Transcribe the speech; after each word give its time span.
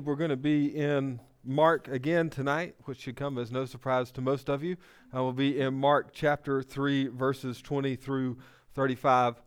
We're 0.00 0.16
going 0.16 0.30
to 0.30 0.38
be 0.38 0.74
in 0.74 1.20
Mark 1.44 1.86
again 1.86 2.30
tonight, 2.30 2.76
which 2.84 3.00
should 3.00 3.14
come 3.14 3.36
as 3.36 3.52
no 3.52 3.66
surprise 3.66 4.10
to 4.12 4.22
most 4.22 4.48
of 4.48 4.64
you. 4.64 4.78
I 5.12 5.20
will 5.20 5.34
be 5.34 5.60
in 5.60 5.74
Mark 5.74 6.14
chapter 6.14 6.62
3, 6.62 7.08
verses 7.08 7.60
20 7.60 7.96
through 7.96 8.38
35. 8.74 9.42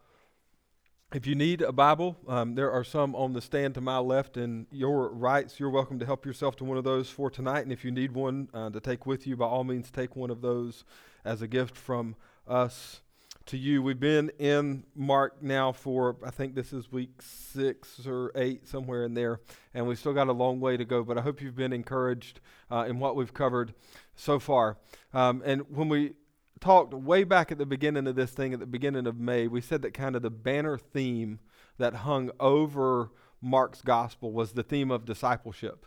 If 1.15 1.25
you 1.25 1.33
need 1.33 1.63
a 1.63 1.71
Bible, 1.71 2.15
um, 2.27 2.53
there 2.53 2.71
are 2.71 2.83
some 2.83 3.15
on 3.15 3.33
the 3.33 3.41
stand 3.41 3.73
to 3.73 3.81
my 3.81 3.97
left 3.97 4.37
and 4.37 4.67
your 4.69 5.09
right. 5.09 5.49
So 5.49 5.55
you're 5.57 5.71
welcome 5.71 5.97
to 5.97 6.05
help 6.05 6.27
yourself 6.27 6.55
to 6.57 6.63
one 6.63 6.77
of 6.77 6.83
those 6.83 7.09
for 7.09 7.31
tonight. 7.31 7.61
And 7.61 7.73
if 7.73 7.83
you 7.83 7.89
need 7.89 8.11
one 8.11 8.49
uh, 8.53 8.69
to 8.69 8.79
take 8.79 9.07
with 9.07 9.25
you, 9.25 9.35
by 9.35 9.47
all 9.47 9.63
means, 9.63 9.89
take 9.89 10.15
one 10.15 10.29
of 10.29 10.41
those 10.41 10.85
as 11.23 11.41
a 11.41 11.47
gift 11.47 11.75
from 11.75 12.15
us 12.47 13.01
to 13.47 13.57
you. 13.57 13.81
We've 13.81 13.99
been 13.99 14.31
in 14.39 14.83
Mark 14.95 15.41
now 15.41 15.71
for, 15.71 16.17
I 16.25 16.31
think 16.31 16.55
this 16.55 16.73
is 16.73 16.91
week 16.91 17.21
six 17.21 18.05
or 18.07 18.31
eight, 18.35 18.67
somewhere 18.67 19.05
in 19.05 19.13
there, 19.13 19.39
and 19.73 19.87
we've 19.87 19.99
still 19.99 20.13
got 20.13 20.27
a 20.27 20.33
long 20.33 20.59
way 20.59 20.77
to 20.77 20.85
go, 20.85 21.03
but 21.03 21.17
I 21.17 21.21
hope 21.21 21.41
you've 21.41 21.55
been 21.55 21.73
encouraged 21.73 22.39
uh, 22.71 22.85
in 22.87 22.99
what 22.99 23.15
we've 23.15 23.33
covered 23.33 23.73
so 24.15 24.39
far. 24.39 24.77
Um, 25.13 25.43
and 25.45 25.63
when 25.69 25.89
we 25.89 26.13
talked 26.59 26.93
way 26.93 27.23
back 27.23 27.51
at 27.51 27.57
the 27.57 27.65
beginning 27.65 28.07
of 28.07 28.15
this 28.15 28.31
thing, 28.31 28.53
at 28.53 28.59
the 28.59 28.65
beginning 28.65 29.05
of 29.05 29.19
May, 29.19 29.47
we 29.47 29.61
said 29.61 29.83
that 29.83 29.93
kind 29.93 30.15
of 30.15 30.23
the 30.23 30.31
banner 30.31 30.77
theme 30.77 31.39
that 31.77 31.93
hung 31.93 32.31
over 32.39 33.11
Mark's 33.41 33.81
gospel 33.81 34.31
was 34.31 34.53
the 34.53 34.63
theme 34.63 34.89
of 34.89 35.05
discipleship. 35.05 35.85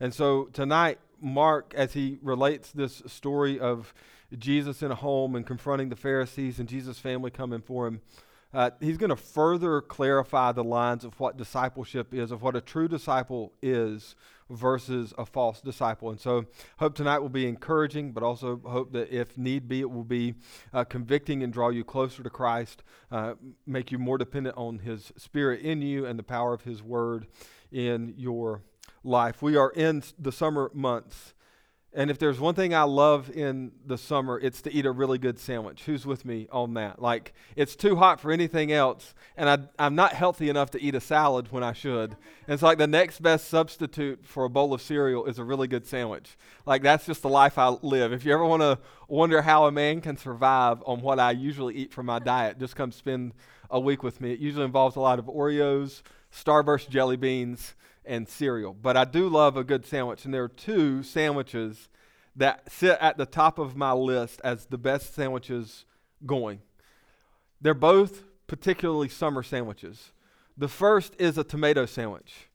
And 0.00 0.12
so 0.12 0.46
tonight, 0.46 0.98
Mark, 1.20 1.74
as 1.76 1.92
he 1.92 2.18
relates 2.22 2.72
this 2.72 3.02
story 3.06 3.58
of 3.58 3.94
Jesus 4.36 4.82
in 4.82 4.90
a 4.90 4.94
home 4.94 5.34
and 5.34 5.46
confronting 5.46 5.88
the 5.88 5.96
Pharisees 5.96 6.58
and 6.58 6.68
Jesus' 6.68 6.98
family 6.98 7.30
coming 7.30 7.60
for 7.60 7.86
him, 7.86 8.00
uh, 8.52 8.70
he's 8.80 8.96
going 8.96 9.10
to 9.10 9.16
further 9.16 9.80
clarify 9.80 10.52
the 10.52 10.64
lines 10.64 11.04
of 11.04 11.18
what 11.20 11.36
discipleship 11.36 12.14
is, 12.14 12.30
of 12.30 12.42
what 12.42 12.56
a 12.56 12.60
true 12.60 12.88
disciple 12.88 13.52
is 13.62 14.14
versus 14.48 15.12
a 15.18 15.26
false 15.26 15.60
disciple. 15.60 16.08
And 16.08 16.18
so, 16.18 16.46
hope 16.78 16.94
tonight 16.94 17.18
will 17.18 17.28
be 17.28 17.46
encouraging, 17.46 18.12
but 18.12 18.22
also 18.22 18.60
hope 18.64 18.92
that 18.92 19.12
if 19.14 19.36
need 19.36 19.68
be, 19.68 19.80
it 19.80 19.90
will 19.90 20.04
be 20.04 20.34
uh, 20.72 20.84
convicting 20.84 21.42
and 21.42 21.52
draw 21.52 21.68
you 21.68 21.84
closer 21.84 22.22
to 22.22 22.30
Christ, 22.30 22.82
uh, 23.10 23.34
make 23.66 23.92
you 23.92 23.98
more 23.98 24.16
dependent 24.16 24.56
on 24.56 24.78
His 24.78 25.12
Spirit 25.18 25.60
in 25.60 25.82
you 25.82 26.06
and 26.06 26.18
the 26.18 26.22
power 26.22 26.54
of 26.54 26.62
His 26.62 26.82
Word 26.82 27.26
in 27.70 28.14
your 28.16 28.62
life. 29.04 29.42
We 29.42 29.56
are 29.56 29.70
in 29.70 30.02
the 30.18 30.32
summer 30.32 30.70
months. 30.72 31.34
And 31.98 32.12
if 32.12 32.18
there's 32.20 32.38
one 32.38 32.54
thing 32.54 32.76
I 32.76 32.84
love 32.84 33.28
in 33.28 33.72
the 33.84 33.98
summer, 33.98 34.38
it's 34.38 34.62
to 34.62 34.72
eat 34.72 34.86
a 34.86 34.90
really 34.92 35.18
good 35.18 35.36
sandwich. 35.36 35.82
Who's 35.82 36.06
with 36.06 36.24
me 36.24 36.46
on 36.52 36.74
that? 36.74 37.02
Like, 37.02 37.34
it's 37.56 37.74
too 37.74 37.96
hot 37.96 38.20
for 38.20 38.30
anything 38.30 38.70
else, 38.70 39.14
and 39.36 39.50
I, 39.50 39.84
am 39.84 39.96
not 39.96 40.12
healthy 40.12 40.48
enough 40.48 40.70
to 40.70 40.80
eat 40.80 40.94
a 40.94 41.00
salad 41.00 41.50
when 41.50 41.64
I 41.64 41.72
should. 41.72 42.12
And 42.12 42.54
it's 42.54 42.62
like 42.62 42.78
the 42.78 42.86
next 42.86 43.20
best 43.20 43.48
substitute 43.48 44.24
for 44.24 44.44
a 44.44 44.48
bowl 44.48 44.72
of 44.72 44.80
cereal 44.80 45.24
is 45.24 45.40
a 45.40 45.44
really 45.44 45.66
good 45.66 45.84
sandwich. 45.84 46.36
Like, 46.66 46.84
that's 46.84 47.04
just 47.04 47.22
the 47.22 47.28
life 47.28 47.58
I 47.58 47.66
live. 47.82 48.12
If 48.12 48.24
you 48.24 48.32
ever 48.32 48.46
want 48.46 48.62
to 48.62 48.78
wonder 49.08 49.42
how 49.42 49.66
a 49.66 49.72
man 49.72 50.00
can 50.00 50.16
survive 50.16 50.80
on 50.86 51.00
what 51.00 51.18
I 51.18 51.32
usually 51.32 51.74
eat 51.74 51.92
for 51.92 52.04
my 52.04 52.20
diet, 52.20 52.60
just 52.60 52.76
come 52.76 52.92
spend 52.92 53.34
a 53.70 53.80
week 53.80 54.04
with 54.04 54.20
me. 54.20 54.30
It 54.30 54.38
usually 54.38 54.66
involves 54.66 54.94
a 54.94 55.00
lot 55.00 55.18
of 55.18 55.24
Oreos, 55.24 56.02
Starburst 56.32 56.90
jelly 56.90 57.16
beans, 57.16 57.74
and 58.08 58.28
cereal. 58.28 58.74
But 58.74 58.96
I 58.96 59.04
do 59.04 59.28
love 59.28 59.56
a 59.56 59.62
good 59.62 59.86
sandwich, 59.86 60.24
and 60.24 60.34
there 60.34 60.42
are 60.42 60.48
two 60.48 61.02
sandwiches 61.02 61.88
that 62.34 62.72
sit 62.72 62.98
at 63.00 63.18
the 63.18 63.26
top 63.26 63.58
of 63.58 63.76
my 63.76 63.92
list 63.92 64.40
as 64.42 64.66
the 64.66 64.78
best 64.78 65.14
sandwiches 65.14 65.84
going. 66.24 66.60
They're 67.60 67.74
both 67.74 68.24
particularly 68.46 69.08
summer 69.08 69.42
sandwiches. 69.42 70.12
The 70.56 70.68
first 70.68 71.14
is 71.18 71.36
a 71.36 71.44
tomato 71.44 71.86
sandwich. 71.86 72.48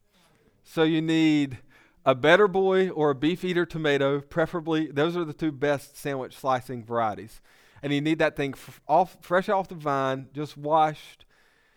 So 0.63 0.83
you 0.83 1.01
need 1.01 1.59
a 2.05 2.15
better 2.15 2.47
boy 2.47 2.89
or 2.89 3.11
a 3.11 3.15
beef 3.15 3.43
eater 3.43 3.65
tomato, 3.65 4.19
preferably. 4.19 4.87
Those 4.87 5.15
are 5.15 5.25
the 5.25 5.33
two 5.33 5.51
best 5.51 5.97
sandwich 5.97 6.35
slicing 6.35 6.83
varieties. 6.83 7.41
And 7.81 7.93
you 7.93 8.01
need 8.01 8.19
that 8.19 8.35
thing 8.35 8.53
f- 8.55 8.81
off, 8.87 9.17
fresh 9.21 9.49
off 9.49 9.67
the 9.67 9.75
vine, 9.75 10.27
just 10.33 10.57
washed. 10.57 11.25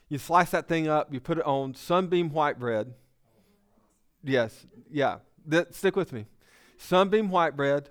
You 0.09 0.19
slice 0.19 0.51
that 0.51 0.69
thing 0.69 0.87
up, 0.87 1.13
you 1.13 1.19
put 1.21 1.39
it 1.39 1.45
on 1.45 1.75
sunbeam 1.75 2.31
white 2.31 2.61
bread 2.61 2.95
Yes, 4.27 4.67
yeah. 4.91 5.19
That, 5.47 5.75
stick 5.75 5.97
with 5.97 6.13
me. 6.13 6.27
Sunbeam 6.77 7.31
white 7.31 7.57
bread, 7.57 7.91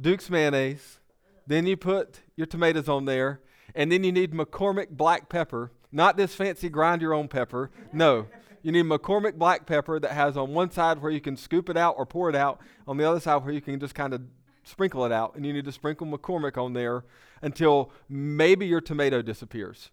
Duke's 0.00 0.30
mayonnaise. 0.30 0.98
Then 1.46 1.66
you 1.66 1.76
put 1.76 2.20
your 2.34 2.46
tomatoes 2.46 2.88
on 2.88 3.04
there, 3.04 3.40
and 3.74 3.92
then 3.92 4.02
you 4.02 4.10
need 4.10 4.32
McCormick 4.32 4.90
black 4.90 5.28
pepper, 5.28 5.70
not 5.92 6.16
this 6.16 6.34
fancy 6.34 6.68
grind 6.68 7.02
your 7.02 7.14
own 7.14 7.28
pepper. 7.28 7.70
No, 7.92 8.26
you 8.62 8.72
need 8.72 8.86
McCormick 8.86 9.34
black 9.34 9.66
pepper 9.66 10.00
that 10.00 10.10
has 10.10 10.36
on 10.36 10.54
one 10.54 10.70
side 10.70 11.00
where 11.00 11.12
you 11.12 11.20
can 11.20 11.36
scoop 11.36 11.68
it 11.68 11.76
out 11.76 11.94
or 11.98 12.06
pour 12.06 12.28
it 12.28 12.34
out, 12.34 12.60
on 12.88 12.96
the 12.96 13.08
other 13.08 13.20
side 13.20 13.44
where 13.44 13.52
you 13.52 13.60
can 13.60 13.78
just 13.78 13.94
kind 13.94 14.12
of 14.12 14.22
sprinkle 14.64 15.04
it 15.04 15.12
out, 15.12 15.36
and 15.36 15.46
you 15.46 15.52
need 15.52 15.66
to 15.66 15.72
sprinkle 15.72 16.06
McCormick 16.06 16.60
on 16.60 16.72
there 16.72 17.04
until 17.42 17.92
maybe 18.08 18.66
your 18.66 18.80
tomato 18.80 19.22
disappears. 19.22 19.90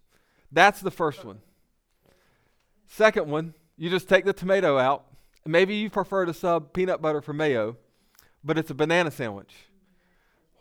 That's 0.52 0.82
the 0.82 0.92
first 0.92 1.24
one. 1.24 1.40
Second 2.88 3.30
one, 3.30 3.54
you 3.78 3.90
just 3.90 4.10
take 4.10 4.26
the 4.26 4.34
tomato 4.34 4.80
out, 4.80 5.06
Maybe 5.46 5.76
you 5.76 5.90
prefer 5.90 6.26
to 6.26 6.34
sub 6.34 6.72
peanut 6.74 7.02
butter 7.02 7.22
for 7.22 7.34
mayo, 7.34 7.76
but 8.44 8.58
it's 8.58 8.70
a 8.70 8.74
banana 8.74 9.12
sandwich. 9.12 9.54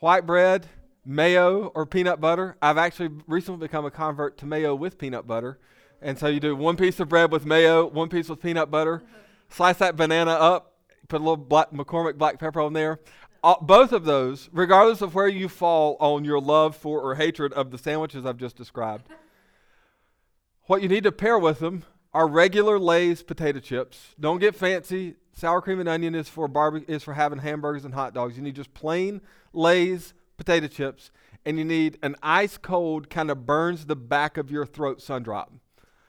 White 0.01 0.27
bread, 0.27 0.67
mayo, 1.05 1.67
or 1.75 1.87
peanut 1.87 2.21
butter. 2.21 2.57
I've 2.61 2.79
actually 2.79 3.11
recently 3.29 3.67
become 3.67 3.85
a 3.85 3.91
convert 3.91 4.39
to 4.39 4.47
mayo 4.47 4.75
with 4.75 4.99
peanut 4.99 5.27
butter. 5.27 5.61
And 6.01 6.19
so 6.19 6.27
you 6.27 6.41
do 6.41 6.57
one 6.57 6.77
piece 6.77 6.99
of 6.99 7.09
bread 7.09 7.31
with 7.31 7.47
mayo, 7.47 7.87
one 7.87 8.09
piece 8.09 8.29
with 8.29 8.43
peanut 8.43 8.73
butter, 8.73 9.05
slice 9.49 9.79
that 9.79 9.95
banana 9.95 10.33
up, 10.33 10.75
put 11.07 11.21
a 11.21 11.25
little 11.25 11.37
black, 11.37 11.71
McCormick 11.71 12.19
black 12.19 12.41
pepper 12.41 12.61
on 12.61 12.73
there. 12.73 12.99
Uh, 13.45 13.55
both 13.61 13.93
of 13.93 14.05
those, 14.05 14.49
regardless 14.53 15.01
of 15.01 15.15
where 15.15 15.29
you 15.29 15.49
fall 15.49 15.97
on 16.01 16.25
your 16.25 16.41
love 16.41 16.77
for 16.77 17.01
or 17.01 17.15
hatred 17.15 17.53
of 17.53 17.71
the 17.71 17.79
sandwiches 17.79 18.27
I've 18.27 18.37
just 18.37 18.57
described, 18.57 19.09
what 20.67 20.83
you 20.83 20.89
need 20.89 21.05
to 21.05 21.13
pair 21.13 21.39
with 21.39 21.61
them 21.61 21.85
are 22.15 22.27
regular 22.27 22.79
Lay's 22.79 23.23
potato 23.23 23.61
chips. 23.61 24.15
Don't 24.21 24.39
get 24.39 24.55
fancy. 24.55 25.15
Sour 25.33 25.63
cream 25.63 25.81
and 25.81 25.89
onion 25.89 26.15
is 26.15 26.29
for 26.29 26.47
barbe- 26.47 26.85
is 26.89 27.03
for 27.03 27.15
having 27.15 27.39
hamburgers 27.39 27.85
and 27.85 27.95
hot 27.95 28.13
dogs. 28.13 28.37
You 28.37 28.43
need 28.43 28.55
just 28.57 28.75
plain 28.75 29.23
Lay's 29.53 30.13
potato 30.37 30.67
chips, 30.67 31.11
and 31.47 31.59
you 31.59 31.65
need 31.65 31.99
an 32.03 32.17
ice 32.23 32.59
cold 32.59 33.09
kind 33.09 33.31
of 33.31 33.47
burns 33.47 33.87
the 33.87 33.97
back 33.97 34.37
of 34.37 34.51
your 34.51 34.67
throat 34.67 34.99
Sundrop. 34.99 35.49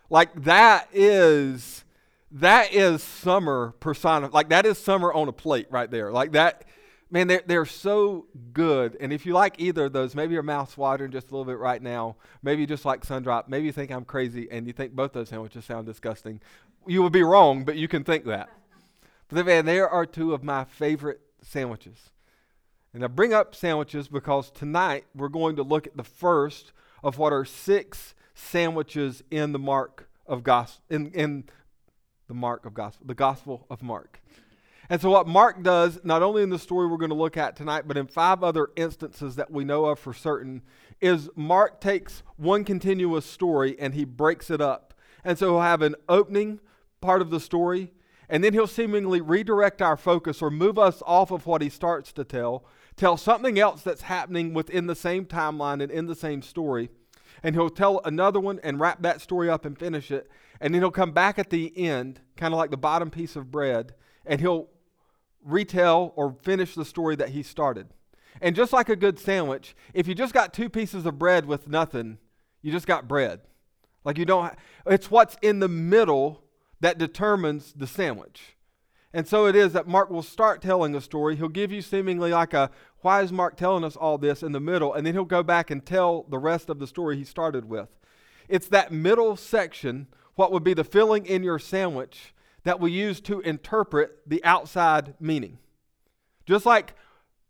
Like 0.10 0.44
that 0.44 0.90
is 0.94 1.86
that 2.32 2.74
is 2.74 3.02
summer 3.02 3.74
persona. 3.80 4.28
Like 4.28 4.50
that 4.50 4.66
is 4.66 4.78
summer 4.78 5.14
on 5.14 5.28
a 5.28 5.34
plate 5.34 5.68
right 5.70 5.90
there. 5.90 6.12
Like 6.12 6.34
that 6.34 6.66
man, 7.14 7.28
they're, 7.28 7.44
they're 7.46 7.66
so 7.66 8.26
good. 8.54 8.98
And 9.00 9.14
if 9.14 9.24
you 9.24 9.34
like 9.34 9.60
either 9.60 9.86
of 9.86 9.94
those, 9.94 10.16
maybe 10.16 10.34
your 10.34 10.42
mouth's 10.42 10.76
watering 10.76 11.12
just 11.12 11.30
a 11.30 11.32
little 11.32 11.46
bit 11.46 11.60
right 11.60 11.82
now. 11.82 12.16
Maybe 12.42 12.62
you 12.62 12.68
just 12.68 12.86
like 12.86 13.06
Sundrop. 13.06 13.48
Maybe 13.48 13.68
you 13.68 13.72
think 13.72 13.92
I'm 13.92 14.04
crazy 14.04 14.50
and 14.50 14.66
you 14.66 14.74
think 14.74 14.94
both 14.94 15.14
those 15.14 15.30
sandwiches 15.30 15.64
sound 15.64 15.86
disgusting. 15.86 16.42
You 16.88 17.04
would 17.04 17.14
be 17.14 17.22
wrong, 17.22 17.66
but 17.66 17.76
you 17.76 17.88
can 17.88 18.04
think 18.04 18.26
that. 18.26 18.50
But 19.30 19.46
man, 19.46 19.66
there 19.66 19.88
are 19.88 20.08
two 20.08 20.34
of 20.34 20.44
my 20.44 20.64
favorite 20.64 21.22
sandwiches. 21.44 22.10
And 22.96 23.04
I 23.04 23.08
bring 23.08 23.32
up 23.32 23.54
sandwiches 23.54 24.08
because 24.08 24.50
tonight 24.50 25.06
we're 25.14 25.30
going 25.30 25.56
to 25.58 25.64
look 25.64 25.86
at 25.86 25.96
the 25.96 26.04
first 26.04 26.74
of 27.04 27.20
what 27.20 27.32
are 27.32 27.46
six 27.46 28.16
sandwiches 28.34 29.24
in 29.30 29.52
the 29.52 29.60
mark 29.60 30.10
of 30.26 30.44
gospel 30.44 30.84
in, 30.90 31.12
in 31.12 31.44
the 32.28 32.34
Markan 32.34 32.74
gospel, 32.74 33.06
the 33.06 33.14
gospel 33.14 33.68
of 33.70 33.84
Mark. 33.84 34.20
And 34.94 35.02
so, 35.02 35.10
what 35.10 35.28
Mark 35.28 35.64
does, 35.64 36.00
not 36.04 36.22
only 36.22 36.44
in 36.44 36.52
the 36.52 36.60
story 36.60 36.86
we're 36.86 36.98
going 36.98 37.10
to 37.10 37.16
look 37.16 37.36
at 37.36 37.56
tonight, 37.56 37.86
but 37.88 37.98
in 37.98 38.06
five 38.06 38.44
other 38.44 38.70
instances 38.76 39.36
that 39.38 39.50
we 39.50 39.66
know 39.66 39.86
of 39.86 39.98
for 39.98 40.14
certain, 40.14 40.62
is 41.02 41.32
Mark 41.36 41.82
takes 41.82 42.22
one 42.38 42.64
continuous 42.64 43.26
story 43.26 43.76
and 43.80 43.96
he 43.96 44.06
breaks 44.06 44.52
it 44.52 44.62
up. 44.62 44.94
And 45.24 45.36
so, 45.36 45.48
he'll 45.48 45.62
have 45.62 45.82
an 45.82 45.96
opening 46.08 46.60
part 47.02 47.24
of 47.24 47.32
the 47.32 47.40
story, 47.40 47.92
and 48.30 48.44
then 48.44 48.54
he'll 48.54 48.68
seemingly 48.68 49.20
redirect 49.20 49.82
our 49.82 49.98
focus 49.98 50.44
or 50.44 50.52
move 50.52 50.78
us 50.78 51.02
off 51.08 51.32
of 51.32 51.48
what 51.48 51.64
he 51.64 51.70
starts 51.70 52.14
to 52.14 52.24
tell, 52.24 52.64
tell 52.96 53.18
something 53.18 53.58
else 53.58 53.82
that's 53.82 54.04
happening 54.04 54.54
within 54.54 54.86
the 54.86 54.94
same 54.94 55.26
timeline 55.26 55.82
and 55.82 55.92
in 55.92 56.06
the 56.06 56.14
same 56.14 56.44
story. 56.44 56.92
And 57.42 57.56
he'll 57.56 57.72
tell 57.72 58.00
another 58.06 58.40
one 58.40 58.60
and 58.64 58.80
wrap 58.80 59.02
that 59.02 59.22
story 59.22 59.50
up 59.50 59.66
and 59.66 59.76
finish 59.76 60.12
it. 60.12 60.30
And 60.62 60.72
then 60.72 60.84
he'll 60.84 60.92
come 60.92 61.14
back 61.14 61.40
at 61.40 61.50
the 61.50 61.76
end, 61.76 62.20
kind 62.38 62.54
of 62.54 62.60
like 62.60 62.70
the 62.70 62.78
bottom 62.78 63.10
piece 63.10 63.36
of 63.36 63.50
bread, 63.50 63.96
and 64.24 64.40
he'll 64.40 64.70
retell 65.44 66.14
or 66.16 66.36
finish 66.42 66.76
the 66.76 66.86
story 66.86 67.16
that 67.16 67.30
he 67.30 67.44
started. 67.44 67.88
And 68.42 68.56
just 68.56 68.74
like 68.74 68.90
a 68.90 68.96
good 68.96 69.20
sandwich, 69.20 69.76
if 69.94 70.08
you 70.08 70.16
just 70.16 70.34
got 70.34 70.54
two 70.54 70.70
pieces 70.70 71.06
of 71.06 71.20
bread 71.20 71.46
with 71.46 71.68
nothing, 71.68 72.18
you 72.62 72.72
just 72.72 72.88
got 72.88 73.08
bread. 73.08 73.42
Like 74.04 74.18
you 74.18 74.26
don't, 74.26 74.54
it's 74.86 75.12
what's 75.12 75.38
in 75.42 75.60
the 75.60 75.68
middle 75.68 76.44
that 76.80 76.98
determines 76.98 77.74
the 77.74 77.88
sandwich. 77.88 78.58
And 79.14 79.28
so 79.28 79.46
it 79.46 79.56
is 79.56 79.74
that 79.74 79.88
Mark 79.88 80.10
will 80.10 80.24
start 80.24 80.62
telling 80.62 80.96
a 80.96 81.02
story. 81.02 81.36
He'll 81.36 81.48
give 81.48 81.72
you 81.72 81.82
seemingly 81.82 82.32
like 82.32 82.54
a, 82.54 82.72
why 83.02 83.22
is 83.22 83.32
Mark 83.32 83.56
telling 83.56 83.84
us 83.84 83.96
all 83.96 84.18
this 84.18 84.42
in 84.42 84.52
the 84.52 84.60
middle? 84.60 84.94
And 84.94 85.06
then 85.06 85.14
he'll 85.14 85.24
go 85.24 85.44
back 85.44 85.70
and 85.70 85.86
tell 85.86 86.24
the 86.30 86.40
rest 86.40 86.70
of 86.70 86.80
the 86.80 86.88
story 86.88 87.18
he 87.18 87.24
started 87.24 87.66
with. 87.66 87.90
It's 88.50 88.68
that 88.70 88.92
middle 88.92 89.36
section, 89.36 90.08
what 90.36 90.52
would 90.52 90.64
be 90.64 90.74
the 90.74 90.84
filling 90.84 91.26
in 91.26 91.44
your 91.44 91.60
sandwich, 91.60 92.34
that 92.64 92.80
we 92.80 92.92
use 92.92 93.20
to 93.22 93.42
interpret 93.42 94.20
the 94.28 94.44
outside 94.44 95.16
meaning. 95.20 95.60
Just 96.46 96.66
like 96.66 96.94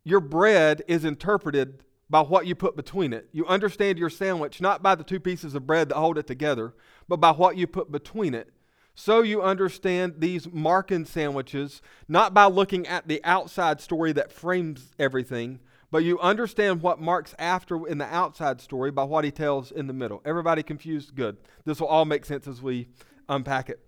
your 0.03 0.19
bread 0.19 0.83
is 0.87 1.05
interpreted 1.05 1.83
by 2.09 2.21
what 2.21 2.45
you 2.45 2.55
put 2.55 2.75
between 2.75 3.13
it. 3.13 3.27
You 3.31 3.45
understand 3.47 3.97
your 3.97 4.09
sandwich 4.09 4.61
not 4.61 4.83
by 4.83 4.95
the 4.95 5.03
two 5.03 5.19
pieces 5.19 5.55
of 5.55 5.65
bread 5.65 5.89
that 5.89 5.95
hold 5.95 6.17
it 6.17 6.27
together, 6.27 6.73
but 7.07 7.17
by 7.17 7.31
what 7.31 7.57
you 7.57 7.65
put 7.65 7.91
between 7.91 8.33
it. 8.33 8.49
So 8.95 9.21
you 9.21 9.41
understand 9.41 10.15
these 10.19 10.45
Markan 10.47 11.07
sandwiches 11.07 11.81
not 12.07 12.33
by 12.33 12.45
looking 12.45 12.85
at 12.85 13.07
the 13.07 13.23
outside 13.23 13.81
story 13.81 14.11
that 14.11 14.31
frames 14.31 14.93
everything, 14.99 15.59
but 15.89 16.03
you 16.03 16.19
understand 16.19 16.81
what 16.81 17.01
Mark's 17.01 17.33
after 17.39 17.87
in 17.87 17.97
the 17.97 18.05
outside 18.05 18.61
story 18.61 18.91
by 18.91 19.03
what 19.03 19.25
he 19.25 19.31
tells 19.31 19.71
in 19.71 19.87
the 19.87 19.93
middle. 19.93 20.21
Everybody 20.25 20.61
confused? 20.61 21.15
Good. 21.15 21.37
This 21.65 21.79
will 21.79 21.87
all 21.87 22.05
make 22.05 22.25
sense 22.25 22.47
as 22.47 22.61
we 22.61 22.89
unpack 23.27 23.69
it. 23.69 23.79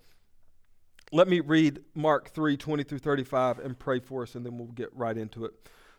Let 1.12 1.28
me 1.28 1.40
read 1.40 1.82
Mark 1.94 2.30
3 2.30 2.58
20 2.58 2.84
through 2.84 3.00
35 3.00 3.60
and 3.60 3.78
pray 3.78 4.00
for 4.00 4.24
us, 4.24 4.36
and 4.36 4.46
then 4.46 4.58
we'll 4.58 4.68
get 4.68 4.90
right 4.96 5.18
into 5.18 5.46
it. 5.46 5.54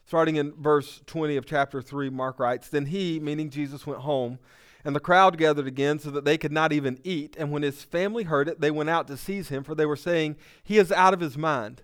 Starting 0.05 0.37
in 0.37 0.53
verse 0.53 1.01
20 1.07 1.37
of 1.37 1.47
chapter 1.47 1.81
3, 1.81 2.11
Mark 2.11 2.39
writes 2.39 2.69
Then 2.69 2.87
he, 2.87 3.21
meaning 3.21 3.51
Jesus, 3.51 3.87
went 3.87 4.01
home, 4.01 4.39
and 4.85 4.95
the 4.95 5.01
crowd 5.01 5.39
gathered 5.39 5.67
again 5.67 5.99
so 5.99 6.11
that 6.11 6.25
they 6.25 6.39
could 6.39 6.53
not 6.53 6.73
even 6.73 6.99
eat. 7.05 7.37
And 7.39 7.51
when 7.51 7.63
his 7.63 7.83
family 7.83 8.25
heard 8.25 8.49
it, 8.49 8.61
they 8.61 8.71
went 8.71 8.91
out 8.91 9.07
to 9.09 9.17
seize 9.17 9.49
him, 9.49 9.65
for 9.65 9.75
they 9.75 9.87
were 9.87 9.97
saying, 9.97 10.37
He 10.63 10.79
is 10.79 10.93
out 10.93 11.15
of 11.15 11.21
his 11.21 11.39
mind. 11.39 11.83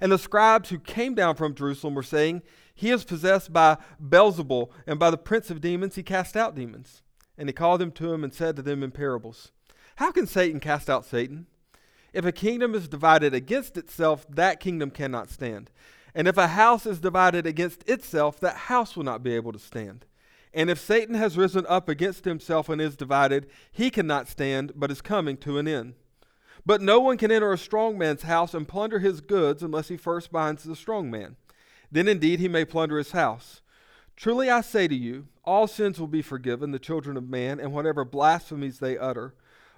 And 0.00 0.12
the 0.12 0.18
scribes 0.18 0.70
who 0.70 0.78
came 0.78 1.14
down 1.14 1.36
from 1.36 1.54
Jerusalem 1.54 1.94
were 1.94 2.02
saying, 2.02 2.42
He 2.74 2.90
is 2.90 3.04
possessed 3.04 3.52
by 3.52 3.78
Beelzebul, 4.02 4.70
and 4.86 4.98
by 4.98 5.10
the 5.10 5.18
prince 5.18 5.50
of 5.50 5.60
demons 5.60 5.96
he 5.96 6.02
cast 6.02 6.36
out 6.36 6.54
demons. 6.54 7.02
And 7.36 7.48
he 7.48 7.52
called 7.54 7.80
them 7.80 7.92
to 7.92 8.12
him 8.12 8.22
and 8.22 8.32
said 8.32 8.56
to 8.56 8.62
them 8.62 8.82
in 8.82 8.90
parables, 8.90 9.52
How 9.96 10.10
can 10.10 10.26
Satan 10.26 10.60
cast 10.60 10.88
out 10.88 11.04
Satan? 11.04 11.46
If 12.12 12.24
a 12.24 12.32
kingdom 12.32 12.74
is 12.74 12.88
divided 12.88 13.34
against 13.34 13.76
itself, 13.76 14.26
that 14.28 14.60
kingdom 14.60 14.90
cannot 14.90 15.30
stand. 15.30 15.70
And 16.14 16.26
if 16.26 16.36
a 16.36 16.48
house 16.48 16.86
is 16.86 17.00
divided 17.00 17.46
against 17.46 17.88
itself, 17.88 18.40
that 18.40 18.56
house 18.56 18.96
will 18.96 19.04
not 19.04 19.22
be 19.22 19.34
able 19.34 19.52
to 19.52 19.58
stand. 19.58 20.06
And 20.52 20.68
if 20.68 20.80
Satan 20.80 21.14
has 21.14 21.36
risen 21.36 21.64
up 21.68 21.88
against 21.88 22.24
himself 22.24 22.68
and 22.68 22.80
is 22.80 22.96
divided, 22.96 23.48
he 23.70 23.90
cannot 23.90 24.28
stand, 24.28 24.72
but 24.74 24.90
is 24.90 25.00
coming 25.00 25.36
to 25.38 25.58
an 25.58 25.68
end. 25.68 25.94
But 26.66 26.82
no 26.82 26.98
one 27.00 27.16
can 27.16 27.30
enter 27.30 27.52
a 27.52 27.58
strong 27.58 27.96
man's 27.96 28.22
house 28.22 28.52
and 28.52 28.66
plunder 28.66 28.98
his 28.98 29.20
goods 29.20 29.62
unless 29.62 29.88
he 29.88 29.96
first 29.96 30.32
binds 30.32 30.64
the 30.64 30.76
strong 30.76 31.10
man. 31.10 31.36
Then 31.92 32.08
indeed 32.08 32.40
he 32.40 32.48
may 32.48 32.64
plunder 32.64 32.98
his 32.98 33.12
house. 33.12 33.62
Truly 34.16 34.50
I 34.50 34.60
say 34.60 34.86
to 34.86 34.94
you, 34.94 35.28
all 35.44 35.66
sins 35.66 35.98
will 35.98 36.06
be 36.06 36.22
forgiven 36.22 36.72
the 36.72 36.78
children 36.78 37.16
of 37.16 37.28
man, 37.28 37.58
and 37.58 37.72
whatever 37.72 38.04
blasphemies 38.04 38.78
they 38.78 38.98
utter. 38.98 39.34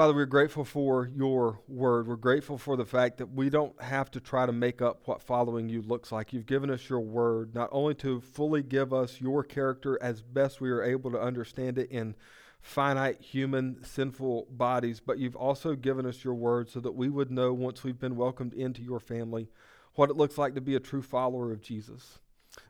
Father, 0.00 0.14
we're 0.14 0.24
grateful 0.24 0.64
for 0.64 1.10
your 1.14 1.60
word. 1.68 2.08
We're 2.08 2.16
grateful 2.16 2.56
for 2.56 2.74
the 2.74 2.86
fact 2.86 3.18
that 3.18 3.34
we 3.34 3.50
don't 3.50 3.78
have 3.82 4.10
to 4.12 4.18
try 4.18 4.46
to 4.46 4.50
make 4.50 4.80
up 4.80 5.02
what 5.04 5.20
following 5.20 5.68
you 5.68 5.82
looks 5.82 6.10
like. 6.10 6.32
You've 6.32 6.46
given 6.46 6.70
us 6.70 6.88
your 6.88 7.00
word, 7.00 7.54
not 7.54 7.68
only 7.70 7.94
to 7.96 8.22
fully 8.22 8.62
give 8.62 8.94
us 8.94 9.20
your 9.20 9.44
character 9.44 9.98
as 10.00 10.22
best 10.22 10.58
we 10.58 10.70
are 10.70 10.82
able 10.82 11.10
to 11.10 11.20
understand 11.20 11.76
it 11.76 11.90
in 11.90 12.14
finite 12.62 13.20
human 13.20 13.84
sinful 13.84 14.46
bodies, 14.50 15.00
but 15.00 15.18
you've 15.18 15.36
also 15.36 15.74
given 15.74 16.06
us 16.06 16.24
your 16.24 16.32
word 16.32 16.70
so 16.70 16.80
that 16.80 16.92
we 16.92 17.10
would 17.10 17.30
know 17.30 17.52
once 17.52 17.84
we've 17.84 18.00
been 18.00 18.16
welcomed 18.16 18.54
into 18.54 18.80
your 18.80 19.00
family 19.00 19.50
what 19.96 20.08
it 20.08 20.16
looks 20.16 20.38
like 20.38 20.54
to 20.54 20.62
be 20.62 20.74
a 20.74 20.80
true 20.80 21.02
follower 21.02 21.52
of 21.52 21.60
Jesus. 21.60 22.20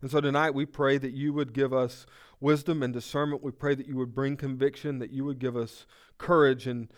And 0.03 0.11
so 0.11 0.21
tonight 0.21 0.51
we 0.51 0.67
pray 0.67 0.99
that 0.99 1.13
you 1.13 1.33
would 1.33 1.53
give 1.53 1.73
us 1.73 2.07
wisdom 2.41 2.83
and 2.83 2.93
discernment. 2.93 3.45
We 3.45 3.53
pray 3.53 3.77
that 3.77 3.87
you 3.87 3.97
would 3.99 4.17
bring 4.17 4.37
conviction, 4.37 4.99
that 4.99 5.13
you 5.13 5.25
would 5.25 5.39
give 5.39 5.57
us 5.57 5.87
courage 6.19 6.67
and 6.67 6.89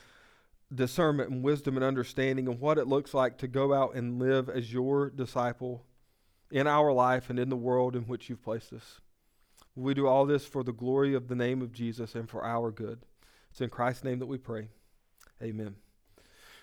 discernment 0.75 1.31
and 1.31 1.43
wisdom 1.43 1.77
and 1.77 1.85
understanding 1.85 2.49
and 2.49 2.61
what 2.61 2.79
it 2.79 2.87
looks 2.87 3.15
like 3.15 3.39
to 3.39 3.49
go 3.49 3.73
out 3.73 3.95
and 3.95 4.19
live 4.19 4.49
as 4.49 4.73
your 4.73 5.11
disciple 5.11 5.85
in 6.51 6.67
our 6.67 6.93
life 6.93 7.31
and 7.31 7.39
in 7.39 7.49
the 7.49 7.57
world 7.57 7.97
in 7.97 8.03
which 8.03 8.29
you've 8.29 8.43
placed 8.43 8.73
us. 8.73 9.01
We 9.75 9.95
do 9.95 10.07
all 10.07 10.27
this 10.27 10.45
for 10.45 10.63
the 10.63 10.73
glory 10.73 11.15
of 11.15 11.29
the 11.29 11.35
name 11.35 11.63
of 11.63 11.73
Jesus 11.73 12.15
and 12.15 12.29
for 12.29 12.45
our 12.45 12.71
good. 12.71 13.01
It's 13.51 13.61
in 13.61 13.71
Christ's 13.71 14.05
name 14.05 14.19
that 14.19 14.27
we 14.27 14.39
pray. 14.39 14.69
Amen. 15.43 15.77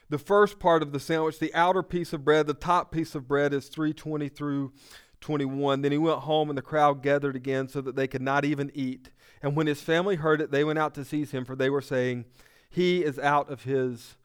The 0.09 0.17
first 0.17 0.59
part 0.59 0.81
of 0.81 0.91
the 0.91 0.99
sandwich, 0.99 1.39
the 1.39 1.53
outer 1.53 1.83
piece 1.83 2.13
of 2.13 2.25
bread, 2.25 2.47
the 2.47 2.53
top 2.53 2.91
piece 2.91 3.13
of 3.13 3.27
bread 3.27 3.53
is 3.53 3.67
320 3.67 4.29
through 4.29 4.73
21. 5.21 5.81
Then 5.81 5.91
he 5.91 5.97
went 5.97 6.19
home 6.19 6.49
and 6.49 6.57
the 6.57 6.63
crowd 6.63 7.03
gathered 7.03 7.35
again 7.35 7.67
so 7.67 7.81
that 7.81 7.95
they 7.95 8.07
could 8.07 8.21
not 8.21 8.45
even 8.45 8.71
eat. 8.73 9.11
And 9.41 9.55
when 9.55 9.67
his 9.67 9.81
family 9.81 10.15
heard 10.15 10.41
it, 10.41 10.51
they 10.51 10.63
went 10.63 10.79
out 10.79 10.95
to 10.95 11.05
seize 11.05 11.31
him, 11.31 11.45
for 11.45 11.55
they 11.55 11.69
were 11.69 11.81
saying, 11.81 12.25
he 12.69 13.03
is 13.03 13.17
out 13.19 13.49
of 13.49 13.63
his 13.63 14.17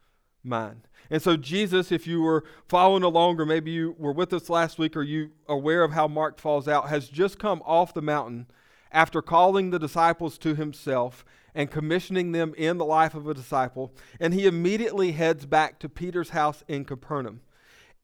mind. 0.43 0.89
And 1.11 1.23
so, 1.23 1.37
Jesus, 1.37 1.93
if 1.93 2.07
you 2.07 2.23
were 2.23 2.45
following 2.69 3.03
along, 3.03 3.41
or 3.41 3.47
maybe 3.47 3.71
you 3.71 3.95
were 3.99 4.13
with 4.13 4.33
us 4.33 4.49
last 4.49 4.79
week, 4.79 4.97
or 4.97 5.03
you 5.03 5.31
aware 5.49 5.83
of 5.85 5.93
how 5.93 6.09
Mark 6.09 6.41
falls 6.41 6.67
out, 6.67 6.89
has 6.89 7.09
just 7.09 7.39
come 7.39 7.63
off 7.65 7.95
the 7.95 8.03
mountain 8.03 8.47
after 8.91 9.21
calling 9.21 9.71
the 9.71 9.79
disciples 9.79 10.39
to 10.39 10.55
himself 10.55 11.25
and 11.55 11.71
commissioning 11.71 12.33
them 12.33 12.55
in 12.57 12.79
the 12.79 12.85
life 12.85 13.15
of 13.15 13.29
a 13.29 13.35
disciple. 13.35 13.93
And 14.19 14.35
he 14.35 14.47
immediately 14.47 15.13
heads 15.13 15.47
back 15.47 15.79
to 15.81 15.89
Peter's 15.89 16.31
house 16.31 16.65
in 16.69 16.85
Capernaum. 16.85 17.41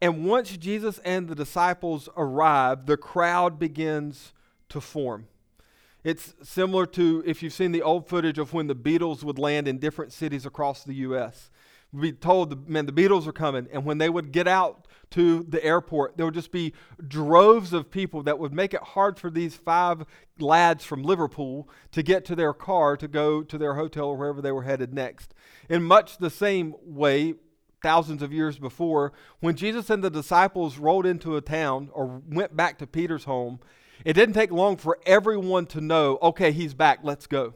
And 0.01 0.27
once 0.27 0.57
Jesus 0.57 0.99
and 1.05 1.29
the 1.29 1.35
disciples 1.35 2.09
arrive, 2.17 2.87
the 2.87 2.97
crowd 2.97 3.59
begins 3.59 4.33
to 4.69 4.81
form. 4.81 5.27
It's 6.03 6.35
similar 6.43 6.87
to 6.87 7.23
if 7.27 7.43
you've 7.43 7.53
seen 7.53 7.73
the 7.73 7.83
old 7.83 8.09
footage 8.09 8.39
of 8.39 8.53
when 8.53 8.67
the 8.67 8.75
Beatles 8.75 9.23
would 9.23 9.39
land 9.39 9.69
in 9.69 9.79
different 9.79 10.13
cities 10.13 10.47
across 10.47 10.83
the 10.83 10.95
U.S. 10.95 11.51
We'd 11.93 12.01
be 12.01 12.13
told, 12.13 12.69
man, 12.69 12.87
the 12.87 12.93
Beatles 12.93 13.27
are 13.27 13.33
coming. 13.33 13.69
And 13.73 13.85
when 13.85 13.99
they 13.99 14.09
would 14.09 14.33
get 14.33 14.49
out 14.49 14.87
to 15.11 15.43
the 15.43 15.63
airport, 15.65 16.17
there 16.17 16.25
would 16.25 16.35
just 16.35 16.53
be 16.53 16.73
droves 17.07 17.73
of 17.73 17.91
people 17.91 18.23
that 18.23 18.39
would 18.39 18.53
make 18.53 18.73
it 18.73 18.81
hard 18.81 19.19
for 19.19 19.29
these 19.29 19.57
five 19.57 20.05
lads 20.39 20.85
from 20.85 21.03
Liverpool 21.03 21.69
to 21.93 22.03
get 22.03 22.25
to 22.27 22.37
their 22.37 22.55
car 22.55 22.97
to 22.97 23.09
go 23.09 23.43
to 23.43 23.59
their 23.59 23.75
hotel 23.75 24.07
or 24.07 24.17
wherever 24.17 24.41
they 24.41 24.53
were 24.53 24.63
headed 24.63 24.95
next. 24.95 25.35
In 25.69 25.83
much 25.83 26.19
the 26.19 26.31
same 26.31 26.75
way, 26.83 27.35
thousands 27.83 28.23
of 28.23 28.33
years 28.33 28.59
before, 28.59 29.13
when 29.41 29.57
Jesus 29.57 29.91
and 29.91 30.05
the 30.05 30.11
disciples 30.11 30.79
rolled 30.79 31.07
into 31.07 31.37
a 31.37 31.41
town 31.41 31.91
or 31.93 32.23
went 32.29 32.57
back 32.57 32.79
to 32.79 32.87
Peter's 32.87 33.25
home, 33.25 33.59
it 34.05 34.15
didn't 34.15 34.35
take 34.35 34.51
long 34.51 34.77
for 34.77 34.99
everyone 35.07 35.67
to 35.67 35.81
know, 35.81 36.19
okay, 36.23 36.53
he's 36.53 36.75
back, 36.75 37.01
let's 37.03 37.27
go. 37.27 37.55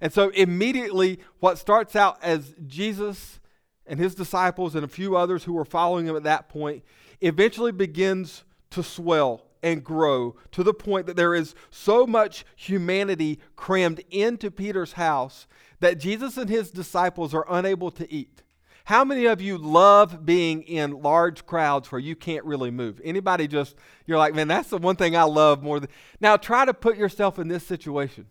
And 0.00 0.12
so 0.12 0.30
immediately, 0.30 1.20
what 1.40 1.58
starts 1.58 1.94
out 1.94 2.18
as 2.22 2.54
Jesus 2.66 3.40
and 3.86 4.00
his 4.00 4.14
disciples 4.14 4.74
and 4.74 4.84
a 4.84 4.88
few 4.88 5.16
others 5.16 5.44
who 5.44 5.52
were 5.52 5.64
following 5.64 6.06
him 6.06 6.16
at 6.16 6.22
that 6.22 6.48
point 6.48 6.82
eventually 7.20 7.72
begins 7.72 8.44
to 8.70 8.82
swell 8.82 9.44
and 9.62 9.84
grow 9.84 10.36
to 10.52 10.62
the 10.62 10.72
point 10.72 11.06
that 11.06 11.16
there 11.16 11.34
is 11.34 11.54
so 11.70 12.06
much 12.06 12.44
humanity 12.56 13.38
crammed 13.56 14.02
into 14.10 14.50
Peter's 14.50 14.92
house 14.92 15.46
that 15.80 15.98
Jesus 15.98 16.36
and 16.36 16.48
his 16.48 16.70
disciples 16.70 17.34
are 17.34 17.46
unable 17.48 17.90
to 17.90 18.10
eat. 18.10 18.42
How 18.90 19.04
many 19.04 19.26
of 19.26 19.40
you 19.40 19.56
love 19.56 20.26
being 20.26 20.62
in 20.62 21.00
large 21.00 21.46
crowds 21.46 21.92
where 21.92 22.00
you 22.00 22.16
can't 22.16 22.44
really 22.44 22.72
move? 22.72 23.00
Anybody 23.04 23.46
just, 23.46 23.76
you're 24.04 24.18
like, 24.18 24.34
man, 24.34 24.48
that's 24.48 24.70
the 24.70 24.78
one 24.78 24.96
thing 24.96 25.14
I 25.14 25.22
love 25.22 25.62
more 25.62 25.78
than. 25.78 25.88
Now 26.20 26.36
try 26.36 26.64
to 26.64 26.74
put 26.74 26.96
yourself 26.96 27.38
in 27.38 27.46
this 27.46 27.64
situation. 27.64 28.26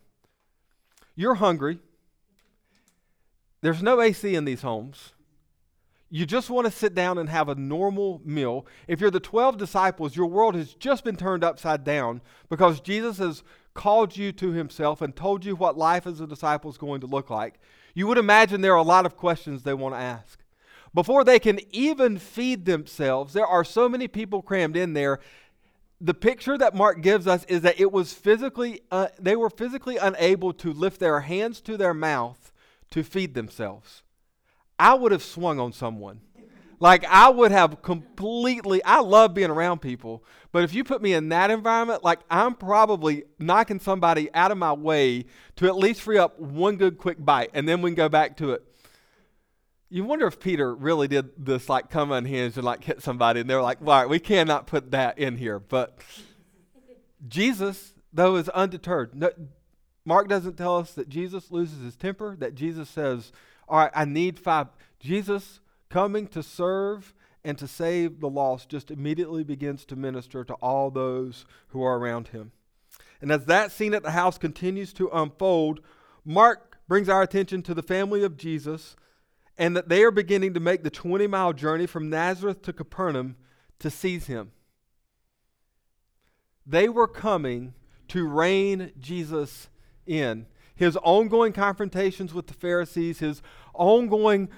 You're 1.16 1.36
hungry. 1.36 1.78
There's 3.62 3.82
no 3.82 4.02
AC 4.02 4.34
in 4.34 4.44
these 4.44 4.60
homes. 4.60 5.14
You 6.10 6.26
just 6.26 6.50
want 6.50 6.66
to 6.66 6.70
sit 6.70 6.94
down 6.94 7.16
and 7.16 7.30
have 7.30 7.48
a 7.48 7.54
normal 7.54 8.20
meal. 8.22 8.66
If 8.86 9.00
you're 9.00 9.10
the 9.10 9.18
12 9.18 9.56
disciples, 9.56 10.14
your 10.14 10.26
world 10.26 10.56
has 10.56 10.74
just 10.74 11.04
been 11.04 11.16
turned 11.16 11.42
upside 11.42 11.84
down 11.84 12.20
because 12.50 12.80
Jesus 12.80 13.16
has 13.16 13.42
called 13.72 14.14
you 14.14 14.30
to 14.32 14.50
himself 14.52 15.00
and 15.00 15.16
told 15.16 15.42
you 15.42 15.56
what 15.56 15.78
life 15.78 16.06
as 16.06 16.20
a 16.20 16.26
disciple 16.26 16.70
is 16.70 16.76
going 16.76 17.00
to 17.00 17.06
look 17.06 17.30
like. 17.30 17.58
You 17.94 18.06
would 18.08 18.18
imagine 18.18 18.60
there 18.60 18.74
are 18.74 18.76
a 18.76 18.82
lot 18.82 19.06
of 19.06 19.16
questions 19.16 19.62
they 19.62 19.72
want 19.72 19.94
to 19.94 20.00
ask. 20.00 20.39
Before 20.92 21.22
they 21.22 21.38
can 21.38 21.60
even 21.70 22.18
feed 22.18 22.64
themselves, 22.64 23.32
there 23.32 23.46
are 23.46 23.64
so 23.64 23.88
many 23.88 24.08
people 24.08 24.42
crammed 24.42 24.76
in 24.76 24.92
there. 24.92 25.20
The 26.00 26.14
picture 26.14 26.58
that 26.58 26.74
Mark 26.74 27.00
gives 27.02 27.26
us 27.26 27.44
is 27.44 27.62
that 27.62 27.78
it 27.78 27.92
was 27.92 28.12
physically, 28.12 28.80
uh, 28.90 29.08
they 29.18 29.36
were 29.36 29.50
physically 29.50 29.98
unable 29.98 30.52
to 30.54 30.72
lift 30.72 30.98
their 30.98 31.20
hands 31.20 31.60
to 31.62 31.76
their 31.76 31.94
mouth 31.94 32.52
to 32.90 33.04
feed 33.04 33.34
themselves. 33.34 34.02
I 34.78 34.94
would 34.94 35.12
have 35.12 35.22
swung 35.22 35.60
on 35.60 35.72
someone. 35.72 36.22
Like 36.80 37.04
I 37.04 37.28
would 37.28 37.52
have 37.52 37.82
completely 37.82 38.82
I 38.82 39.00
love 39.00 39.34
being 39.34 39.50
around 39.50 39.80
people, 39.82 40.24
but 40.50 40.64
if 40.64 40.72
you 40.72 40.82
put 40.82 41.02
me 41.02 41.12
in 41.12 41.28
that 41.28 41.50
environment, 41.50 42.02
like 42.02 42.20
I'm 42.30 42.54
probably 42.54 43.24
knocking 43.38 43.78
somebody 43.78 44.32
out 44.32 44.50
of 44.50 44.56
my 44.56 44.72
way 44.72 45.26
to 45.56 45.66
at 45.66 45.76
least 45.76 46.00
free 46.00 46.16
up 46.16 46.40
one 46.40 46.76
good 46.76 46.96
quick 46.96 47.22
bite 47.22 47.50
and 47.52 47.68
then 47.68 47.82
we 47.82 47.90
can 47.90 47.96
go 47.96 48.08
back 48.08 48.38
to 48.38 48.52
it. 48.52 48.64
You 49.90 50.04
wonder 50.04 50.26
if 50.26 50.38
Peter 50.38 50.72
really 50.74 51.08
did 51.08 51.30
this 51.36 51.68
like 51.68 51.90
come 51.90 52.12
unhinged 52.12 52.56
and 52.56 52.64
like 52.64 52.84
hit 52.84 53.02
somebody 53.02 53.40
and 53.40 53.50
they're 53.50 53.60
like, 53.60 53.78
all 53.80 53.88
right, 53.88 54.08
we 54.08 54.20
cannot 54.20 54.66
put 54.66 54.92
that 54.92 55.18
in 55.18 55.36
here. 55.36 55.58
But 55.58 55.98
Jesus, 57.26 57.92
though, 58.12 58.36
is 58.36 58.48
undeterred. 58.50 59.14
No, 59.14 59.30
Mark 60.04 60.28
doesn't 60.28 60.56
tell 60.56 60.76
us 60.76 60.94
that 60.94 61.08
Jesus 61.08 61.50
loses 61.50 61.82
his 61.82 61.96
temper, 61.96 62.36
that 62.38 62.54
Jesus 62.54 62.88
says, 62.88 63.32
All 63.68 63.78
right, 63.78 63.92
I 63.94 64.04
need 64.04 64.38
five. 64.38 64.68
Jesus 64.98 65.60
coming 65.88 66.26
to 66.28 66.42
serve 66.42 67.14
and 67.44 67.56
to 67.58 67.66
save 67.66 68.20
the 68.20 68.28
lost 68.28 68.68
just 68.68 68.90
immediately 68.90 69.44
begins 69.44 69.84
to 69.86 69.96
minister 69.96 70.44
to 70.44 70.54
all 70.54 70.90
those 70.90 71.46
who 71.68 71.82
are 71.82 71.98
around 71.98 72.28
him. 72.28 72.52
And 73.20 73.30
as 73.30 73.46
that 73.46 73.72
scene 73.72 73.94
at 73.94 74.02
the 74.02 74.10
house 74.12 74.38
continues 74.38 74.92
to 74.94 75.10
unfold, 75.12 75.80
Mark 76.24 76.78
brings 76.88 77.08
our 77.08 77.22
attention 77.22 77.62
to 77.62 77.74
the 77.74 77.82
family 77.82 78.22
of 78.22 78.36
Jesus 78.36 78.96
and 79.58 79.76
that 79.76 79.88
they 79.88 80.02
are 80.02 80.10
beginning 80.10 80.54
to 80.54 80.60
make 80.60 80.82
the 80.82 80.90
20 80.90 81.26
mile 81.26 81.52
journey 81.52 81.86
from 81.86 82.10
Nazareth 82.10 82.62
to 82.62 82.72
Capernaum 82.72 83.36
to 83.78 83.90
seize 83.90 84.26
him. 84.26 84.52
They 86.66 86.88
were 86.88 87.08
coming 87.08 87.74
to 88.08 88.26
rein 88.26 88.92
Jesus 88.98 89.68
in. 90.06 90.46
His 90.74 90.96
ongoing 91.02 91.52
confrontations 91.52 92.32
with 92.32 92.46
the 92.46 92.54
Pharisees, 92.54 93.18
his 93.18 93.42
ongoing 93.74 94.48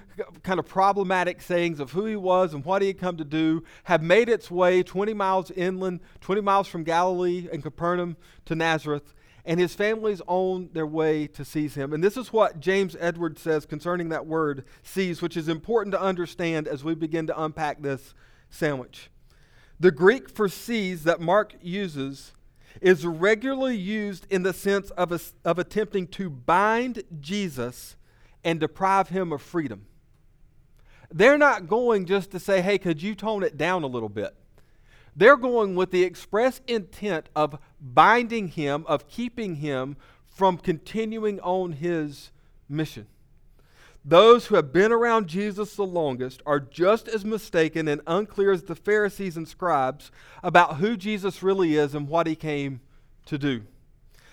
kind 0.42 0.60
of 0.60 0.66
problematic 0.66 1.42
sayings 1.42 1.80
of 1.80 1.92
who 1.92 2.04
he 2.06 2.16
was 2.16 2.54
and 2.54 2.64
what 2.64 2.80
he 2.80 2.88
had 2.88 2.98
come 2.98 3.16
to 3.16 3.24
do, 3.24 3.64
have 3.84 4.02
made 4.02 4.28
its 4.28 4.50
way 4.50 4.82
20 4.82 5.14
miles 5.14 5.50
inland, 5.50 6.00
20 6.20 6.40
miles 6.40 6.68
from 6.68 6.84
Galilee 6.84 7.48
and 7.52 7.62
Capernaum 7.62 8.16
to 8.44 8.54
Nazareth, 8.54 9.14
and 9.44 9.58
his 9.58 9.74
family's 9.74 10.22
on 10.26 10.70
their 10.72 10.86
way 10.86 11.26
to 11.26 11.44
seize 11.44 11.74
him. 11.74 11.92
And 11.92 12.02
this 12.02 12.16
is 12.16 12.32
what 12.32 12.60
James 12.60 12.96
Edwards 13.00 13.40
says 13.40 13.66
concerning 13.66 14.08
that 14.10 14.26
word 14.26 14.64
seize, 14.82 15.20
which 15.20 15.36
is 15.36 15.48
important 15.48 15.92
to 15.92 16.00
understand 16.00 16.68
as 16.68 16.84
we 16.84 16.94
begin 16.94 17.26
to 17.26 17.42
unpack 17.42 17.82
this 17.82 18.14
sandwich. 18.50 19.10
The 19.80 19.90
Greek 19.90 20.30
for 20.30 20.48
seize 20.48 21.02
that 21.04 21.20
Mark 21.20 21.54
uses 21.60 22.32
is 22.80 23.04
regularly 23.04 23.76
used 23.76 24.26
in 24.30 24.44
the 24.44 24.52
sense 24.52 24.90
of, 24.90 25.12
a, 25.12 25.20
of 25.44 25.58
attempting 25.58 26.06
to 26.06 26.30
bind 26.30 27.02
Jesus 27.20 27.96
and 28.44 28.60
deprive 28.60 29.08
him 29.08 29.32
of 29.32 29.42
freedom. 29.42 29.86
They're 31.10 31.38
not 31.38 31.68
going 31.68 32.06
just 32.06 32.30
to 32.30 32.40
say, 32.40 32.62
hey, 32.62 32.78
could 32.78 33.02
you 33.02 33.14
tone 33.14 33.42
it 33.42 33.56
down 33.56 33.82
a 33.82 33.88
little 33.88 34.08
bit? 34.08 34.34
They're 35.14 35.36
going 35.36 35.74
with 35.74 35.90
the 35.90 36.04
express 36.04 36.60
intent 36.66 37.28
of 37.36 37.58
binding 37.80 38.48
him, 38.48 38.84
of 38.86 39.08
keeping 39.08 39.56
him 39.56 39.96
from 40.26 40.56
continuing 40.56 41.38
on 41.40 41.72
his 41.72 42.30
mission. 42.68 43.06
Those 44.04 44.46
who 44.46 44.56
have 44.56 44.72
been 44.72 44.90
around 44.90 45.28
Jesus 45.28 45.76
the 45.76 45.84
longest 45.84 46.42
are 46.44 46.58
just 46.58 47.06
as 47.06 47.24
mistaken 47.24 47.86
and 47.86 48.00
unclear 48.06 48.50
as 48.50 48.64
the 48.64 48.74
Pharisees 48.74 49.36
and 49.36 49.46
scribes 49.46 50.10
about 50.42 50.78
who 50.78 50.96
Jesus 50.96 51.42
really 51.42 51.76
is 51.76 51.94
and 51.94 52.08
what 52.08 52.26
he 52.26 52.34
came 52.34 52.80
to 53.26 53.38
do. 53.38 53.62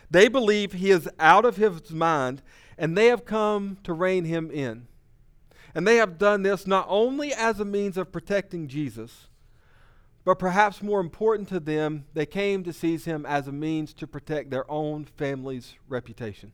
They 0.10 0.28
believe 0.28 0.74
he 0.74 0.90
is 0.90 1.08
out 1.20 1.46
of 1.46 1.58
his 1.58 1.92
mind 1.92 2.42
and 2.78 2.98
they 2.98 3.08
have 3.08 3.26
come 3.26 3.78
to 3.84 3.94
rein 3.94 4.26
him 4.26 4.50
in. 4.50 4.88
And 5.76 5.88
they 5.88 5.98
have 5.98 6.18
done 6.18 6.42
this 6.42 6.66
not 6.66 6.88
only 6.90 7.32
as 7.32 7.60
a 7.60 7.66
means 7.66 7.96
of 7.96 8.12
protecting 8.12 8.68
Jesus, 8.68 9.29
but 10.26 10.40
perhaps 10.40 10.84
more 10.84 11.00
important 11.00 11.48
to 11.50 11.60
them, 11.60 12.06
they 12.14 12.26
came 12.26 12.64
to 12.64 12.74
seize 12.74 13.06
him 13.06 13.26
as 13.26 13.48
a 13.48 13.52
means 13.52 13.94
to 13.96 14.08
protect 14.08 14.50
their 14.50 14.70
own 14.70 15.06
family's 15.06 15.76
reputation. 15.88 16.52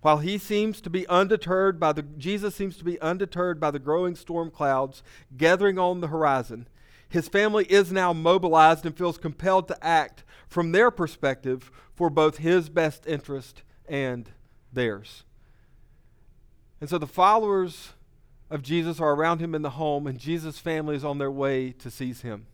While 0.00 0.18
he 0.18 0.36
seems 0.36 0.80
to 0.80 0.90
be 0.90 1.06
undeterred 1.06 1.78
by 1.78 1.92
the 1.92 2.02
Jesus 2.02 2.56
seems 2.56 2.76
to 2.78 2.84
be 2.84 3.00
undeterred 3.00 3.60
by 3.60 3.70
the 3.70 3.78
growing 3.78 4.16
storm 4.16 4.50
clouds 4.50 5.02
gathering 5.36 5.78
on 5.78 6.00
the 6.00 6.08
horizon, 6.08 6.66
his 7.08 7.28
family 7.28 7.66
is 7.66 7.92
now 7.92 8.12
mobilized 8.12 8.84
and 8.84 8.96
feels 8.96 9.18
compelled 9.18 9.68
to 9.68 9.84
act 9.84 10.24
from 10.48 10.72
their 10.72 10.90
perspective 10.90 11.70
for 11.94 12.10
both 12.10 12.38
his 12.38 12.68
best 12.68 13.06
interest 13.06 13.62
and 13.86 14.30
theirs. 14.72 15.22
And 16.80 16.90
so 16.90 16.98
the 16.98 17.06
followers 17.06 17.92
of 18.52 18.62
Jesus 18.62 19.00
are 19.00 19.14
around 19.14 19.40
him 19.40 19.54
in 19.54 19.62
the 19.62 19.70
home, 19.70 20.06
and 20.06 20.18
Jesus' 20.18 20.58
family 20.58 20.94
is 20.94 21.04
on 21.04 21.18
their 21.18 21.30
way 21.30 21.72
to 21.72 21.90
seize 21.90 22.20
him. 22.20 22.46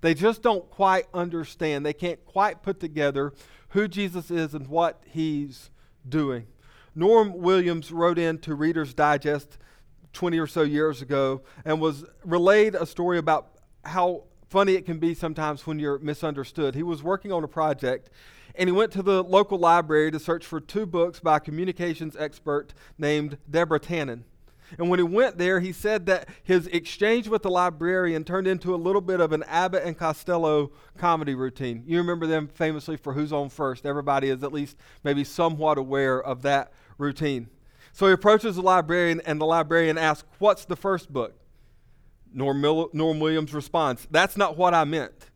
They 0.00 0.14
just 0.14 0.42
don't 0.42 0.68
quite 0.70 1.06
understand. 1.12 1.84
They 1.84 1.92
can't 1.92 2.24
quite 2.24 2.62
put 2.62 2.80
together 2.80 3.32
who 3.70 3.86
Jesus 3.86 4.30
is 4.30 4.54
and 4.54 4.66
what 4.66 5.02
he's 5.06 5.70
doing. 6.08 6.46
Norm 6.94 7.38
Williams 7.38 7.92
wrote 7.92 8.18
into 8.18 8.54
Reader's 8.54 8.94
Digest 8.94 9.58
20 10.12 10.38
or 10.38 10.46
so 10.46 10.62
years 10.62 11.02
ago 11.02 11.42
and 11.64 11.80
was 11.80 12.04
relayed 12.24 12.74
a 12.74 12.86
story 12.86 13.18
about 13.18 13.50
how 13.84 14.24
funny 14.48 14.74
it 14.74 14.86
can 14.86 14.98
be 14.98 15.14
sometimes 15.14 15.66
when 15.66 15.78
you're 15.78 15.98
misunderstood. 15.98 16.74
He 16.74 16.82
was 16.82 17.02
working 17.02 17.30
on 17.30 17.44
a 17.44 17.48
project 17.48 18.10
and 18.56 18.68
he 18.68 18.72
went 18.72 18.90
to 18.92 19.02
the 19.02 19.22
local 19.22 19.58
library 19.58 20.10
to 20.10 20.18
search 20.18 20.44
for 20.44 20.60
two 20.60 20.86
books 20.86 21.20
by 21.20 21.36
a 21.36 21.40
communications 21.40 22.16
expert 22.18 22.74
named 22.98 23.38
Deborah 23.48 23.78
Tannen. 23.78 24.24
And 24.78 24.88
when 24.88 24.98
he 24.98 25.04
went 25.04 25.38
there, 25.38 25.60
he 25.60 25.72
said 25.72 26.06
that 26.06 26.28
his 26.42 26.66
exchange 26.68 27.28
with 27.28 27.42
the 27.42 27.50
librarian 27.50 28.24
turned 28.24 28.46
into 28.46 28.74
a 28.74 28.76
little 28.76 29.00
bit 29.00 29.20
of 29.20 29.32
an 29.32 29.42
Abbott 29.44 29.84
and 29.84 29.96
Costello 29.96 30.72
comedy 30.96 31.34
routine. 31.34 31.82
You 31.86 31.98
remember 31.98 32.26
them 32.26 32.48
famously 32.48 32.96
for 32.96 33.12
Who's 33.12 33.32
On 33.32 33.48
First. 33.48 33.86
Everybody 33.86 34.30
is 34.30 34.42
at 34.42 34.52
least 34.52 34.76
maybe 35.02 35.24
somewhat 35.24 35.78
aware 35.78 36.22
of 36.22 36.42
that 36.42 36.72
routine. 36.98 37.48
So 37.92 38.06
he 38.06 38.12
approaches 38.12 38.56
the 38.56 38.62
librarian, 38.62 39.20
and 39.26 39.40
the 39.40 39.46
librarian 39.46 39.98
asks, 39.98 40.28
What's 40.38 40.64
the 40.64 40.76
first 40.76 41.12
book? 41.12 41.34
Norm, 42.32 42.60
Norm 42.60 43.20
Williams 43.20 43.52
responds, 43.52 44.06
That's 44.10 44.36
not 44.36 44.56
what 44.56 44.74
I 44.74 44.84
meant. 44.84 45.30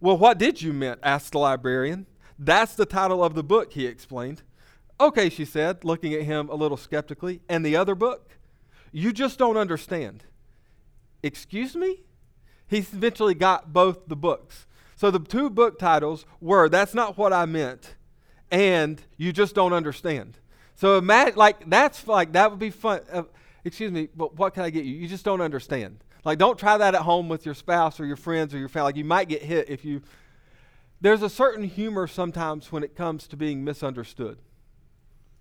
Well, 0.00 0.16
what 0.16 0.38
did 0.38 0.62
you 0.62 0.72
mean? 0.72 0.96
asked 1.02 1.32
the 1.32 1.38
librarian. 1.38 2.06
That's 2.38 2.74
the 2.74 2.86
title 2.86 3.22
of 3.22 3.34
the 3.34 3.42
book, 3.42 3.74
he 3.74 3.86
explained. 3.86 4.42
Okay, 4.98 5.28
she 5.28 5.44
said, 5.44 5.84
looking 5.84 6.14
at 6.14 6.22
him 6.22 6.48
a 6.48 6.54
little 6.54 6.78
skeptically. 6.78 7.40
And 7.48 7.64
the 7.64 7.76
other 7.76 7.94
book? 7.94 8.30
You 8.92 9.12
just 9.12 9.38
don't 9.38 9.56
understand. 9.56 10.24
Excuse 11.22 11.76
me? 11.76 12.00
He 12.66 12.78
eventually 12.78 13.34
got 13.34 13.72
both 13.72 14.06
the 14.06 14.16
books. 14.16 14.66
So 14.96 15.10
the 15.10 15.18
two 15.18 15.50
book 15.50 15.78
titles 15.78 16.26
were 16.40 16.68
That's 16.68 16.94
Not 16.94 17.16
What 17.16 17.32
I 17.32 17.46
Meant 17.46 17.94
and 18.50 19.02
You 19.16 19.32
Just 19.32 19.54
Don't 19.54 19.72
Understand. 19.72 20.38
So 20.74 20.96
imagine, 20.98 21.36
like, 21.36 21.68
that's 21.68 22.06
like, 22.06 22.32
that 22.32 22.50
would 22.50 22.58
be 22.58 22.70
fun. 22.70 23.00
Uh, 23.12 23.24
excuse 23.64 23.92
me, 23.92 24.08
but 24.16 24.36
what 24.36 24.54
can 24.54 24.62
I 24.62 24.70
get 24.70 24.84
you? 24.84 24.94
You 24.94 25.08
just 25.08 25.24
don't 25.24 25.40
understand. 25.40 26.02
Like, 26.24 26.38
don't 26.38 26.58
try 26.58 26.78
that 26.78 26.94
at 26.94 27.02
home 27.02 27.28
with 27.28 27.44
your 27.44 27.54
spouse 27.54 27.98
or 28.00 28.06
your 28.06 28.16
friends 28.16 28.54
or 28.54 28.58
your 28.58 28.68
family. 28.68 28.88
Like, 28.88 28.96
you 28.96 29.04
might 29.04 29.28
get 29.28 29.42
hit 29.42 29.68
if 29.68 29.84
you. 29.84 30.02
There's 31.00 31.22
a 31.22 31.30
certain 31.30 31.64
humor 31.64 32.06
sometimes 32.06 32.70
when 32.70 32.82
it 32.82 32.94
comes 32.94 33.26
to 33.28 33.36
being 33.36 33.64
misunderstood. 33.64 34.38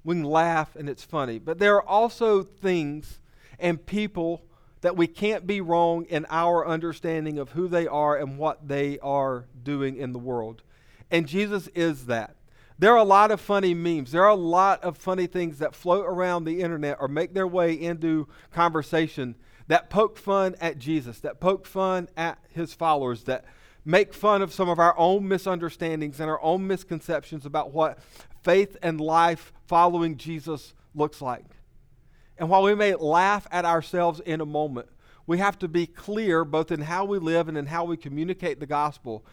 We 0.04 0.16
can 0.16 0.24
laugh 0.24 0.76
and 0.76 0.90
it's 0.90 1.04
funny, 1.04 1.38
but 1.38 1.60
there 1.60 1.76
are 1.76 1.88
also 1.88 2.44
things 2.44 3.19
and 3.60 3.86
people 3.86 4.44
that 4.82 4.96
we 4.96 5.08
can't 5.08 5.46
be 5.46 5.62
wrong 5.62 6.06
in 6.06 6.26
our 6.30 6.66
understanding 6.66 7.38
of 7.38 7.52
who 7.52 7.68
they 7.68 7.88
are 7.88 8.18
and 8.18 8.38
what 8.38 8.68
they 8.68 8.98
are 9.00 9.46
doing 9.64 9.98
in 9.98 10.14
the 10.14 10.20
world. 10.20 10.64
And 11.12 11.28
Jesus 11.28 11.68
is 11.70 12.06
that. 12.06 12.36
There 12.78 12.94
are 12.94 12.98
a 12.98 13.04
lot 13.04 13.32
of 13.32 13.42
funny 13.42 13.74
memes. 13.74 14.12
There 14.14 14.24
are 14.24 14.30
a 14.30 14.36
lot 14.36 14.82
of 14.84 14.98
funny 14.98 15.28
things 15.28 15.60
that 15.60 15.76
float 15.76 16.06
around 16.06 16.46
the 16.46 16.62
internet 16.62 16.98
or 17.02 17.10
make 17.10 17.34
their 17.34 17.48
way 17.48 17.74
into 17.74 18.30
conversation 18.52 19.36
that 19.68 19.90
poke 19.90 20.18
fun 20.18 20.56
at 20.62 20.80
Jesus, 20.80 21.20
that 21.20 21.42
poke 21.42 21.66
fun 21.66 22.08
at 22.16 22.40
his 22.50 22.74
followers, 22.74 23.26
that 23.26 23.44
make 23.84 24.14
fun 24.14 24.42
of 24.42 24.54
some 24.54 24.70
of 24.70 24.80
our 24.80 24.98
own 24.98 25.28
misunderstandings 25.28 26.20
and 26.20 26.30
our 26.30 26.42
own 26.42 26.66
misconceptions 26.66 27.46
about 27.46 27.72
what 27.72 28.00
faith 28.44 28.78
and 28.82 29.02
life 29.02 29.52
following 29.68 30.16
Jesus 30.16 30.74
looks 30.96 31.22
like. 31.22 31.46
And 32.40 32.50
while 32.50 32.64
we 32.64 32.74
may 32.74 32.96
laugh 32.96 33.46
at 33.52 33.66
ourselves 33.66 34.22
in 34.22 34.42
a 34.42 34.46
moment, 34.46 34.88
we 35.28 35.38
have 35.38 35.60
to 35.60 35.68
be 35.68 35.86
clear 35.86 36.44
both 36.44 36.72
in 36.72 36.82
how 36.82 37.06
we 37.06 37.20
live 37.20 37.48
and 37.48 37.58
in 37.58 37.68
how 37.68 37.84
we 37.84 37.98
communicate 37.98 38.60
the 38.60 38.66
gospel 38.66 39.24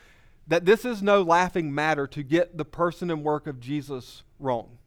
that 0.49 0.65
this 0.65 0.85
is 0.85 1.03
no 1.03 1.23
laughing 1.23 1.75
matter 1.75 2.07
to 2.07 2.23
get 2.23 2.59
the 2.59 2.65
person 2.65 3.11
and 3.11 3.25
work 3.25 3.47
of 3.47 3.61
Jesus 3.61 4.23
wrong. 4.39 4.79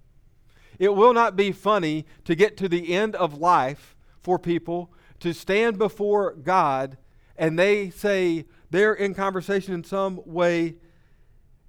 It 0.77 0.95
will 0.95 1.13
not 1.13 1.35
be 1.35 1.51
funny 1.51 2.05
to 2.25 2.35
get 2.35 2.55
to 2.57 2.69
the 2.69 2.93
end 2.93 3.15
of 3.15 3.37
life 3.37 3.95
for 4.21 4.37
people 4.37 4.91
to 5.19 5.33
stand 5.33 5.77
before 5.77 6.33
God 6.33 6.97
and 7.37 7.57
they 7.57 7.89
say 7.89 8.45
they're 8.69 8.93
in 8.93 9.13
conversation 9.13 9.73
in 9.73 9.83
some 9.83 10.21
way 10.25 10.75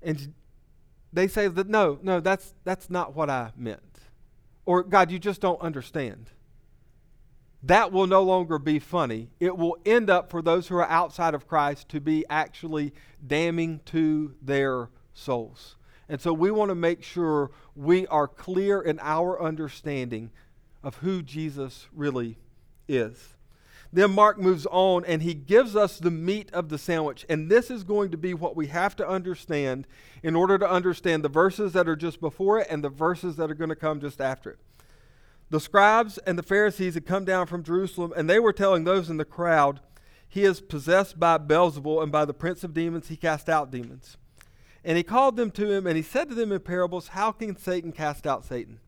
and 0.02 0.34
they 1.12 1.26
say 1.26 1.48
that 1.48 1.68
no, 1.68 1.98
no, 2.02 2.20
that's 2.20 2.54
that's 2.64 2.88
not 2.90 3.14
what 3.14 3.28
I 3.28 3.52
meant. 3.56 3.98
Or 4.64 4.82
God, 4.84 5.10
you 5.10 5.18
just 5.18 5.40
don't 5.40 5.60
understand. 5.60 6.30
That 7.62 7.92
will 7.92 8.06
no 8.06 8.22
longer 8.22 8.58
be 8.58 8.78
funny. 8.78 9.28
It 9.38 9.56
will 9.56 9.76
end 9.84 10.08
up 10.08 10.30
for 10.30 10.40
those 10.40 10.68
who 10.68 10.76
are 10.76 10.88
outside 10.88 11.34
of 11.34 11.46
Christ 11.46 11.88
to 11.90 12.00
be 12.00 12.24
actually 12.30 12.92
damning 13.26 13.80
to 13.86 14.34
their 14.40 14.88
souls. 15.12 15.76
And 16.08 16.20
so 16.20 16.32
we 16.32 16.50
want 16.50 16.70
to 16.70 16.74
make 16.74 17.02
sure 17.02 17.50
we 17.76 18.06
are 18.06 18.26
clear 18.26 18.80
in 18.80 18.98
our 19.00 19.40
understanding 19.40 20.30
of 20.82 20.96
who 20.96 21.22
Jesus 21.22 21.86
really 21.94 22.38
is. 22.88 23.36
Then 23.92 24.12
Mark 24.12 24.38
moves 24.38 24.66
on 24.70 25.04
and 25.04 25.22
he 25.22 25.34
gives 25.34 25.74
us 25.74 25.98
the 25.98 26.10
meat 26.10 26.50
of 26.52 26.68
the 26.68 26.78
sandwich. 26.78 27.26
And 27.28 27.50
this 27.50 27.70
is 27.70 27.84
going 27.84 28.10
to 28.12 28.16
be 28.16 28.34
what 28.34 28.56
we 28.56 28.68
have 28.68 28.96
to 28.96 29.08
understand 29.08 29.86
in 30.22 30.34
order 30.34 30.58
to 30.58 30.70
understand 30.70 31.24
the 31.24 31.28
verses 31.28 31.72
that 31.72 31.88
are 31.88 31.96
just 31.96 32.20
before 32.20 32.60
it 32.60 32.68
and 32.70 32.82
the 32.82 32.88
verses 32.88 33.36
that 33.36 33.50
are 33.50 33.54
going 33.54 33.70
to 33.70 33.76
come 33.76 34.00
just 34.00 34.20
after 34.20 34.50
it. 34.50 34.58
The 35.50 35.60
scribes 35.60 36.18
and 36.18 36.38
the 36.38 36.44
Pharisees 36.44 36.94
had 36.94 37.06
come 37.06 37.24
down 37.24 37.46
from 37.46 37.64
Jerusalem, 37.64 38.12
and 38.16 38.30
they 38.30 38.38
were 38.38 38.52
telling 38.52 38.84
those 38.84 39.10
in 39.10 39.16
the 39.16 39.24
crowd, 39.24 39.80
He 40.28 40.44
is 40.44 40.60
possessed 40.60 41.18
by 41.18 41.38
Beelzebul, 41.38 42.02
and 42.02 42.12
by 42.12 42.24
the 42.24 42.32
prince 42.32 42.62
of 42.62 42.72
demons 42.72 43.08
he 43.08 43.16
cast 43.16 43.48
out 43.48 43.70
demons. 43.70 44.16
And 44.84 44.96
he 44.96 45.02
called 45.02 45.36
them 45.36 45.50
to 45.52 45.70
him, 45.70 45.86
and 45.86 45.96
he 45.96 46.02
said 46.02 46.28
to 46.28 46.34
them 46.34 46.52
in 46.52 46.60
parables, 46.60 47.08
How 47.08 47.32
can 47.32 47.56
Satan 47.56 47.90
cast 47.90 48.26
out 48.26 48.44
Satan? 48.44 48.78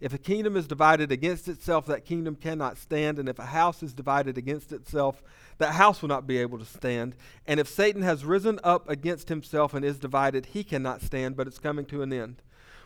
If 0.00 0.14
a 0.14 0.18
kingdom 0.18 0.56
is 0.56 0.66
divided 0.66 1.12
against 1.12 1.46
itself, 1.46 1.84
that 1.86 2.06
kingdom 2.06 2.34
cannot 2.34 2.78
stand. 2.78 3.18
And 3.18 3.28
if 3.28 3.38
a 3.38 3.46
house 3.46 3.82
is 3.82 3.92
divided 3.92 4.38
against 4.38 4.72
itself, 4.72 5.22
that 5.58 5.74
house 5.74 6.00
will 6.00 6.08
not 6.08 6.26
be 6.26 6.38
able 6.38 6.58
to 6.58 6.64
stand. 6.64 7.14
And 7.46 7.60
if 7.60 7.68
Satan 7.68 8.00
has 8.00 8.24
risen 8.24 8.58
up 8.64 8.88
against 8.88 9.28
himself 9.28 9.74
and 9.74 9.84
is 9.84 9.98
divided, 9.98 10.46
he 10.46 10.64
cannot 10.64 11.02
stand, 11.02 11.36
but 11.36 11.46
it's 11.46 11.58
coming 11.58 11.84
to 11.86 12.00
an 12.00 12.14
end. 12.14 12.40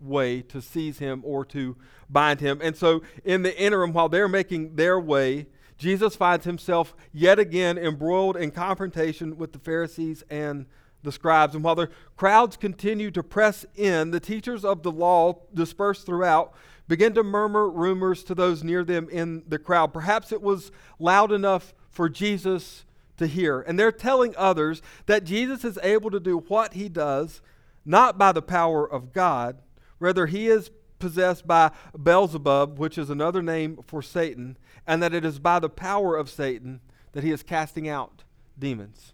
way 0.00 0.42
to 0.42 0.60
seize 0.60 0.98
him 0.98 1.22
or 1.24 1.44
to 1.46 1.76
bind 2.08 2.40
him. 2.40 2.60
And 2.62 2.76
so, 2.76 3.02
in 3.24 3.42
the 3.42 3.58
interim, 3.58 3.92
while 3.92 4.08
they're 4.08 4.28
making 4.28 4.76
their 4.76 5.00
way, 5.00 5.46
Jesus 5.78 6.16
finds 6.16 6.44
himself 6.44 6.94
yet 7.12 7.38
again 7.38 7.76
embroiled 7.78 8.36
in 8.36 8.50
confrontation 8.50 9.36
with 9.36 9.52
the 9.52 9.58
Pharisees 9.58 10.24
and 10.30 10.66
the 11.02 11.12
scribes. 11.12 11.54
And 11.54 11.62
while 11.62 11.74
the 11.74 11.90
crowds 12.16 12.56
continue 12.56 13.10
to 13.10 13.22
press 13.22 13.66
in, 13.74 14.10
the 14.10 14.20
teachers 14.20 14.64
of 14.64 14.82
the 14.82 14.92
law 14.92 15.40
dispersed 15.54 16.06
throughout 16.06 16.54
begin 16.88 17.14
to 17.14 17.22
murmur 17.22 17.68
rumors 17.68 18.22
to 18.24 18.34
those 18.34 18.62
near 18.62 18.84
them 18.84 19.08
in 19.10 19.42
the 19.48 19.58
crowd. 19.58 19.92
Perhaps 19.92 20.32
it 20.32 20.40
was 20.40 20.70
loud 20.98 21.32
enough 21.32 21.74
for 21.90 22.08
Jesus 22.08 22.84
to 23.16 23.26
hear. 23.26 23.60
And 23.60 23.78
they're 23.78 23.92
telling 23.92 24.34
others 24.36 24.82
that 25.06 25.24
Jesus 25.24 25.64
is 25.64 25.78
able 25.82 26.10
to 26.10 26.20
do 26.20 26.38
what 26.48 26.74
he 26.74 26.88
does 26.88 27.40
not 27.84 28.18
by 28.18 28.32
the 28.32 28.42
power 28.42 28.90
of 28.90 29.12
God, 29.12 29.58
Rather, 29.98 30.26
he 30.26 30.48
is 30.48 30.70
possessed 30.98 31.46
by 31.46 31.70
Beelzebub, 32.00 32.78
which 32.78 32.98
is 32.98 33.10
another 33.10 33.42
name 33.42 33.78
for 33.86 34.02
Satan, 34.02 34.56
and 34.86 35.02
that 35.02 35.14
it 35.14 35.24
is 35.24 35.38
by 35.38 35.58
the 35.58 35.68
power 35.68 36.16
of 36.16 36.30
Satan 36.30 36.80
that 37.12 37.24
he 37.24 37.30
is 37.30 37.42
casting 37.42 37.88
out 37.88 38.24
demons. 38.58 39.12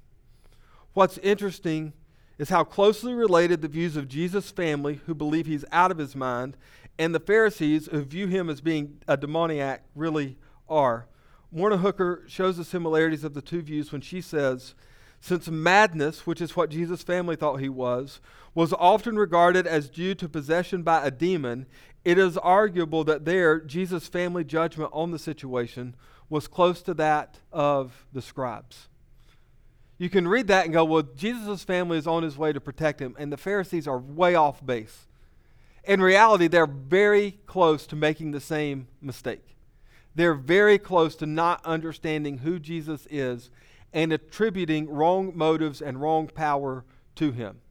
What's 0.92 1.18
interesting 1.18 1.92
is 2.38 2.48
how 2.48 2.64
closely 2.64 3.14
related 3.14 3.62
the 3.62 3.68
views 3.68 3.96
of 3.96 4.08
Jesus' 4.08 4.50
family, 4.50 5.00
who 5.06 5.14
believe 5.14 5.46
he's 5.46 5.64
out 5.72 5.90
of 5.90 5.98
his 5.98 6.16
mind, 6.16 6.56
and 6.98 7.14
the 7.14 7.20
Pharisees, 7.20 7.86
who 7.86 8.02
view 8.02 8.26
him 8.26 8.50
as 8.50 8.60
being 8.60 8.98
a 9.08 9.16
demoniac, 9.16 9.84
really 9.94 10.36
are. 10.68 11.06
Morna 11.50 11.78
Hooker 11.78 12.24
shows 12.26 12.56
the 12.56 12.64
similarities 12.64 13.24
of 13.24 13.34
the 13.34 13.42
two 13.42 13.62
views 13.62 13.92
when 13.92 14.00
she 14.00 14.20
says, 14.20 14.74
since 15.20 15.48
madness, 15.48 16.26
which 16.26 16.40
is 16.40 16.56
what 16.56 16.70
Jesus' 16.70 17.02
family 17.02 17.36
thought 17.36 17.60
he 17.60 17.68
was, 17.68 18.20
was 18.54 18.72
often 18.74 19.16
regarded 19.16 19.66
as 19.66 19.88
due 19.88 20.14
to 20.14 20.28
possession 20.28 20.82
by 20.82 21.04
a 21.06 21.10
demon, 21.10 21.66
it 22.04 22.18
is 22.18 22.36
arguable 22.36 23.04
that 23.04 23.24
there, 23.24 23.60
Jesus' 23.60 24.08
family 24.08 24.44
judgment 24.44 24.90
on 24.92 25.10
the 25.10 25.18
situation 25.18 25.94
was 26.28 26.48
close 26.48 26.82
to 26.82 26.94
that 26.94 27.38
of 27.52 28.06
the 28.12 28.22
scribes. 28.22 28.88
You 29.98 30.10
can 30.10 30.26
read 30.26 30.48
that 30.48 30.64
and 30.64 30.74
go, 30.74 30.84
well, 30.84 31.02
Jesus' 31.02 31.62
family 31.62 31.96
is 31.96 32.06
on 32.06 32.22
his 32.22 32.36
way 32.36 32.52
to 32.52 32.60
protect 32.60 33.00
him, 33.00 33.14
and 33.18 33.32
the 33.32 33.36
Pharisees 33.36 33.86
are 33.86 33.98
way 33.98 34.34
off 34.34 34.64
base. 34.64 35.06
In 35.84 36.00
reality, 36.00 36.48
they're 36.48 36.66
very 36.66 37.38
close 37.46 37.86
to 37.86 37.96
making 37.96 38.32
the 38.32 38.40
same 38.40 38.88
mistake. 39.00 39.56
They're 40.14 40.34
very 40.34 40.78
close 40.78 41.16
to 41.16 41.26
not 41.26 41.64
understanding 41.64 42.38
who 42.38 42.58
Jesus 42.58 43.06
is 43.10 43.50
and 43.92 44.12
attributing 44.12 44.90
wrong 44.90 45.32
motives 45.34 45.80
and 45.80 46.00
wrong 46.00 46.26
power 46.28 46.84
to 47.16 47.32
him, 47.32 47.61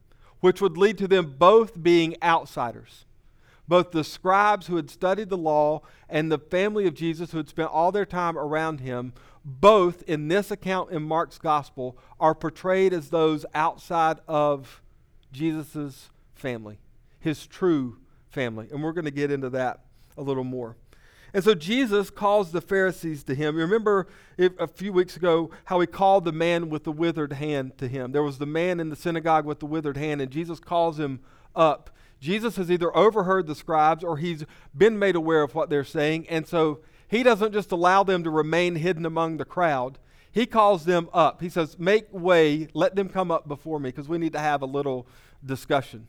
which 0.42 0.60
would 0.60 0.76
lead 0.76 0.98
to 0.98 1.06
them 1.08 1.36
both 1.38 1.80
being 1.82 2.16
outsiders. 2.20 3.06
Both 3.68 3.92
the 3.92 4.02
scribes 4.02 4.66
who 4.66 4.74
had 4.74 4.90
studied 4.90 5.30
the 5.30 5.38
law 5.38 5.82
and 6.08 6.30
the 6.30 6.38
family 6.38 6.86
of 6.88 6.94
Jesus 6.94 7.30
who 7.30 7.36
had 7.36 7.48
spent 7.48 7.70
all 7.70 7.92
their 7.92 8.04
time 8.04 8.36
around 8.36 8.80
him, 8.80 9.12
both 9.44 10.02
in 10.02 10.26
this 10.26 10.50
account 10.50 10.90
in 10.90 11.04
Mark's 11.04 11.38
gospel, 11.38 11.96
are 12.18 12.34
portrayed 12.34 12.92
as 12.92 13.10
those 13.10 13.46
outside 13.54 14.18
of 14.26 14.82
Jesus' 15.30 16.10
family, 16.34 16.80
his 17.20 17.46
true 17.46 17.98
family. 18.28 18.66
And 18.72 18.82
we're 18.82 18.92
going 18.92 19.04
to 19.04 19.12
get 19.12 19.30
into 19.30 19.50
that 19.50 19.84
a 20.16 20.22
little 20.22 20.44
more. 20.44 20.76
And 21.34 21.42
so 21.42 21.54
Jesus 21.54 22.10
calls 22.10 22.52
the 22.52 22.60
Pharisees 22.60 23.24
to 23.24 23.34
him. 23.34 23.56
Remember 23.56 24.06
a 24.38 24.66
few 24.66 24.92
weeks 24.92 25.16
ago 25.16 25.50
how 25.64 25.80
he 25.80 25.86
called 25.86 26.24
the 26.24 26.32
man 26.32 26.68
with 26.68 26.84
the 26.84 26.92
withered 26.92 27.32
hand 27.32 27.78
to 27.78 27.88
him. 27.88 28.12
There 28.12 28.22
was 28.22 28.38
the 28.38 28.46
man 28.46 28.80
in 28.80 28.90
the 28.90 28.96
synagogue 28.96 29.46
with 29.46 29.60
the 29.60 29.66
withered 29.66 29.96
hand, 29.96 30.20
and 30.20 30.30
Jesus 30.30 30.60
calls 30.60 30.98
him 30.98 31.20
up. 31.56 31.90
Jesus 32.20 32.56
has 32.56 32.70
either 32.70 32.94
overheard 32.96 33.46
the 33.46 33.54
scribes 33.54 34.04
or 34.04 34.18
he's 34.18 34.44
been 34.76 34.98
made 34.98 35.16
aware 35.16 35.42
of 35.42 35.54
what 35.54 35.70
they're 35.70 35.84
saying. 35.84 36.28
And 36.28 36.46
so 36.46 36.80
he 37.08 37.22
doesn't 37.22 37.52
just 37.52 37.72
allow 37.72 38.04
them 38.04 38.22
to 38.24 38.30
remain 38.30 38.76
hidden 38.76 39.06
among 39.06 39.38
the 39.38 39.44
crowd. 39.44 39.98
He 40.30 40.46
calls 40.46 40.84
them 40.84 41.08
up. 41.12 41.42
He 41.42 41.48
says, 41.48 41.78
Make 41.78 42.06
way, 42.12 42.68
let 42.74 42.94
them 42.94 43.08
come 43.08 43.30
up 43.30 43.48
before 43.48 43.80
me 43.80 43.88
because 43.88 44.08
we 44.08 44.18
need 44.18 44.32
to 44.34 44.38
have 44.38 44.62
a 44.62 44.66
little 44.66 45.06
discussion. 45.44 46.06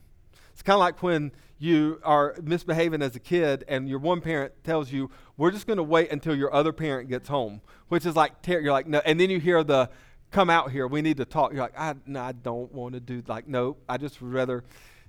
It's 0.54 0.62
kind 0.62 0.76
of 0.76 0.80
like 0.80 1.02
when 1.02 1.32
you 1.58 2.00
are 2.04 2.36
misbehaving 2.42 3.02
as 3.02 3.16
a 3.16 3.20
kid 3.20 3.64
and 3.66 3.88
your 3.88 3.98
one 3.98 4.20
parent 4.20 4.52
tells 4.62 4.92
you, 4.92 5.10
we're 5.36 5.50
just 5.50 5.66
going 5.66 5.78
to 5.78 5.82
wait 5.82 6.12
until 6.12 6.34
your 6.34 6.54
other 6.54 6.72
parent 6.72 7.08
gets 7.08 7.28
home, 7.28 7.60
which 7.88 8.06
is 8.06 8.14
like, 8.14 8.40
ter- 8.40 8.60
you're 8.60 8.72
like, 8.72 8.86
no. 8.86 9.02
And 9.04 9.18
then 9.18 9.30
you 9.30 9.40
hear 9.40 9.64
the, 9.64 9.90
come 10.30 10.48
out 10.48 10.70
here, 10.70 10.86
we 10.86 11.02
need 11.02 11.16
to 11.16 11.24
talk. 11.24 11.52
You're 11.52 11.62
like, 11.62 11.78
I, 11.78 11.94
no, 12.06 12.20
I 12.20 12.32
don't 12.32 12.72
want 12.72 12.94
to 12.94 13.00
do, 13.00 13.22
like, 13.26 13.48
no, 13.48 13.76
I 13.88 13.96
just 13.96 14.18
rather. 14.20 14.62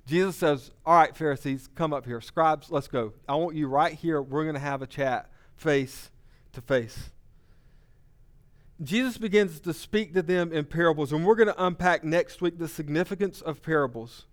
Jesus 0.08 0.36
says, 0.36 0.71
all 0.84 0.95
right, 0.95 1.15
Pharisees, 1.15 1.69
come 1.75 1.93
up 1.93 2.05
here. 2.05 2.21
Scribes, 2.21 2.71
let's 2.71 2.88
go. 2.88 3.13
I 3.29 3.36
want 3.36 3.55
you 3.55 3.67
right 3.67 3.93
here. 3.93 4.19
We're 4.19 4.43
going 4.43 4.55
to 4.55 4.60
have 4.60 4.81
a 4.81 4.88
chat 4.88 5.29
face 5.55 6.10
to 6.53 6.62
face. 6.62 7.12
Jesus 8.81 9.17
begins 9.17 9.60
to 9.62 9.73
speak 9.73 10.13
to 10.15 10.21
them 10.21 10.51
in 10.51 10.65
parables, 10.65 11.13
and 11.13 11.25
we're 11.25 11.36
going 11.36 11.47
to 11.47 11.63
unpack 11.63 12.03
next 12.03 12.41
week 12.41 12.58
the 12.58 12.67
significance 12.67 13.41
of 13.41 13.62
parables. 13.62 14.25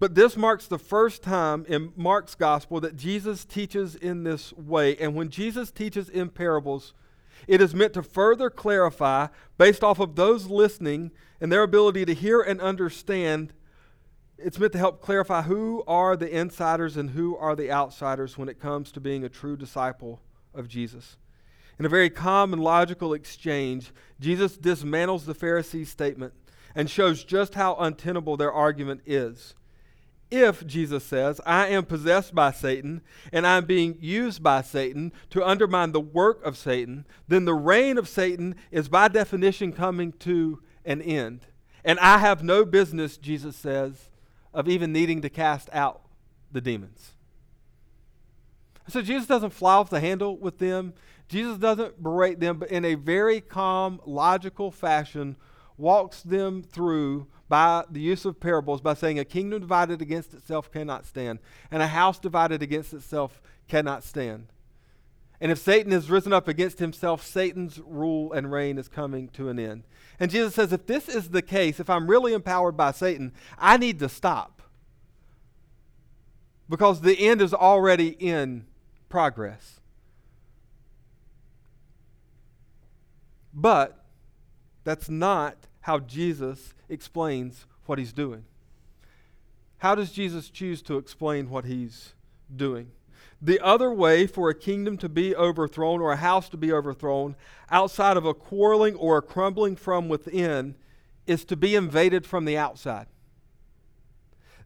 But 0.00 0.14
this 0.14 0.34
marks 0.34 0.66
the 0.66 0.78
first 0.78 1.22
time 1.22 1.66
in 1.68 1.92
Mark's 1.94 2.34
gospel 2.34 2.80
that 2.80 2.96
Jesus 2.96 3.44
teaches 3.44 3.94
in 3.94 4.24
this 4.24 4.50
way. 4.54 4.96
And 4.96 5.14
when 5.14 5.28
Jesus 5.28 5.70
teaches 5.70 6.08
in 6.08 6.30
parables, 6.30 6.94
it 7.46 7.60
is 7.60 7.74
meant 7.74 7.92
to 7.92 8.02
further 8.02 8.48
clarify, 8.48 9.26
based 9.58 9.84
off 9.84 10.00
of 10.00 10.16
those 10.16 10.46
listening 10.46 11.10
and 11.38 11.52
their 11.52 11.62
ability 11.62 12.06
to 12.06 12.14
hear 12.14 12.40
and 12.40 12.62
understand, 12.62 13.52
it's 14.38 14.58
meant 14.58 14.72
to 14.72 14.78
help 14.78 15.02
clarify 15.02 15.42
who 15.42 15.84
are 15.86 16.16
the 16.16 16.34
insiders 16.34 16.96
and 16.96 17.10
who 17.10 17.36
are 17.36 17.54
the 17.54 17.70
outsiders 17.70 18.38
when 18.38 18.48
it 18.48 18.58
comes 18.58 18.90
to 18.92 19.00
being 19.00 19.22
a 19.22 19.28
true 19.28 19.56
disciple 19.56 20.22
of 20.54 20.66
Jesus. 20.66 21.18
In 21.78 21.84
a 21.84 21.90
very 21.90 22.08
calm 22.08 22.54
and 22.54 22.62
logical 22.62 23.12
exchange, 23.12 23.92
Jesus 24.18 24.56
dismantles 24.56 25.26
the 25.26 25.34
Pharisees' 25.34 25.90
statement 25.90 26.32
and 26.74 26.88
shows 26.88 27.22
just 27.22 27.54
how 27.54 27.74
untenable 27.76 28.38
their 28.38 28.52
argument 28.52 29.02
is 29.04 29.54
if, 30.30 30.66
Jesus 30.66 31.04
says, 31.04 31.40
I 31.44 31.68
am 31.68 31.84
possessed 31.84 32.34
by 32.34 32.52
Satan 32.52 33.02
and 33.32 33.46
I'm 33.46 33.66
being 33.66 33.96
used 34.00 34.42
by 34.42 34.62
Satan 34.62 35.12
to 35.30 35.46
undermine 35.46 35.92
the 35.92 36.00
work 36.00 36.44
of 36.44 36.56
Satan, 36.56 37.04
then 37.28 37.44
the 37.44 37.54
reign 37.54 37.98
of 37.98 38.08
Satan 38.08 38.54
is 38.70 38.88
by 38.88 39.08
definition 39.08 39.72
coming 39.72 40.12
to 40.20 40.62
an 40.84 41.02
end. 41.02 41.46
And 41.84 41.98
I 41.98 42.18
have 42.18 42.42
no 42.42 42.64
business, 42.64 43.16
Jesus 43.16 43.56
says, 43.56 44.10
of 44.52 44.68
even 44.68 44.92
needing 44.92 45.22
to 45.22 45.30
cast 45.30 45.68
out 45.72 46.02
the 46.52 46.60
demons. 46.60 47.12
So 48.88 49.02
Jesus 49.02 49.26
doesn't 49.26 49.50
fly 49.50 49.74
off 49.74 49.90
the 49.90 50.00
handle 50.00 50.36
with 50.36 50.58
them. 50.58 50.94
Jesus 51.28 51.58
doesn't 51.58 52.02
berate 52.02 52.40
them, 52.40 52.58
but 52.58 52.70
in 52.70 52.84
a 52.84 52.94
very 52.96 53.40
calm, 53.40 54.00
logical 54.04 54.70
fashion, 54.70 55.36
walks 55.76 56.22
them 56.22 56.62
through 56.62 57.28
by 57.50 57.84
the 57.90 58.00
use 58.00 58.24
of 58.24 58.38
parables 58.38 58.80
by 58.80 58.94
saying, 58.94 59.18
A 59.18 59.24
kingdom 59.24 59.60
divided 59.60 60.00
against 60.00 60.32
itself 60.32 60.70
cannot 60.70 61.04
stand, 61.04 61.40
and 61.70 61.82
a 61.82 61.88
house 61.88 62.20
divided 62.20 62.62
against 62.62 62.94
itself 62.94 63.42
cannot 63.68 64.04
stand. 64.04 64.46
And 65.40 65.50
if 65.50 65.58
Satan 65.58 65.90
has 65.90 66.08
risen 66.08 66.32
up 66.32 66.46
against 66.46 66.78
himself, 66.78 67.26
Satan's 67.26 67.80
rule 67.84 68.32
and 68.32 68.52
reign 68.52 68.78
is 68.78 68.86
coming 68.86 69.28
to 69.30 69.48
an 69.48 69.58
end. 69.58 69.82
And 70.20 70.30
Jesus 70.30 70.54
says, 70.54 70.72
if 70.72 70.86
this 70.86 71.08
is 71.08 71.30
the 71.30 71.42
case, 71.42 71.80
if 71.80 71.90
I'm 71.90 72.08
really 72.08 72.34
empowered 72.34 72.76
by 72.76 72.92
Satan, 72.92 73.32
I 73.58 73.76
need 73.76 73.98
to 73.98 74.08
stop. 74.08 74.62
Because 76.68 77.00
the 77.00 77.26
end 77.26 77.42
is 77.42 77.52
already 77.52 78.10
in 78.20 78.66
progress. 79.08 79.80
But 83.52 84.04
that's 84.84 85.08
not 85.08 85.66
how 85.82 85.98
Jesus 85.98 86.74
explains 86.88 87.66
what 87.86 87.98
he's 87.98 88.12
doing. 88.12 88.44
How 89.78 89.94
does 89.94 90.12
Jesus 90.12 90.50
choose 90.50 90.82
to 90.82 90.98
explain 90.98 91.48
what 91.48 91.64
he's 91.64 92.12
doing? 92.54 92.90
The 93.42 93.60
other 93.60 93.92
way 93.92 94.26
for 94.26 94.50
a 94.50 94.54
kingdom 94.54 94.98
to 94.98 95.08
be 95.08 95.34
overthrown 95.34 96.00
or 96.00 96.12
a 96.12 96.16
house 96.16 96.48
to 96.50 96.58
be 96.58 96.72
overthrown 96.72 97.36
outside 97.70 98.18
of 98.18 98.26
a 98.26 98.34
quarreling 98.34 98.94
or 98.96 99.16
a 99.16 99.22
crumbling 99.22 99.76
from 99.76 100.08
within 100.08 100.74
is 101.26 101.44
to 101.46 101.56
be 101.56 101.74
invaded 101.74 102.26
from 102.26 102.44
the 102.44 102.58
outside. 102.58 103.06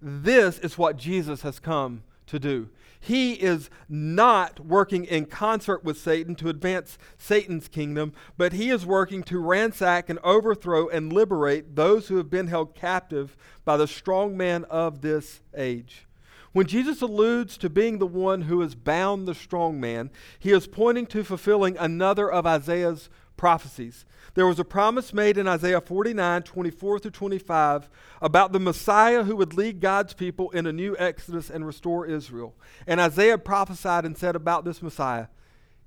This 0.03 0.59
is 0.59 0.77
what 0.77 0.96
Jesus 0.96 1.42
has 1.42 1.61
come 1.61 2.03
to 2.26 2.38
do. 2.38 2.68
He 3.00 3.34
is 3.34 3.68
not 3.88 4.60
working 4.60 5.04
in 5.04 5.26
concert 5.26 5.84
with 5.84 5.98
Satan 5.98 6.34
to 6.37 6.48
advance 6.48 6.96
Satan's 7.18 7.68
kingdom, 7.68 8.14
but 8.38 8.54
he 8.54 8.70
is 8.70 8.87
working 8.87 9.22
to 9.24 9.38
ransack 9.38 10.08
and 10.08 10.18
overthrow 10.20 10.88
and 10.88 11.12
liberate 11.12 11.76
those 11.76 12.08
who 12.08 12.16
have 12.16 12.30
been 12.30 12.46
held 12.46 12.74
captive 12.74 13.37
by 13.64 13.76
the 13.76 13.87
strong 13.87 14.37
man 14.37 14.64
of 14.64 15.02
this 15.02 15.42
age. 15.54 16.06
When 16.52 16.66
Jesus 16.66 17.02
alludes 17.02 17.58
to 17.58 17.68
being 17.68 17.98
the 17.98 18.06
one 18.06 18.42
who 18.42 18.60
has 18.60 18.76
bound 18.76 19.26
the 19.26 19.34
strong 19.34 19.80
man, 19.80 20.10
he 20.38 20.52
is 20.52 20.68
pointing 20.68 21.06
to 21.06 21.24
fulfilling 21.24 21.76
another 21.76 22.30
of 22.30 22.46
Isaiah's 22.46 23.10
prophecies. 23.37 24.05
There 24.35 24.47
was 24.47 24.59
a 24.59 24.64
promise 24.64 25.12
made 25.12 25.38
in 25.38 25.47
Isaiah 25.47 25.81
49, 25.81 26.42
24 26.42 26.99
through 26.99 27.11
25, 27.11 27.88
about 28.20 28.53
the 28.53 28.61
Messiah 28.61 29.25
who 29.25 29.37
would 29.37 29.55
lead 29.55 29.81
God's 29.81 30.14
people 30.14 30.51
in 30.51 30.66
a 30.66 30.73
new 30.73 30.97
exodus 30.99 31.51
and 31.51 31.66
restore 31.66 32.07
Israel. 32.07 32.55
And 32.87 33.01
Isaiah 33.01 33.38
prophesied 33.38 34.05
and 34.05 34.16
said 34.16 34.37
about 34.37 34.64
this 34.64 34.83
Messiah 34.83 35.27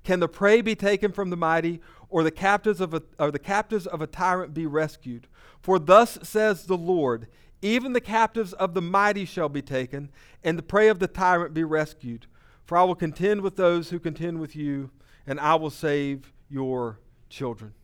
Can 0.04 0.20
the 0.20 0.28
prey 0.28 0.60
be 0.60 0.74
taken 0.74 1.12
from 1.12 1.30
the 1.30 1.36
mighty, 1.36 1.80
or 2.08 2.22
the 2.22 2.30
captives 2.30 2.80
of 2.80 2.94
a, 2.94 3.02
or 3.18 3.30
the 3.30 3.38
captives 3.38 3.86
of 3.86 4.00
a 4.00 4.06
tyrant 4.06 4.54
be 4.54 4.66
rescued? 4.66 5.26
For 5.60 5.78
thus 5.78 6.18
says 6.22 6.64
the 6.64 6.76
Lord, 6.76 7.26
even 7.60 7.92
the 7.92 8.00
captives 8.00 8.52
of 8.52 8.74
the 8.74 8.82
mighty 8.82 9.24
shall 9.24 9.48
be 9.48 9.62
taken, 9.62 10.10
and 10.44 10.56
the 10.56 10.62
prey 10.62 10.88
of 10.88 11.00
the 11.00 11.08
tyrant 11.08 11.54
be 11.54 11.64
rescued. 11.64 12.26
For 12.64 12.78
I 12.78 12.84
will 12.84 12.94
contend 12.94 13.40
with 13.40 13.56
those 13.56 13.90
who 13.90 13.98
contend 13.98 14.40
with 14.40 14.54
you, 14.54 14.90
and 15.26 15.40
I 15.40 15.56
will 15.56 15.70
save 15.70 16.32
your 16.48 17.00
children. 17.28 17.74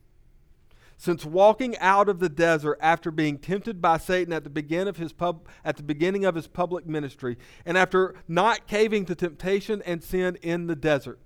Since 0.97 1.25
walking 1.25 1.77
out 1.79 2.07
of 2.07 2.19
the 2.19 2.29
desert 2.29 2.77
after 2.81 3.11
being 3.11 3.37
tempted 3.37 3.81
by 3.81 3.97
Satan 3.97 4.31
at 4.31 4.43
the, 4.43 4.49
begin 4.49 4.87
of 4.87 4.97
his 4.97 5.11
pub, 5.11 5.47
at 5.63 5.75
the 5.75 5.83
beginning 5.83 6.23
of 6.23 6.35
his 6.35 6.47
public 6.47 6.87
ministry, 6.87 7.37
and 7.65 7.77
after 7.77 8.15
not 8.27 8.65
caving 8.67 9.05
to 9.05 9.15
temptation 9.15 9.81
and 9.85 10.01
sin 10.01 10.37
in 10.41 10.67
the 10.67 10.75
desert, 10.75 11.19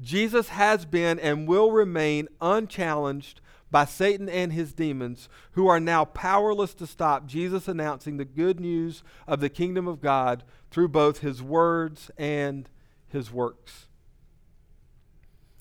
Jesus 0.00 0.48
has 0.48 0.84
been 0.84 1.20
and 1.20 1.46
will 1.46 1.70
remain 1.70 2.28
unchallenged 2.40 3.40
by 3.70 3.84
Satan 3.84 4.28
and 4.28 4.52
his 4.52 4.72
demons, 4.72 5.28
who 5.52 5.66
are 5.66 5.80
now 5.80 6.04
powerless 6.04 6.74
to 6.74 6.86
stop 6.86 7.26
Jesus 7.26 7.68
announcing 7.68 8.16
the 8.16 8.24
good 8.24 8.60
news 8.60 9.02
of 9.26 9.40
the 9.40 9.48
kingdom 9.48 9.88
of 9.88 10.00
God 10.00 10.44
through 10.70 10.88
both 10.88 11.18
his 11.18 11.42
words 11.42 12.10
and 12.16 12.68
his 13.08 13.32
works. 13.32 13.86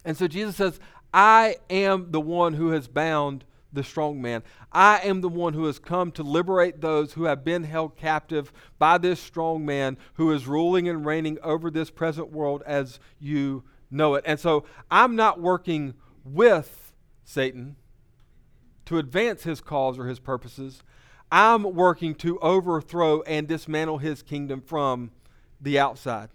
And 0.03 0.15
so 0.15 0.27
Jesus 0.27 0.55
says, 0.55 0.79
I 1.15 1.55
am 1.69 2.11
the 2.11 2.19
one 2.19 2.55
who 2.55 2.71
has 2.71 2.89
bound 2.89 3.45
the 3.71 3.85
strong 3.85 4.21
man. 4.21 4.43
I 4.73 4.99
am 4.99 5.21
the 5.21 5.29
one 5.29 5.53
who 5.53 5.63
has 5.63 5.79
come 5.79 6.11
to 6.11 6.23
liberate 6.23 6.81
those 6.81 7.13
who 7.13 7.23
have 7.23 7.45
been 7.45 7.63
held 7.63 7.95
captive 7.95 8.51
by 8.79 8.97
this 8.97 9.21
strong 9.21 9.65
man 9.65 9.97
who 10.15 10.33
is 10.33 10.45
ruling 10.45 10.89
and 10.89 11.05
reigning 11.05 11.37
over 11.41 11.71
this 11.71 11.89
present 11.89 12.33
world 12.33 12.63
as 12.65 12.99
you 13.17 13.63
know 13.89 14.15
it. 14.15 14.25
And 14.27 14.37
so 14.37 14.65
I'm 14.91 15.15
not 15.15 15.39
working 15.39 15.93
with 16.25 16.93
Satan 17.23 17.77
to 18.83 18.97
advance 18.97 19.43
his 19.43 19.61
cause 19.61 19.97
or 19.97 20.07
his 20.07 20.19
purposes. 20.19 20.83
I'm 21.31 21.63
working 21.63 22.13
to 22.15 22.37
overthrow 22.39 23.21
and 23.21 23.47
dismantle 23.47 23.99
his 23.99 24.21
kingdom 24.21 24.59
from 24.59 25.11
the 25.61 25.79
outside. 25.79 26.27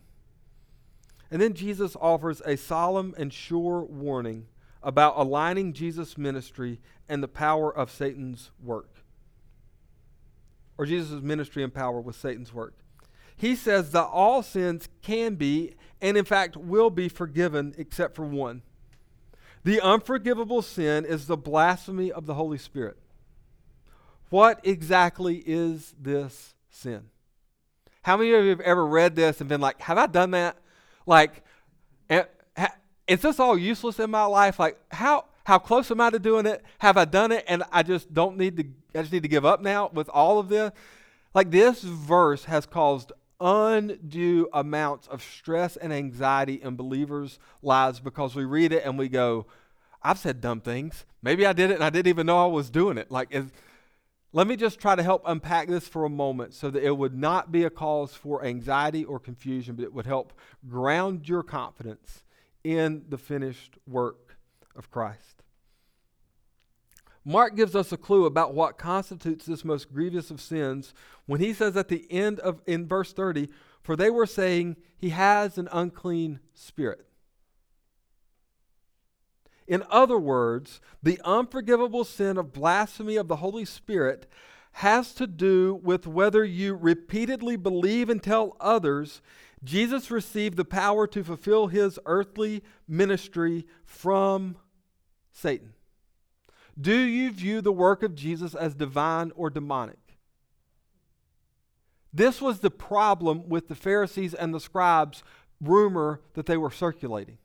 And 1.31 1.41
then 1.41 1.53
Jesus 1.53 1.99
offers 2.01 2.41
a 2.47 2.57
solemn 2.57 3.15
and 3.19 3.31
sure 3.31 3.83
warning 3.83 4.47
about 4.83 5.17
aligning 5.17 5.73
Jesus' 5.73 6.17
ministry 6.17 6.81
and 7.09 7.23
the 7.23 7.29
power 7.29 7.75
of 7.75 7.91
Satan's 7.91 8.51
work. 8.63 8.89
Or 10.79 10.87
Jesus' 10.87 11.23
ministry 11.23 11.63
and 11.63 11.75
power 11.75 12.01
with 12.01 12.17
Satan's 12.17 12.55
work. 12.55 12.75
He 13.37 13.57
says 13.57 13.93
that 13.93 14.05
all 14.05 14.43
sins 14.43 14.89
can 15.03 15.35
be, 15.35 15.75
and 16.01 16.17
in 16.17 16.25
fact 16.25 16.57
will 16.57 16.91
be, 16.91 17.09
forgiven 17.09 17.75
except 17.79 18.15
for 18.15 18.25
one. 18.25 18.63
The 19.65 19.81
unforgivable 19.81 20.63
sin 20.63 21.05
is 21.05 21.27
the 21.27 21.37
blasphemy 21.37 22.11
of 22.11 22.27
the 22.27 22.35
Holy 22.35 22.59
Spirit. 22.59 22.97
What 24.31 24.61
exactly 24.63 25.43
is 25.45 25.95
this 26.01 26.55
sin? 26.71 27.11
How 28.03 28.17
many 28.17 28.33
of 28.33 28.45
you 28.45 28.51
have 28.51 28.61
ever 28.61 28.87
read 28.87 29.17
this 29.17 29.41
and 29.41 29.49
been 29.49 29.61
like, 29.61 29.81
have 29.83 29.99
I 29.99 30.07
done 30.07 30.31
that? 30.31 30.57
Like, 31.05 31.45
eh, 32.09 32.25
is 33.11 33.23
this 33.23 33.41
all 33.41 33.59
useless 33.59 33.99
in 33.99 34.09
my 34.09 34.25
life? 34.25 34.61
Like, 34.61 34.79
how, 34.93 35.25
how 35.43 35.59
close 35.59 35.91
am 35.91 36.01
I 36.01 36.11
to 36.11 36.21
doing 36.21 36.47
it? 36.47 36.63
Have 36.79 36.97
I 36.97 37.05
done 37.05 37.33
it 37.33 37.45
and 37.49 37.65
I 37.73 37.83
just 37.83 38.15
don't 38.15 38.37
need 38.37 38.57
to, 38.57 38.65
I 38.97 39.03
just 39.03 39.13
need 39.13 39.25
to 39.25 39.29
give 39.29 39.45
up 39.45 39.61
now 39.61 39.91
with 39.93 40.09
all 40.11 40.39
of 40.39 40.49
this? 40.49 40.71
Like, 41.35 41.51
this 41.51 41.83
verse 41.83 42.45
has 42.45 42.67
caused 42.67 43.11
undue 43.41 44.49
amounts 44.53 45.09
of 45.09 45.25
stress 45.25 45.77
and 45.77 45.93
anxiety 45.93 46.61
in 46.63 46.77
believers' 46.77 47.41
lives 47.63 47.99
because 47.99 48.37
we 48.37 48.45
read 48.45 48.71
it 48.71 48.85
and 48.85 48.97
we 48.97 49.09
go, 49.09 49.47
I've 50.05 50.19
said 50.19 50.41
dumb 50.41 50.61
things. 50.61 51.05
Maybe 51.21 51.45
I 51.45 51.53
did 51.53 51.73
it 51.73 51.75
and 51.75 51.85
I 51.85 51.91
didn't 51.91 52.11
even 52.11 52.27
know 52.27 52.45
I 52.45 52.47
was 52.47 52.71
doing 52.71 52.97
it. 52.97 53.11
Like, 53.11 53.35
is, 53.35 53.47
let 54.33 54.47
me 54.47 54.55
just 54.55 54.79
try 54.79 54.95
to 54.95 55.03
help 55.03 55.23
unpack 55.27 55.67
this 55.67 55.89
for 55.89 56.05
a 56.05 56.11
moment 56.11 56.55
so 56.55 56.71
that 56.71 56.85
it 56.85 56.97
would 56.97 57.19
not 57.19 57.51
be 57.51 57.65
a 57.65 57.71
cause 57.71 58.15
for 58.15 58.45
anxiety 58.45 59.05
or 59.05 59.19
confusion, 59.19 59.75
but 59.75 59.83
it 59.83 59.93
would 59.93 60.07
help 60.07 60.33
ground 60.69 61.29
your 61.29 61.43
confidence 61.43 62.23
in 62.65 63.05
the 63.09 63.19
finished 63.19 63.79
work 63.87 64.37
of 64.77 64.91
Christ. 64.91 65.43
Mark 67.25 67.55
gives 67.55 67.77
us 67.77 67.93
a 67.93 67.97
clue 67.97 68.25
about 68.25 68.55
what 68.55 68.79
constitutes 68.79 69.47
this 69.47 69.65
most 69.65 69.93
grievous 69.93 70.31
of 70.31 70.41
sins 70.41 70.95
when 71.27 71.41
he 71.41 71.53
says 71.53 71.77
at 71.77 71.89
the 71.89 72.11
end 72.11 72.41
of 72.41 72.63
in 72.67 72.89
verse 72.89 73.13
30, 73.13 73.49
for 73.83 73.95
they 73.95 74.11
were 74.11 74.27
saying 74.27 74.77
he 74.97 75.11
has 75.11 75.59
an 75.59 75.69
unclean 75.71 76.41
spirit. 76.55 77.07
In 79.67 79.85
other 79.91 80.19
words, 80.19 80.81
the 81.03 81.21
unforgivable 81.25 82.05
sin 82.05 82.37
of 82.37 82.53
blasphemy 82.53 83.17
of 83.17 83.29
the 83.29 83.37
Holy 83.37 83.65
Spirit 83.65 84.29
has 84.73 85.13
to 85.15 85.27
do 85.27 85.79
with 85.83 86.07
whether 86.07 86.45
you 86.45 86.75
repeatedly 86.75 87.57
believe 87.57 88.11
and 88.11 88.23
tell 88.23 88.57
others 88.59 89.21
Jesus 89.63 90.11
received 90.11 90.57
the 90.57 90.65
power 90.65 91.07
to 91.09 91.23
fulfill 91.23 91.67
his 91.67 91.99
earthly 92.07 92.63
ministry 92.89 93.67
from 93.85 94.57
Satan. 95.33 95.75
Do 96.81 96.97
you 96.97 97.31
view 97.31 97.61
the 97.61 97.73
work 97.73 98.03
of 98.03 98.15
Jesus 98.15 98.55
as 98.55 98.75
divine 98.75 99.33
or 99.35 99.51
demonic? 99.51 99.99
This 102.13 102.41
was 102.41 102.61
the 102.61 102.71
problem 102.71 103.49
with 103.49 103.69
the 103.69 103.75
Pharisees 103.75 104.35
and 104.35 104.55
the 104.55 104.61
scribes' 104.61 105.23
rumor 105.61 106.21
that 106.35 106.47
they 106.47 106.57
were 106.57 106.71
circulating. 106.71 107.39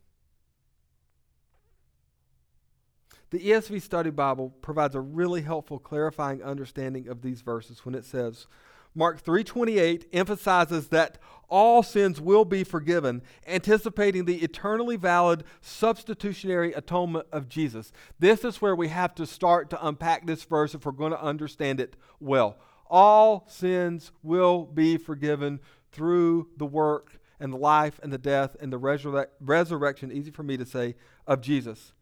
The 3.32 3.40
ESV 3.40 3.82
Study 3.82 4.12
Bible 4.12 4.52
provides 4.62 4.96
a 4.96 5.02
really 5.02 5.42
helpful 5.42 5.78
clarifying 5.78 6.42
understanding 6.42 7.08
of 7.08 7.22
these 7.22 7.42
verses 7.42 7.84
when 7.86 7.94
it 7.94 8.06
says, 8.06 8.48
Mark 8.96 9.22
3:28 9.22 10.06
emphasizes 10.14 10.88
that 10.88 11.20
all 11.48 11.84
sins 11.84 12.20
will 12.20 12.46
be 12.46 12.64
forgiven, 12.64 13.22
anticipating 13.46 14.26
the 14.26 14.38
eternally 14.38 14.96
valid 14.96 15.44
substitutionary 15.62 16.74
atonement 16.74 17.28
of 17.32 17.48
Jesus. 17.48 17.92
This 18.20 18.44
is 18.44 18.62
where 18.62 18.76
we 18.76 18.88
have 18.88 19.14
to 19.16 19.26
start 19.28 19.70
to 19.70 19.88
unpack 19.88 20.26
this 20.26 20.44
verse 20.44 20.74
if 20.74 20.86
we're 20.86 20.92
going 20.92 21.12
to 21.12 21.22
understand 21.22 21.80
it 21.80 21.96
well. 22.20 22.58
All 22.90 23.46
sins 23.48 24.12
will 24.24 24.66
be 24.66 24.98
forgiven 24.98 25.60
through 25.92 26.50
the 26.58 26.66
work 26.66 27.20
and 27.40 27.54
the 27.54 27.58
life 27.58 28.00
and 28.02 28.12
the 28.12 28.18
death 28.18 28.56
and 28.60 28.72
the 28.72 28.80
resurre- 28.80 29.28
resurrection, 29.40 30.12
easy 30.12 30.32
for 30.32 30.44
me 30.44 30.58
to 30.58 30.66
say, 30.66 30.96
of 31.28 31.42
Jesus. 31.42 31.94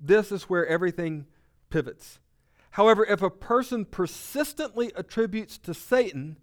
This 0.00 0.32
is 0.32 0.44
where 0.44 0.66
everything 0.66 1.26
pivots. 1.70 2.18
However, 2.76 3.06
if 3.06 3.22
a 3.22 3.30
person 3.30 3.86
persistently 3.86 4.92
attributes 4.94 5.56
to 5.56 5.72
Satan 5.72 6.36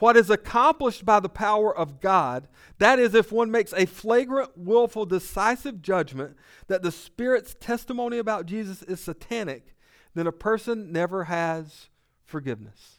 what 0.00 0.18
is 0.18 0.28
accomplished 0.28 1.06
by 1.06 1.18
the 1.18 1.30
power 1.30 1.74
of 1.74 1.98
God, 1.98 2.46
that 2.76 2.98
is, 2.98 3.14
if 3.14 3.32
one 3.32 3.50
makes 3.50 3.72
a 3.72 3.86
flagrant, 3.86 4.50
willful, 4.54 5.06
decisive 5.06 5.80
judgment 5.80 6.36
that 6.66 6.82
the 6.82 6.92
Spirit's 6.92 7.56
testimony 7.58 8.18
about 8.18 8.44
Jesus 8.44 8.82
is 8.82 9.00
satanic, 9.00 9.74
then 10.12 10.26
a 10.26 10.30
person 10.32 10.92
never 10.92 11.24
has 11.24 11.88
forgiveness. 12.22 12.98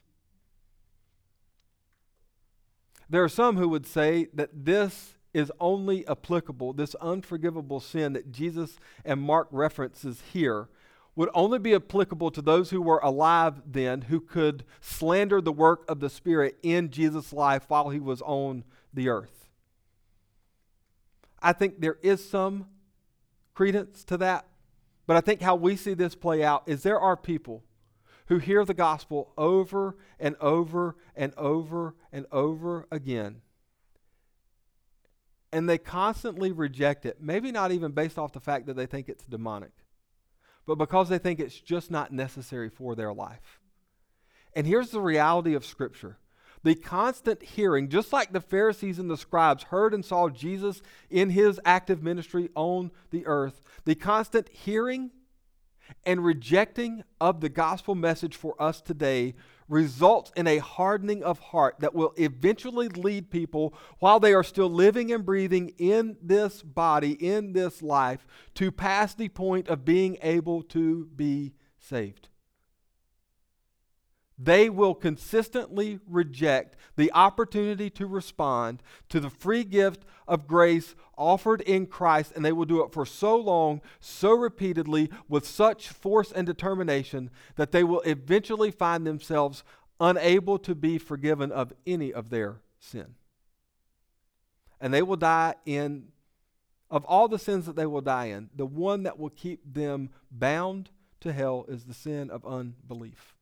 There 3.07 3.23
are 3.23 3.29
some 3.29 3.57
who 3.57 3.69
would 3.69 3.85
say 3.85 4.29
that 4.33 4.65
this 4.65 5.13
is 5.31 5.51
only 5.59 6.07
applicable, 6.07 6.73
this 6.73 6.95
unforgivable 6.95 7.81
sin 7.81 8.13
that 8.13 8.31
Jesus 8.31 8.77
and 9.05 9.21
Mark 9.21 9.47
references 9.51 10.23
here 10.33 10.69
would 11.15 11.29
only 11.33 11.59
be 11.59 11.75
applicable 11.75 12.31
to 12.31 12.41
those 12.41 12.69
who 12.69 12.81
were 12.81 12.99
alive 12.99 13.61
then 13.65 14.03
who 14.03 14.21
could 14.21 14.63
slander 14.79 15.41
the 15.41 15.51
work 15.51 15.83
of 15.89 15.99
the 15.99 16.09
Spirit 16.09 16.57
in 16.63 16.89
Jesus' 16.89 17.33
life 17.33 17.65
while 17.67 17.89
he 17.89 17.99
was 17.99 18.21
on 18.21 18.63
the 18.93 19.09
earth. 19.09 19.49
I 21.41 21.53
think 21.53 21.81
there 21.81 21.97
is 22.01 22.27
some 22.27 22.67
credence 23.53 24.03
to 24.05 24.17
that, 24.17 24.47
but 25.07 25.17
I 25.17 25.21
think 25.21 25.41
how 25.41 25.55
we 25.55 25.75
see 25.75 25.93
this 25.93 26.15
play 26.15 26.43
out 26.43 26.63
is 26.67 26.83
there 26.83 26.99
are 26.99 27.17
people 27.17 27.63
who 28.27 28.37
hear 28.37 28.63
the 28.63 28.73
gospel 28.73 29.33
over 29.37 29.97
and 30.19 30.35
over 30.39 30.95
and 31.15 31.33
over 31.35 31.95
and 32.11 32.27
over 32.31 32.87
again. 32.91 33.41
And 35.51 35.67
they 35.67 35.79
constantly 35.79 36.51
reject 36.51 37.05
it, 37.05 37.17
maybe 37.19 37.51
not 37.51 37.71
even 37.71 37.91
based 37.91 38.19
off 38.19 38.33
the 38.33 38.39
fact 38.39 38.67
that 38.67 38.75
they 38.75 38.85
think 38.85 39.09
it's 39.09 39.25
demonic 39.25 39.71
but 40.69 40.77
because 40.77 41.09
they 41.09 41.17
think 41.17 41.39
it's 41.39 41.59
just 41.59 41.89
not 41.89 42.13
necessary 42.13 42.69
for 42.69 42.93
their 42.95 43.11
life. 43.11 43.59
And 44.53 44.67
here's 44.67 44.91
the 44.91 45.01
reality 45.01 45.55
of 45.55 45.65
Scripture 45.65 46.17
the 46.61 46.75
constant 46.75 47.41
hearing, 47.41 47.89
just 47.89 48.13
like 48.13 48.33
the 48.33 48.41
Pharisees 48.41 48.99
and 48.99 49.09
the 49.09 49.17
scribes 49.17 49.63
heard 49.63 49.93
and 49.93 50.03
saw 50.03 50.29
Jesus 50.29 50.81
in 51.09 51.31
his 51.31 51.59
active 51.65 52.03
ministry 52.03 52.49
on 52.53 52.91
the 53.11 53.25
earth, 53.25 53.61
the 53.85 53.95
constant 53.95 54.49
hearing 54.49 55.09
and 56.05 56.23
rejecting 56.23 57.03
of 57.19 57.41
the 57.41 57.49
gospel 57.49 57.95
message 57.95 58.35
for 58.35 58.61
us 58.61 58.81
today 58.81 59.33
results 59.69 60.31
in 60.35 60.47
a 60.47 60.57
hardening 60.57 61.23
of 61.23 61.39
heart 61.39 61.75
that 61.79 61.93
will 61.95 62.13
eventually 62.17 62.89
lead 62.89 63.29
people, 63.29 63.73
while 63.99 64.19
they 64.19 64.33
are 64.33 64.43
still 64.43 64.69
living 64.69 65.11
and 65.11 65.25
breathing 65.25 65.73
in 65.77 66.17
this 66.21 66.61
body, 66.61 67.11
in 67.11 67.53
this 67.53 67.81
life, 67.81 68.25
to 68.55 68.71
pass 68.71 69.13
the 69.13 69.29
point 69.29 69.67
of 69.67 69.85
being 69.85 70.17
able 70.21 70.63
to 70.63 71.05
be 71.15 71.53
saved 71.79 72.28
they 74.41 74.69
will 74.69 74.95
consistently 74.95 75.99
reject 76.07 76.77
the 76.95 77.11
opportunity 77.11 77.89
to 77.89 78.07
respond 78.07 78.81
to 79.09 79.19
the 79.19 79.29
free 79.29 79.65
gift 79.65 80.05
of 80.27 80.47
grace 80.47 80.95
offered 81.17 81.59
in 81.61 81.85
Christ, 81.85 82.31
and 82.33 82.45
they 82.45 82.53
will 82.53 82.65
do 82.65 82.81
it 82.81 82.93
for 82.93 83.05
so 83.05 83.35
long, 83.35 83.81
so 83.99 84.31
repeatedly, 84.31 85.09
with 85.27 85.45
such 85.45 85.89
force 85.89 86.31
and 86.31 86.47
determination 86.47 87.29
that 87.57 87.73
they 87.73 87.83
will 87.83 87.99
eventually 88.01 88.71
find 88.71 89.05
themselves 89.05 89.63
unable 89.99 90.57
to 90.59 90.73
be 90.73 90.97
forgiven 90.97 91.51
of 91.51 91.73
any 91.85 92.13
of 92.13 92.29
their 92.29 92.61
sin. 92.79 93.15
And 94.79 94.93
they 94.93 95.01
will 95.01 95.17
die 95.17 95.55
in, 95.65 96.05
of 96.89 97.03
all 97.03 97.27
the 97.27 97.39
sins 97.39 97.65
that 97.65 97.75
they 97.75 97.85
will 97.85 97.99
die 97.99 98.27
in, 98.27 98.49
the 98.55 98.65
one 98.65 99.03
that 99.03 99.19
will 99.19 99.29
keep 99.29 99.73
them 99.73 100.11
bound 100.31 100.91
to 101.19 101.33
hell 101.33 101.65
is 101.67 101.83
the 101.83 101.93
sin 101.93 102.29
of 102.29 102.45
unbelief. 102.45 103.35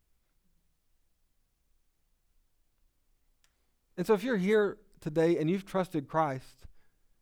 And 3.98 4.06
so 4.06 4.14
if 4.14 4.22
you're 4.22 4.36
here 4.36 4.78
today 5.00 5.36
and 5.36 5.50
you've 5.50 5.66
trusted 5.66 6.06
Christ, 6.06 6.66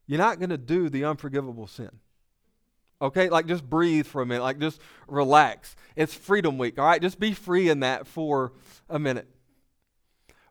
you're 0.06 0.18
not 0.18 0.38
going 0.38 0.50
to 0.50 0.58
do 0.58 0.90
the 0.90 1.04
unforgivable 1.04 1.66
sin. 1.66 1.90
Okay? 3.00 3.30
Like 3.30 3.46
just 3.46 3.68
breathe 3.68 4.06
for 4.06 4.20
a 4.20 4.26
minute. 4.26 4.42
Like 4.42 4.60
just 4.60 4.80
relax. 5.08 5.74
It's 5.96 6.14
Freedom 6.14 6.58
Week. 6.58 6.78
All 6.78 6.84
right? 6.84 7.00
Just 7.00 7.18
be 7.18 7.32
free 7.32 7.70
in 7.70 7.80
that 7.80 8.06
for 8.06 8.52
a 8.90 8.98
minute. 8.98 9.26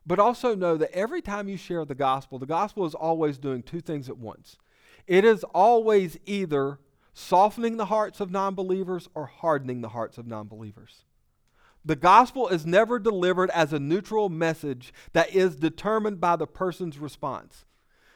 But 0.04 0.18
also 0.18 0.56
know 0.56 0.76
that 0.76 0.92
every 0.92 1.22
time 1.22 1.48
you 1.48 1.56
share 1.56 1.84
the 1.84 1.94
gospel, 1.94 2.40
the 2.40 2.46
gospel 2.46 2.84
is 2.86 2.94
always 2.94 3.38
doing 3.38 3.62
two 3.62 3.80
things 3.80 4.08
at 4.08 4.18
once. 4.18 4.58
It 5.06 5.24
is 5.24 5.44
always 5.54 6.18
either 6.26 6.80
softening 7.14 7.76
the 7.76 7.86
hearts 7.86 8.20
of 8.20 8.32
non 8.32 8.56
believers 8.56 9.08
or 9.14 9.26
hardening 9.26 9.80
the 9.80 9.90
hearts 9.90 10.18
of 10.18 10.26
non 10.26 10.48
believers. 10.48 11.05
The 11.86 11.94
gospel 11.94 12.48
is 12.48 12.66
never 12.66 12.98
delivered 12.98 13.48
as 13.50 13.72
a 13.72 13.78
neutral 13.78 14.28
message 14.28 14.92
that 15.12 15.32
is 15.32 15.54
determined 15.54 16.20
by 16.20 16.34
the 16.34 16.46
person's 16.46 16.98
response. 16.98 17.64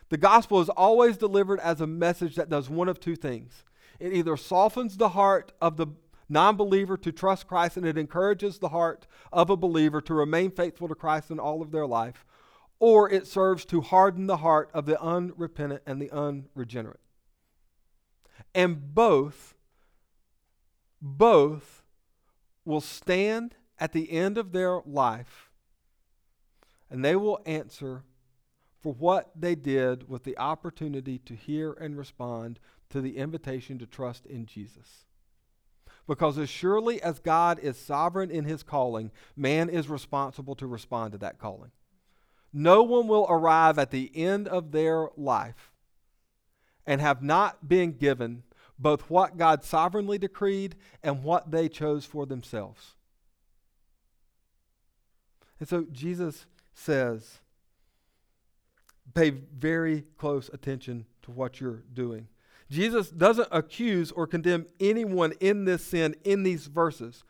The 0.09 0.17
gospel 0.17 0.61
is 0.61 0.69
always 0.69 1.17
delivered 1.17 1.61
as 1.61 1.81
a 1.81 1.87
message 1.87 2.35
that 2.35 2.49
does 2.49 2.69
one 2.69 2.89
of 2.89 2.99
two 2.99 3.15
things. 3.15 3.63
It 4.01 4.13
either 4.13 4.37
softens 4.37 4.97
the 4.97 5.11
heart 5.11 5.53
of 5.61 5.77
the 5.77 5.87
non 6.29 6.57
believer 6.57 6.97
to 6.97 7.13
trust 7.13 7.47
Christ 7.47 7.77
and 7.77 7.87
it 7.87 7.97
encourages 7.97 8.59
the 8.59 8.71
heart 8.71 9.07
of 9.33 9.51
a 9.51 9.57
believer 9.57 10.01
to 10.01 10.15
remain 10.15 10.51
faithful 10.51 10.89
to 10.89 10.97
Christ 10.97 11.31
in 11.31 11.39
all 11.39 11.63
of 11.63 11.71
their 11.71 11.87
life, 11.87 12.27
or 12.81 13.09
it 13.09 13.29
serves 13.29 13.65
to 13.67 13.83
harden 13.83 14.27
the 14.27 14.39
heart 14.39 14.69
of 14.75 14.85
the 14.85 15.01
unrepentant 15.01 15.83
and 15.87 16.03
the 16.03 16.11
unregenerate. 16.11 16.99
And 18.53 18.97
both, 18.97 19.55
both 21.01 21.85
will 22.65 22.81
stand 22.81 23.55
at 23.81 23.93
the 23.93 24.12
end 24.12 24.38
of 24.38 24.53
their 24.53 24.81
life, 24.85 25.51
and 26.90 27.05
they 27.05 27.16
will 27.16 27.40
answer 27.47 28.05
for 28.81 28.93
what 28.93 29.31
they 29.35 29.55
did 29.55 30.09
with 30.09 30.25
the 30.25 30.38
opportunity 30.38 31.19
to 31.19 31.35
hear 31.35 31.73
and 31.73 31.97
respond 31.97 32.61
to 32.90 33.01
the 33.01 33.16
invitation 33.16 33.79
to 33.79 33.87
trust 33.87 34.27
in 34.27 34.47
Jesus. 34.47 35.05
Because 36.07 36.38
as 36.38 36.51
surely 36.51 37.01
as 37.03 37.21
God 37.21 37.59
is 37.61 37.79
sovereign 37.79 38.31
in 38.31 38.45
his 38.45 38.62
calling, 38.62 39.11
man 39.37 39.69
is 39.69 39.88
responsible 39.88 40.55
to 40.57 40.66
respond 40.66 41.12
to 41.12 41.19
that 41.19 41.38
calling. 41.38 41.71
No 42.53 42.83
one 42.83 43.07
will 43.07 43.27
arrive 43.29 43.79
at 43.79 43.90
the 43.90 44.11
end 44.14 44.49
of 44.49 44.73
their 44.73 45.09
life 45.16 45.71
and 46.85 47.01
have 47.01 47.23
not 47.23 47.69
been 47.69 47.93
given 47.93 48.43
both 48.79 49.09
what 49.11 49.37
God 49.37 49.62
sovereignly 49.62 50.19
decreed 50.19 50.75
and 51.03 51.23
what 51.23 51.51
they 51.51 51.69
chose 51.69 52.05
for 52.05 52.27
themselves. 52.27 52.97
And 55.61 55.68
so 55.68 55.87
Jesus 55.92 56.46
says, 56.75 57.38
pay 59.14 59.31
very 59.31 60.05
close 60.16 60.51
attention 60.53 61.07
to 61.23 61.31
what 61.31 61.61
you're 61.61 61.85
doing. 61.92 62.29
Jesus 62.70 63.11
doesn't 63.11 63.49
accuse 63.51 64.11
or 64.12 64.27
condemn 64.27 64.66
anyone 64.79 65.33
in 65.40 65.64
this 65.64 65.85
sin 65.85 66.14
in 66.25 66.42
these 66.44 66.66
verses, 66.66 67.25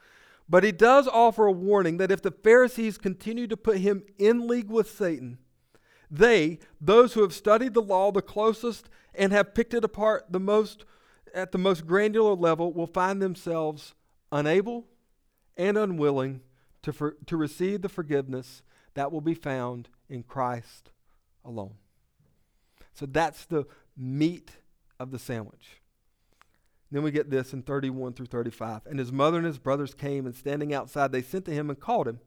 but 0.48 0.64
he 0.64 0.72
does 0.72 1.08
offer 1.08 1.46
a 1.46 1.52
warning 1.52 1.96
that 1.96 2.12
if 2.12 2.22
the 2.22 2.30
Pharisees 2.30 2.98
continue 2.98 3.46
to 3.46 3.56
put 3.56 3.78
him 3.78 4.04
in 4.18 4.46
league 4.46 4.70
with 4.70 4.90
Satan, 4.90 5.38
they, 6.10 6.58
those 6.80 7.14
who 7.14 7.22
have 7.22 7.32
studied 7.32 7.74
the 7.74 7.82
law 7.82 8.12
the 8.12 8.20
closest 8.20 8.90
and 9.14 9.32
have 9.32 9.54
picked 9.54 9.74
it 9.74 9.84
apart 9.84 10.26
the 10.30 10.40
most 10.40 10.84
at 11.34 11.52
the 11.52 11.58
most 11.58 11.86
granular 11.86 12.34
level, 12.34 12.72
will 12.72 12.86
find 12.86 13.22
themselves 13.22 13.94
unable 14.32 14.86
and 15.56 15.78
unwilling 15.78 16.40
to, 16.82 16.92
for, 16.92 17.16
to 17.26 17.36
receive 17.36 17.82
the 17.82 17.88
forgiveness 17.88 18.62
that 18.94 19.12
will 19.12 19.20
be 19.20 19.34
found 19.34 19.88
in 20.08 20.22
Christ 20.22 20.90
alone. 21.44 21.74
So 22.92 23.06
that's 23.06 23.46
the 23.46 23.66
meat 23.96 24.50
of 24.98 25.10
the 25.10 25.18
sandwich. 25.18 25.80
Then 26.90 27.02
we 27.02 27.10
get 27.10 27.30
this 27.30 27.52
in 27.52 27.62
31 27.62 28.14
through 28.14 28.26
35. 28.26 28.82
And 28.86 28.98
his 28.98 29.12
mother 29.12 29.38
and 29.38 29.46
his 29.46 29.58
brothers 29.58 29.94
came, 29.94 30.26
and 30.26 30.34
standing 30.34 30.74
outside, 30.74 31.12
they 31.12 31.22
sent 31.22 31.44
to 31.44 31.52
him 31.52 31.70
and 31.70 31.78
called 31.78 32.08
him. 32.08 32.20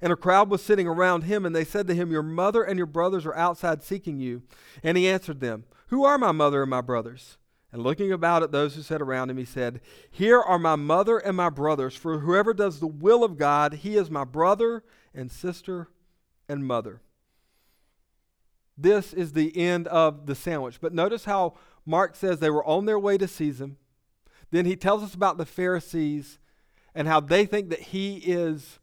And 0.00 0.12
a 0.12 0.16
crowd 0.16 0.50
was 0.50 0.62
sitting 0.62 0.88
around 0.88 1.22
him, 1.22 1.46
and 1.46 1.54
they 1.54 1.64
said 1.64 1.86
to 1.86 1.94
him, 1.94 2.10
Your 2.10 2.22
mother 2.22 2.62
and 2.62 2.78
your 2.78 2.86
brothers 2.86 3.24
are 3.24 3.36
outside 3.36 3.82
seeking 3.82 4.18
you. 4.18 4.42
And 4.82 4.98
he 4.98 5.08
answered 5.08 5.40
them, 5.40 5.64
Who 5.88 6.04
are 6.04 6.18
my 6.18 6.32
mother 6.32 6.62
and 6.62 6.70
my 6.70 6.80
brothers? 6.80 7.36
And 7.72 7.82
looking 7.82 8.12
about 8.12 8.42
at 8.42 8.52
those 8.52 8.74
who 8.74 8.82
sat 8.82 9.00
around 9.00 9.30
him, 9.30 9.38
he 9.38 9.46
said, 9.46 9.80
Here 10.10 10.40
are 10.40 10.58
my 10.58 10.76
mother 10.76 11.16
and 11.16 11.36
my 11.36 11.48
brothers, 11.48 11.96
for 11.96 12.18
whoever 12.18 12.52
does 12.52 12.80
the 12.80 12.86
will 12.86 13.24
of 13.24 13.38
God, 13.38 13.74
he 13.74 13.96
is 13.96 14.10
my 14.10 14.24
brother 14.24 14.84
and 15.14 15.30
sister 15.30 15.88
and 16.48 16.66
mother. 16.66 17.00
This 18.76 19.14
is 19.14 19.32
the 19.32 19.56
end 19.56 19.88
of 19.88 20.26
the 20.26 20.34
sandwich. 20.34 20.78
But 20.80 20.92
notice 20.92 21.24
how 21.24 21.54
Mark 21.86 22.14
says 22.14 22.38
they 22.38 22.50
were 22.50 22.64
on 22.64 22.84
their 22.84 22.98
way 22.98 23.16
to 23.16 23.26
seize 23.26 23.60
him. 23.60 23.78
Then 24.50 24.66
he 24.66 24.76
tells 24.76 25.02
us 25.02 25.14
about 25.14 25.38
the 25.38 25.46
Pharisees 25.46 26.38
and 26.94 27.08
how 27.08 27.20
they 27.20 27.46
think 27.46 27.70
that 27.70 27.80
he 27.80 28.16
is 28.18 28.78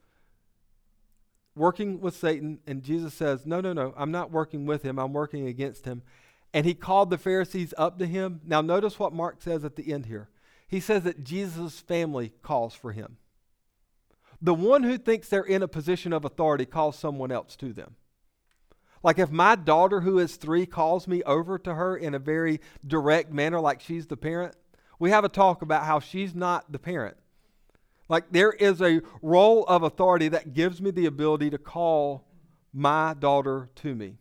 working 1.55 2.01
with 2.01 2.15
Satan. 2.15 2.59
And 2.65 2.81
Jesus 2.81 3.13
says, 3.13 3.45
No, 3.45 3.61
no, 3.61 3.73
no, 3.73 3.93
I'm 3.95 4.11
not 4.11 4.31
working 4.31 4.65
with 4.65 4.81
him, 4.81 4.97
I'm 4.97 5.13
working 5.13 5.47
against 5.47 5.85
him. 5.85 6.01
And 6.53 6.65
he 6.65 6.73
called 6.73 7.09
the 7.09 7.17
Pharisees 7.17 7.73
up 7.77 7.99
to 7.99 8.05
him. 8.05 8.41
Now, 8.45 8.61
notice 8.61 8.97
what 8.97 9.13
Mark 9.13 9.41
says 9.41 9.63
at 9.63 9.75
the 9.75 9.93
end 9.93 10.07
here. 10.07 10.29
He 10.67 10.79
says 10.79 11.03
that 11.03 11.23
Jesus' 11.23 11.79
family 11.79 12.31
calls 12.41 12.73
for 12.73 12.91
him. 12.91 13.17
The 14.41 14.53
one 14.53 14.83
who 14.83 14.97
thinks 14.97 15.29
they're 15.29 15.43
in 15.43 15.63
a 15.63 15.67
position 15.67 16.13
of 16.13 16.25
authority 16.25 16.65
calls 16.65 16.97
someone 16.97 17.31
else 17.31 17.55
to 17.57 17.73
them. 17.73 17.95
Like 19.03 19.19
if 19.19 19.31
my 19.31 19.55
daughter, 19.55 20.01
who 20.01 20.19
is 20.19 20.35
three, 20.35 20.65
calls 20.65 21.07
me 21.07 21.23
over 21.23 21.57
to 21.59 21.73
her 21.73 21.95
in 21.95 22.13
a 22.13 22.19
very 22.19 22.59
direct 22.85 23.31
manner, 23.31 23.59
like 23.59 23.81
she's 23.81 24.07
the 24.07 24.17
parent, 24.17 24.55
we 24.97 25.09
have 25.11 25.23
a 25.23 25.29
talk 25.29 25.61
about 25.61 25.85
how 25.85 25.99
she's 25.99 26.35
not 26.35 26.71
the 26.71 26.79
parent. 26.79 27.17
Like 28.09 28.31
there 28.31 28.51
is 28.51 28.81
a 28.81 29.01
role 29.21 29.65
of 29.65 29.83
authority 29.83 30.27
that 30.29 30.53
gives 30.53 30.81
me 30.81 30.91
the 30.91 31.05
ability 31.05 31.49
to 31.51 31.57
call 31.57 32.25
my 32.73 33.13
daughter 33.13 33.69
to 33.75 33.95
me. 33.95 34.17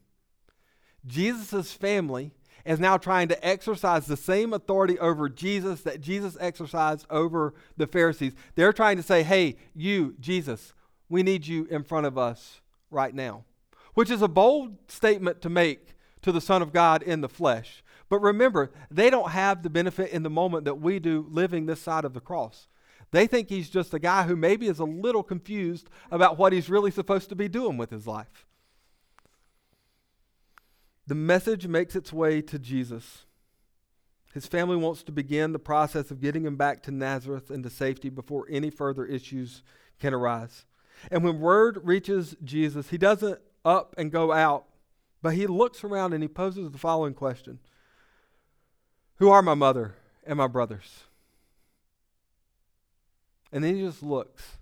Jesus' 1.06 1.72
family 1.72 2.32
is 2.64 2.78
now 2.78 2.96
trying 2.96 3.28
to 3.28 3.46
exercise 3.46 4.06
the 4.06 4.16
same 4.16 4.52
authority 4.52 4.98
over 4.98 5.28
Jesus 5.28 5.80
that 5.82 6.00
Jesus 6.00 6.36
exercised 6.38 7.06
over 7.08 7.54
the 7.76 7.86
Pharisees. 7.86 8.34
They're 8.56 8.72
trying 8.72 8.98
to 8.98 9.02
say, 9.02 9.22
hey, 9.22 9.56
you, 9.74 10.14
Jesus, 10.20 10.74
we 11.08 11.22
need 11.22 11.46
you 11.46 11.66
in 11.70 11.82
front 11.82 12.06
of 12.06 12.18
us 12.18 12.60
right 12.90 13.14
now, 13.14 13.44
which 13.94 14.10
is 14.10 14.22
a 14.22 14.28
bold 14.28 14.76
statement 14.88 15.40
to 15.42 15.48
make 15.48 15.94
to 16.22 16.32
the 16.32 16.40
Son 16.40 16.60
of 16.60 16.72
God 16.72 17.02
in 17.02 17.20
the 17.20 17.28
flesh. 17.28 17.82
But 18.08 18.20
remember, 18.20 18.70
they 18.90 19.10
don't 19.10 19.30
have 19.30 19.62
the 19.62 19.70
benefit 19.70 20.10
in 20.10 20.22
the 20.22 20.30
moment 20.30 20.64
that 20.64 20.80
we 20.80 20.98
do 20.98 21.26
living 21.30 21.66
this 21.66 21.80
side 21.80 22.04
of 22.04 22.14
the 22.14 22.20
cross. 22.20 22.68
They 23.10 23.26
think 23.26 23.48
he's 23.48 23.70
just 23.70 23.94
a 23.94 23.98
guy 23.98 24.24
who 24.24 24.36
maybe 24.36 24.66
is 24.66 24.78
a 24.78 24.84
little 24.84 25.22
confused 25.22 25.88
about 26.10 26.38
what 26.38 26.52
he's 26.52 26.68
really 26.68 26.90
supposed 26.90 27.28
to 27.30 27.36
be 27.36 27.48
doing 27.48 27.76
with 27.76 27.90
his 27.90 28.06
life. 28.06 28.46
The 31.08 31.14
message 31.14 31.66
makes 31.66 31.96
its 31.96 32.12
way 32.12 32.42
to 32.42 32.58
Jesus. 32.58 33.24
His 34.34 34.46
family 34.46 34.76
wants 34.76 35.02
to 35.04 35.10
begin 35.10 35.52
the 35.52 35.58
process 35.58 36.10
of 36.10 36.20
getting 36.20 36.44
him 36.44 36.56
back 36.56 36.82
to 36.82 36.90
Nazareth 36.90 37.48
and 37.48 37.64
to 37.64 37.70
safety 37.70 38.10
before 38.10 38.46
any 38.50 38.68
further 38.68 39.06
issues 39.06 39.62
can 39.98 40.12
arise. 40.12 40.66
And 41.10 41.24
when 41.24 41.40
word 41.40 41.80
reaches 41.82 42.36
Jesus, 42.44 42.90
he 42.90 42.98
doesn't 42.98 43.40
up 43.64 43.94
and 43.96 44.12
go 44.12 44.32
out, 44.32 44.66
but 45.22 45.32
he 45.32 45.46
looks 45.46 45.82
around 45.82 46.12
and 46.12 46.22
he 46.22 46.28
poses 46.28 46.72
the 46.72 46.78
following 46.78 47.14
question 47.14 47.58
Who 49.14 49.30
are 49.30 49.40
my 49.40 49.54
mother 49.54 49.94
and 50.26 50.36
my 50.36 50.46
brothers? 50.46 51.04
And 53.50 53.64
then 53.64 53.76
he 53.76 53.80
just 53.80 54.02
looks. 54.02 54.57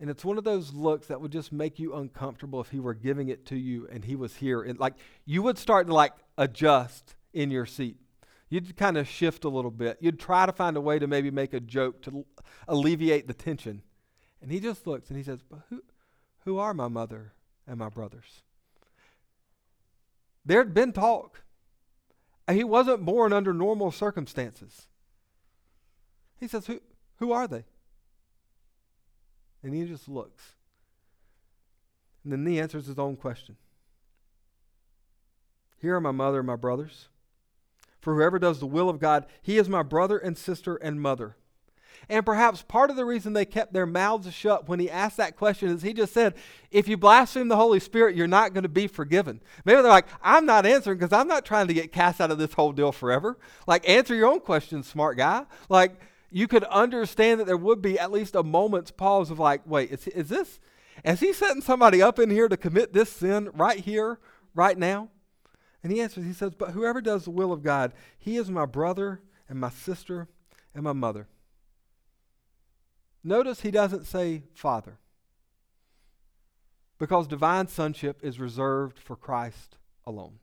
And 0.00 0.08
it's 0.08 0.24
one 0.24 0.38
of 0.38 0.44
those 0.44 0.72
looks 0.72 1.08
that 1.08 1.20
would 1.20 1.32
just 1.32 1.52
make 1.52 1.78
you 1.78 1.94
uncomfortable 1.94 2.60
if 2.60 2.70
he 2.70 2.78
were 2.78 2.94
giving 2.94 3.28
it 3.28 3.44
to 3.46 3.56
you 3.56 3.88
and 3.90 4.04
he 4.04 4.14
was 4.14 4.36
here. 4.36 4.62
And 4.62 4.78
like 4.78 4.94
you 5.24 5.42
would 5.42 5.58
start 5.58 5.88
to 5.88 5.94
like 5.94 6.12
adjust 6.36 7.16
in 7.32 7.50
your 7.50 7.66
seat. 7.66 7.96
You'd 8.48 8.76
kind 8.76 8.96
of 8.96 9.08
shift 9.08 9.44
a 9.44 9.48
little 9.48 9.70
bit. 9.70 9.98
You'd 10.00 10.18
try 10.18 10.46
to 10.46 10.52
find 10.52 10.76
a 10.76 10.80
way 10.80 10.98
to 10.98 11.06
maybe 11.06 11.30
make 11.30 11.52
a 11.52 11.60
joke 11.60 12.00
to 12.02 12.24
alleviate 12.66 13.26
the 13.26 13.34
tension. 13.34 13.82
And 14.40 14.50
he 14.50 14.60
just 14.60 14.86
looks 14.86 15.08
and 15.08 15.16
he 15.16 15.22
says, 15.22 15.40
But 15.48 15.60
who, 15.68 15.82
who 16.44 16.58
are 16.58 16.72
my 16.72 16.88
mother 16.88 17.32
and 17.66 17.78
my 17.78 17.88
brothers? 17.88 18.42
There'd 20.46 20.72
been 20.72 20.92
talk. 20.92 21.42
Uh, 22.46 22.54
he 22.54 22.64
wasn't 22.64 23.04
born 23.04 23.34
under 23.34 23.52
normal 23.52 23.90
circumstances. 23.90 24.88
He 26.40 26.48
says, 26.48 26.66
Who, 26.66 26.80
who 27.16 27.32
are 27.32 27.46
they? 27.46 27.64
And 29.62 29.74
he 29.74 29.84
just 29.84 30.08
looks. 30.08 30.54
And 32.24 32.32
then 32.32 32.46
he 32.46 32.60
answers 32.60 32.86
his 32.86 32.98
own 32.98 33.16
question 33.16 33.56
Here 35.80 35.96
are 35.96 36.00
my 36.00 36.10
mother 36.10 36.38
and 36.38 36.46
my 36.46 36.56
brothers. 36.56 37.08
For 38.00 38.14
whoever 38.14 38.38
does 38.38 38.60
the 38.60 38.66
will 38.66 38.88
of 38.88 39.00
God, 39.00 39.26
he 39.42 39.58
is 39.58 39.68
my 39.68 39.82
brother 39.82 40.18
and 40.18 40.38
sister 40.38 40.76
and 40.76 41.00
mother. 41.00 41.36
And 42.08 42.24
perhaps 42.24 42.62
part 42.62 42.90
of 42.90 42.96
the 42.96 43.04
reason 43.04 43.32
they 43.32 43.44
kept 43.44 43.72
their 43.72 43.86
mouths 43.86 44.32
shut 44.32 44.68
when 44.68 44.78
he 44.78 44.90
asked 44.90 45.16
that 45.16 45.36
question 45.36 45.68
is 45.68 45.82
he 45.82 45.92
just 45.92 46.14
said, 46.14 46.34
if 46.70 46.88
you 46.88 46.96
blaspheme 46.96 47.48
the 47.48 47.56
Holy 47.56 47.80
Spirit, 47.80 48.16
you're 48.16 48.26
not 48.26 48.54
going 48.54 48.62
to 48.62 48.68
be 48.68 48.86
forgiven. 48.86 49.40
Maybe 49.64 49.82
they're 49.82 49.90
like, 49.90 50.06
I'm 50.22 50.46
not 50.46 50.64
answering 50.64 50.98
because 50.98 51.12
I'm 51.12 51.28
not 51.28 51.44
trying 51.44 51.68
to 51.68 51.74
get 51.74 51.92
cast 51.92 52.20
out 52.20 52.30
of 52.30 52.38
this 52.38 52.52
whole 52.52 52.72
deal 52.72 52.92
forever. 52.92 53.36
Like, 53.66 53.88
answer 53.88 54.14
your 54.14 54.28
own 54.28 54.40
question, 54.40 54.82
smart 54.82 55.16
guy. 55.16 55.44
Like, 55.68 56.00
you 56.30 56.46
could 56.46 56.64
understand 56.64 57.40
that 57.40 57.46
there 57.46 57.56
would 57.56 57.80
be 57.80 57.98
at 57.98 58.12
least 58.12 58.34
a 58.34 58.42
moment's 58.42 58.90
pause 58.90 59.30
of 59.30 59.38
like, 59.38 59.62
wait, 59.64 59.90
is, 59.90 60.06
is 60.08 60.28
this, 60.28 60.60
is 61.04 61.20
he 61.20 61.32
setting 61.32 61.62
somebody 61.62 62.02
up 62.02 62.18
in 62.18 62.30
here 62.30 62.48
to 62.48 62.56
commit 62.56 62.92
this 62.92 63.10
sin 63.10 63.50
right 63.54 63.80
here, 63.80 64.18
right 64.54 64.76
now? 64.76 65.08
And 65.82 65.92
he 65.92 66.00
answers, 66.00 66.24
he 66.24 66.32
says, 66.32 66.54
but 66.54 66.70
whoever 66.70 67.00
does 67.00 67.24
the 67.24 67.30
will 67.30 67.52
of 67.52 67.62
God, 67.62 67.92
he 68.18 68.36
is 68.36 68.50
my 68.50 68.66
brother 68.66 69.20
and 69.48 69.58
my 69.58 69.70
sister 69.70 70.28
and 70.74 70.82
my 70.82 70.92
mother. 70.92 71.28
Notice 73.24 73.60
he 73.60 73.70
doesn't 73.70 74.06
say 74.06 74.44
father 74.54 74.98
because 76.98 77.26
divine 77.26 77.68
sonship 77.68 78.20
is 78.22 78.40
reserved 78.40 78.98
for 78.98 79.16
Christ 79.16 79.78
alone. 80.04 80.40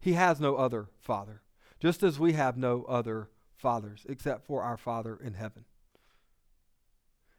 He 0.00 0.14
has 0.14 0.40
no 0.40 0.56
other 0.56 0.88
father, 1.00 1.42
just 1.78 2.02
as 2.02 2.18
we 2.18 2.32
have 2.32 2.56
no 2.56 2.84
other 2.88 3.28
fathers 3.60 4.06
except 4.08 4.46
for 4.46 4.62
our 4.62 4.76
Father 4.76 5.18
in 5.22 5.34
heaven. 5.34 5.64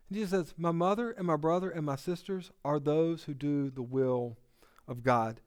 And 0.09 0.17
Jesus 0.17 0.31
says, 0.31 0.53
My 0.57 0.71
mother 0.71 1.11
and 1.11 1.25
my 1.25 1.35
brother 1.35 1.69
and 1.69 1.85
my 1.85 1.95
sisters 1.95 2.51
are 2.63 2.79
those 2.79 3.23
who 3.23 3.33
do 3.33 3.69
the 3.69 3.81
will 3.81 4.37
of 4.87 5.03
God. 5.03 5.41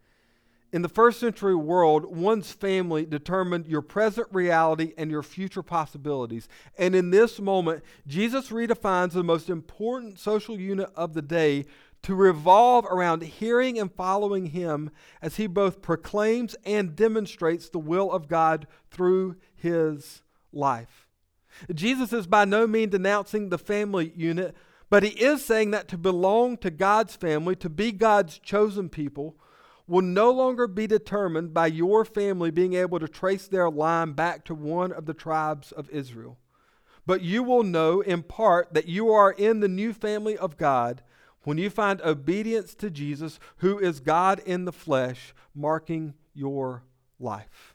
In 0.72 0.82
the 0.82 0.88
first 0.88 1.20
century 1.20 1.54
world, 1.54 2.16
one's 2.16 2.50
family 2.50 3.06
determined 3.06 3.68
your 3.68 3.80
present 3.80 4.26
reality 4.32 4.92
and 4.98 5.08
your 5.08 5.22
future 5.22 5.62
possibilities. 5.62 6.48
And 6.76 6.96
in 6.96 7.10
this 7.10 7.38
moment, 7.38 7.84
Jesus 8.08 8.48
redefines 8.48 9.12
the 9.12 9.22
most 9.22 9.48
important 9.48 10.18
social 10.18 10.58
unit 10.58 10.90
of 10.96 11.14
the 11.14 11.22
day 11.22 11.66
to 12.02 12.16
revolve 12.16 12.86
around 12.86 13.22
hearing 13.22 13.78
and 13.78 13.94
following 13.94 14.46
him 14.46 14.90
as 15.22 15.36
he 15.36 15.46
both 15.46 15.80
proclaims 15.80 16.56
and 16.64 16.96
demonstrates 16.96 17.68
the 17.68 17.78
will 17.78 18.10
of 18.10 18.26
God 18.26 18.66
through 18.90 19.36
his 19.54 20.23
life. 20.54 21.08
Jesus 21.72 22.12
is 22.12 22.26
by 22.26 22.44
no 22.44 22.66
means 22.66 22.92
denouncing 22.92 23.48
the 23.48 23.58
family 23.58 24.12
unit, 24.16 24.56
but 24.90 25.02
he 25.02 25.10
is 25.10 25.44
saying 25.44 25.70
that 25.70 25.88
to 25.88 25.98
belong 25.98 26.56
to 26.58 26.70
God's 26.70 27.16
family, 27.16 27.56
to 27.56 27.68
be 27.68 27.92
God's 27.92 28.38
chosen 28.38 28.88
people, 28.88 29.36
will 29.86 30.02
no 30.02 30.30
longer 30.30 30.66
be 30.66 30.86
determined 30.86 31.52
by 31.52 31.66
your 31.66 32.04
family 32.04 32.50
being 32.50 32.74
able 32.74 32.98
to 32.98 33.08
trace 33.08 33.46
their 33.46 33.70
line 33.70 34.12
back 34.12 34.44
to 34.44 34.54
one 34.54 34.92
of 34.92 35.06
the 35.06 35.14
tribes 35.14 35.72
of 35.72 35.90
Israel. 35.90 36.38
But 37.06 37.20
you 37.20 37.42
will 37.42 37.62
know 37.62 38.00
in 38.00 38.22
part 38.22 38.72
that 38.72 38.88
you 38.88 39.10
are 39.10 39.32
in 39.32 39.60
the 39.60 39.68
new 39.68 39.92
family 39.92 40.38
of 40.38 40.56
God 40.56 41.02
when 41.42 41.58
you 41.58 41.68
find 41.68 42.00
obedience 42.00 42.74
to 42.76 42.90
Jesus, 42.90 43.38
who 43.58 43.78
is 43.78 44.00
God 44.00 44.40
in 44.46 44.64
the 44.64 44.72
flesh, 44.72 45.34
marking 45.54 46.14
your 46.32 46.84
life. 47.20 47.74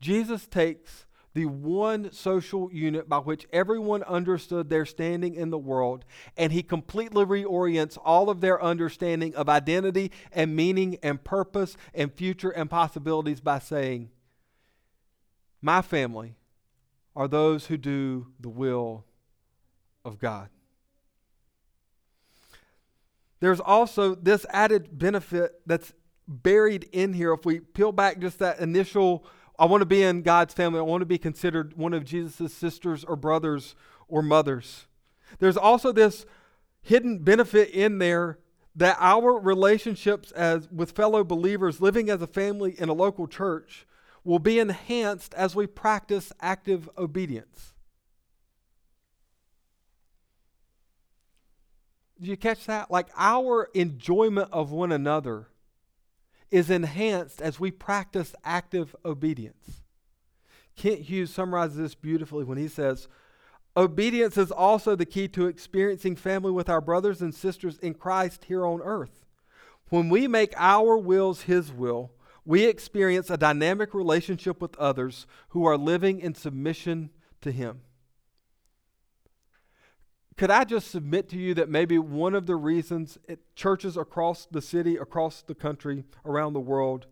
Jesus 0.00 0.46
takes 0.46 1.04
the 1.38 1.46
one 1.46 2.10
social 2.10 2.68
unit 2.72 3.08
by 3.08 3.18
which 3.18 3.46
everyone 3.52 4.02
understood 4.02 4.68
their 4.68 4.84
standing 4.84 5.36
in 5.36 5.50
the 5.50 5.58
world, 5.58 6.04
and 6.36 6.52
he 6.52 6.64
completely 6.64 7.24
reorients 7.24 7.96
all 8.04 8.28
of 8.28 8.40
their 8.40 8.60
understanding 8.60 9.32
of 9.36 9.48
identity 9.48 10.10
and 10.32 10.56
meaning 10.56 10.98
and 11.00 11.22
purpose 11.22 11.76
and 11.94 12.12
future 12.12 12.50
and 12.50 12.68
possibilities 12.68 13.40
by 13.40 13.60
saying, 13.60 14.10
My 15.62 15.80
family 15.80 16.34
are 17.14 17.28
those 17.28 17.66
who 17.66 17.76
do 17.76 18.32
the 18.40 18.48
will 18.48 19.04
of 20.04 20.18
God. 20.18 20.48
There's 23.38 23.60
also 23.60 24.16
this 24.16 24.44
added 24.50 24.98
benefit 24.98 25.60
that's 25.64 25.92
buried 26.26 26.88
in 26.90 27.12
here 27.12 27.32
if 27.32 27.46
we 27.46 27.60
peel 27.60 27.92
back 27.92 28.18
just 28.18 28.40
that 28.40 28.58
initial 28.58 29.24
I 29.58 29.64
want 29.66 29.80
to 29.80 29.86
be 29.86 30.02
in 30.02 30.22
God's 30.22 30.54
family. 30.54 30.78
I 30.78 30.82
want 30.82 31.00
to 31.02 31.06
be 31.06 31.18
considered 31.18 31.76
one 31.76 31.92
of 31.92 32.04
Jesus' 32.04 32.54
sisters 32.54 33.04
or 33.04 33.16
brothers 33.16 33.74
or 34.06 34.22
mothers. 34.22 34.86
There's 35.40 35.56
also 35.56 35.92
this 35.92 36.26
hidden 36.80 37.18
benefit 37.18 37.70
in 37.70 37.98
there 37.98 38.38
that 38.76 38.96
our 39.00 39.38
relationships 39.38 40.30
as 40.32 40.70
with 40.70 40.92
fellow 40.92 41.24
believers 41.24 41.80
living 41.80 42.08
as 42.08 42.22
a 42.22 42.26
family 42.28 42.76
in 42.78 42.88
a 42.88 42.92
local 42.92 43.26
church 43.26 43.86
will 44.22 44.38
be 44.38 44.60
enhanced 44.60 45.34
as 45.34 45.56
we 45.56 45.66
practice 45.66 46.32
active 46.40 46.88
obedience. 46.96 47.74
Did 52.20 52.28
you 52.28 52.36
catch 52.36 52.66
that? 52.66 52.90
Like 52.90 53.08
our 53.16 53.68
enjoyment 53.74 54.48
of 54.52 54.70
one 54.70 54.92
another 54.92 55.48
is 56.50 56.70
enhanced 56.70 57.40
as 57.42 57.60
we 57.60 57.70
practice 57.70 58.34
active 58.44 58.94
obedience. 59.04 59.82
Kent 60.76 61.00
Hughes 61.00 61.30
summarizes 61.30 61.76
this 61.76 61.94
beautifully 61.94 62.44
when 62.44 62.58
he 62.58 62.68
says, 62.68 63.08
Obedience 63.76 64.36
is 64.36 64.50
also 64.50 64.96
the 64.96 65.06
key 65.06 65.28
to 65.28 65.46
experiencing 65.46 66.16
family 66.16 66.50
with 66.50 66.68
our 66.68 66.80
brothers 66.80 67.22
and 67.22 67.34
sisters 67.34 67.78
in 67.78 67.94
Christ 67.94 68.46
here 68.46 68.66
on 68.66 68.80
earth. 68.82 69.24
When 69.90 70.08
we 70.08 70.26
make 70.26 70.52
our 70.56 70.96
wills 70.96 71.42
His 71.42 71.72
will, 71.72 72.10
we 72.44 72.64
experience 72.64 73.30
a 73.30 73.36
dynamic 73.36 73.94
relationship 73.94 74.60
with 74.60 74.76
others 74.78 75.26
who 75.50 75.64
are 75.64 75.76
living 75.76 76.20
in 76.20 76.34
submission 76.34 77.10
to 77.40 77.52
Him. 77.52 77.82
Could 80.38 80.50
I 80.52 80.62
just 80.62 80.92
submit 80.92 81.28
to 81.30 81.36
you 81.36 81.52
that 81.54 81.68
maybe 81.68 81.98
one 81.98 82.32
of 82.32 82.46
the 82.46 82.54
reasons 82.54 83.18
it, 83.26 83.40
churches 83.56 83.96
across 83.96 84.46
the 84.48 84.62
city, 84.62 84.96
across 84.96 85.42
the 85.42 85.54
country, 85.54 86.04
around 86.24 86.52
the 86.52 86.60
world 86.60 87.06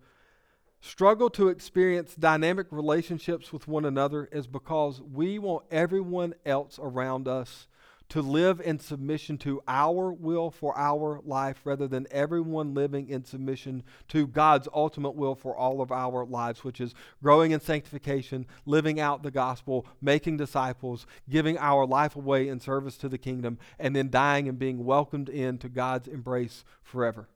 struggle 0.80 1.28
to 1.30 1.48
experience 1.48 2.14
dynamic 2.14 2.68
relationships 2.70 3.52
with 3.52 3.66
one 3.66 3.84
another 3.84 4.28
is 4.30 4.46
because 4.46 5.00
we 5.00 5.40
want 5.40 5.64
everyone 5.72 6.34
else 6.44 6.78
around 6.80 7.26
us 7.26 7.66
to 8.08 8.22
live 8.22 8.60
in 8.60 8.78
submission 8.78 9.36
to 9.38 9.60
our 9.66 10.12
will 10.12 10.50
for 10.50 10.76
our 10.78 11.20
life 11.24 11.60
rather 11.64 11.88
than 11.88 12.06
everyone 12.10 12.74
living 12.74 13.08
in 13.08 13.24
submission 13.24 13.82
to 14.08 14.26
God's 14.26 14.68
ultimate 14.72 15.14
will 15.16 15.34
for 15.34 15.56
all 15.56 15.80
of 15.80 15.90
our 15.90 16.24
lives, 16.24 16.62
which 16.62 16.80
is 16.80 16.94
growing 17.22 17.50
in 17.50 17.60
sanctification, 17.60 18.46
living 18.64 19.00
out 19.00 19.22
the 19.22 19.30
gospel, 19.30 19.86
making 20.00 20.36
disciples, 20.36 21.06
giving 21.28 21.58
our 21.58 21.86
life 21.86 22.16
away 22.16 22.48
in 22.48 22.60
service 22.60 22.96
to 22.98 23.08
the 23.08 23.18
kingdom, 23.18 23.58
and 23.78 23.94
then 23.94 24.10
dying 24.10 24.48
and 24.48 24.58
being 24.58 24.84
welcomed 24.84 25.28
into 25.28 25.68
God's 25.68 26.08
embrace 26.08 26.64
forever. 26.82 27.28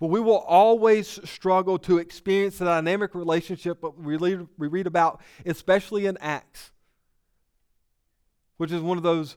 But 0.00 0.08
we 0.08 0.18
will 0.18 0.38
always 0.38 1.20
struggle 1.28 1.78
to 1.80 1.98
experience 1.98 2.58
the 2.58 2.64
dynamic 2.64 3.14
relationship 3.14 3.80
that 3.82 3.96
we 3.96 4.66
read 4.68 4.86
about, 4.88 5.20
especially 5.46 6.06
in 6.06 6.16
Acts, 6.18 6.71
which 8.62 8.70
is 8.70 8.80
one 8.80 8.96
of 8.96 9.02
those 9.02 9.36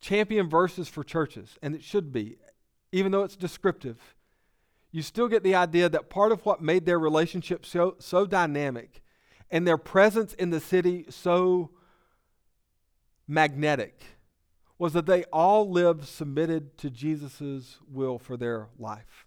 champion 0.00 0.48
verses 0.48 0.88
for 0.88 1.04
churches, 1.04 1.58
and 1.60 1.74
it 1.74 1.84
should 1.84 2.10
be, 2.10 2.38
even 2.92 3.12
though 3.12 3.24
it's 3.24 3.36
descriptive. 3.36 3.98
You 4.90 5.02
still 5.02 5.28
get 5.28 5.42
the 5.42 5.54
idea 5.54 5.86
that 5.90 6.08
part 6.08 6.32
of 6.32 6.46
what 6.46 6.62
made 6.62 6.86
their 6.86 6.98
relationship 6.98 7.66
so, 7.66 7.96
so 7.98 8.24
dynamic 8.24 9.02
and 9.50 9.68
their 9.68 9.76
presence 9.76 10.32
in 10.32 10.48
the 10.48 10.60
city 10.60 11.04
so 11.10 11.72
magnetic 13.28 14.00
was 14.78 14.94
that 14.94 15.04
they 15.04 15.24
all 15.24 15.70
lived 15.70 16.08
submitted 16.08 16.78
to 16.78 16.88
Jesus' 16.88 17.80
will 17.86 18.18
for 18.18 18.38
their 18.38 18.68
life. 18.78 19.26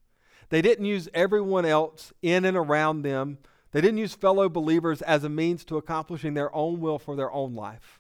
They 0.50 0.64
didn't 0.64 0.86
use 0.86 1.08
everyone 1.14 1.66
else 1.66 2.12
in 2.24 2.44
and 2.44 2.58
around 2.58 3.04
them. 3.04 3.38
They 3.72 3.82
didn't 3.82 4.00
use 4.00 4.16
fellow 4.16 4.50
believers 4.50 5.04
as 5.04 5.24
a 5.24 5.30
means 5.30 5.64
to 5.66 5.78
accomplishing 5.78 6.34
their 6.34 6.52
own 6.56 6.80
will 6.80 6.98
for 6.98 7.16
their 7.16 7.32
own 7.32 7.54
life. 7.54 8.00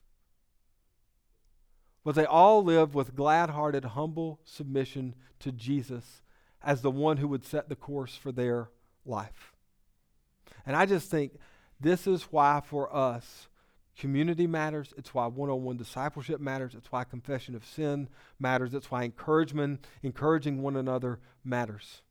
But 2.04 2.16
they 2.16 2.26
all 2.26 2.64
lived 2.64 2.94
with 2.94 3.16
glad 3.16 3.50
hearted, 3.50 3.86
humble 3.86 4.40
submission 4.44 5.16
to 5.40 5.52
Jesus 5.52 6.22
as 6.62 6.82
the 6.82 6.92
one 6.92 7.18
who 7.18 7.28
would 7.28 7.46
set 7.46 7.70
the 7.70 7.76
course 7.76 8.16
for 8.16 8.32
their 8.32 8.70
life. 9.06 9.54
And 10.66 10.76
I 10.76 10.86
just 10.86 11.10
think 11.10 11.34
this 11.80 12.08
is 12.08 12.24
why, 12.24 12.62
for 12.66 12.94
us, 12.94 13.48
community 13.98 14.48
matters. 14.48 14.94
It's 14.98 15.14
why 15.14 15.28
one 15.28 15.50
on 15.50 15.64
one 15.64 15.78
discipleship 15.78 16.40
matters. 16.40 16.74
It's 16.76 16.92
why 16.92 17.04
confession 17.04 17.56
of 17.56 17.66
sin 17.66 18.10
matters. 18.40 18.74
It's 18.74 18.90
why 18.90 19.04
encouragement, 19.04 19.86
encouraging 20.02 20.62
one 20.62 20.76
another 20.76 21.20
matters 21.44 22.02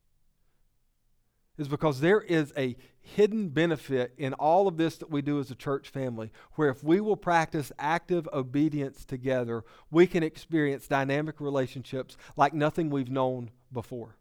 is 1.58 1.68
because 1.68 2.00
there 2.00 2.20
is 2.20 2.52
a 2.56 2.76
hidden 3.00 3.48
benefit 3.48 4.14
in 4.16 4.32
all 4.34 4.68
of 4.68 4.76
this 4.76 4.96
that 4.96 5.10
we 5.10 5.20
do 5.20 5.38
as 5.38 5.50
a 5.50 5.54
church 5.54 5.88
family, 5.88 6.30
where 6.54 6.70
if 6.70 6.82
we 6.82 7.00
will 7.00 7.16
practice 7.16 7.72
active 7.78 8.28
obedience 8.32 9.04
together, 9.04 9.64
we 9.90 10.06
can 10.06 10.22
experience 10.22 10.86
dynamic 10.86 11.40
relationships 11.40 12.16
like 12.36 12.54
nothing 12.54 12.88
we've 12.88 13.10
known 13.10 13.50
before. 13.72 14.16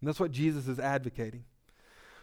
And 0.00 0.08
that's 0.08 0.20
what 0.20 0.30
Jesus 0.30 0.68
is 0.68 0.78
advocating. 0.78 1.44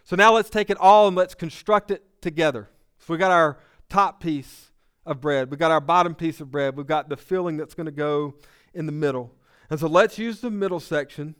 So 0.03 0.15
now 0.15 0.33
let's 0.33 0.49
take 0.49 0.69
it 0.69 0.77
all 0.79 1.07
and 1.07 1.17
let's 1.17 1.35
construct 1.35 1.91
it 1.91 2.03
together. 2.21 2.69
So 2.99 3.13
we 3.13 3.17
got 3.17 3.31
our 3.31 3.57
top 3.89 4.21
piece 4.21 4.71
of 5.05 5.19
bread, 5.19 5.51
we 5.51 5.57
got 5.57 5.71
our 5.71 5.81
bottom 5.81 6.15
piece 6.15 6.39
of 6.39 6.49
bread, 6.49 6.77
we've 6.77 6.87
got 6.87 7.09
the 7.09 7.17
filling 7.17 7.57
that's 7.57 7.73
going 7.73 7.85
to 7.85 7.91
go 7.91 8.35
in 8.73 8.85
the 8.85 8.91
middle. 8.91 9.33
And 9.69 9.79
so 9.79 9.87
let's 9.87 10.17
use 10.17 10.41
the 10.41 10.51
middle 10.51 10.79
section 10.79 11.35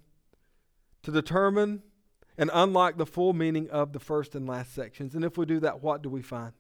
to 1.05 1.11
determine 1.11 1.81
and 2.37 2.51
unlock 2.53 2.97
the 2.97 3.05
full 3.05 3.33
meaning 3.33 3.69
of 3.69 3.93
the 3.93 3.99
first 3.99 4.35
and 4.35 4.47
last 4.47 4.73
sections. 4.73 5.15
And 5.15 5.23
if 5.23 5.37
we 5.37 5.45
do 5.45 5.59
that, 5.61 5.81
what 5.81 6.01
do 6.01 6.09
we 6.09 6.21
find? 6.21 6.53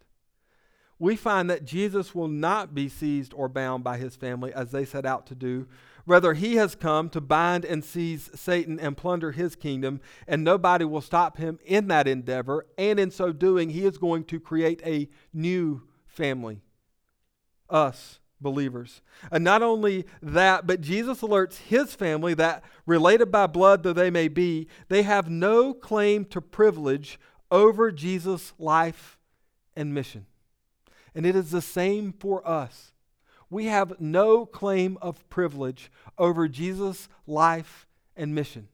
We 0.97 1.17
find 1.17 1.49
that 1.49 1.65
Jesus 1.65 2.15
will 2.15 2.29
not 2.29 2.73
be 2.73 2.87
seized 2.87 3.33
or 3.33 3.49
bound 3.49 3.83
by 3.83 3.97
his 3.97 4.15
family 4.15 4.53
as 4.53 4.71
they 4.71 4.85
set 4.85 5.05
out 5.05 5.27
to 5.27 5.35
do. 5.35 5.67
Rather, 6.05 6.33
he 6.33 6.55
has 6.55 6.75
come 6.75 7.09
to 7.09 7.19
bind 7.19 7.65
and 7.65 7.83
seize 7.83 8.29
Satan 8.33 8.79
and 8.79 8.95
plunder 8.95 9.33
his 9.33 9.55
kingdom, 9.55 9.99
and 10.25 10.43
nobody 10.43 10.85
will 10.85 11.01
stop 11.01 11.37
him 11.37 11.59
in 11.65 11.87
that 11.89 12.07
endeavor. 12.07 12.65
And 12.77 12.97
in 12.97 13.11
so 13.11 13.33
doing, 13.33 13.71
he 13.71 13.85
is 13.85 13.97
going 13.97 14.23
to 14.25 14.39
create 14.39 14.81
a 14.85 15.09
new 15.33 15.81
family 16.05 16.61
us 17.69 18.19
believers. 18.41 19.01
And 19.31 19.43
not 19.43 19.61
only 19.61 20.05
that, 20.21 20.67
but 20.67 20.81
Jesus 20.81 21.21
alerts 21.21 21.57
his 21.57 21.95
family 21.95 22.33
that, 22.35 22.63
related 22.85 23.31
by 23.31 23.47
blood 23.47 23.83
though 23.83 23.93
they 23.93 24.09
may 24.09 24.27
be, 24.27 24.67
they 24.89 25.03
have 25.03 25.29
no 25.29 25.73
claim 25.73 26.25
to 26.25 26.41
privilege 26.41 27.19
over 27.51 27.91
Jesus' 27.91 28.53
life 28.57 29.17
and 29.75 29.93
mission. 29.93 30.25
And 31.13 31.25
it 31.25 31.35
is 31.35 31.51
the 31.51 31.61
same 31.61 32.11
for 32.11 32.45
us. 32.47 32.91
We 33.49 33.65
have 33.65 33.99
no 34.01 34.45
claim 34.45 34.97
of 35.01 35.27
privilege 35.29 35.91
over 36.17 36.47
Jesus' 36.47 37.07
life 37.25 37.87
and 38.15 38.35
mission. 38.35 38.67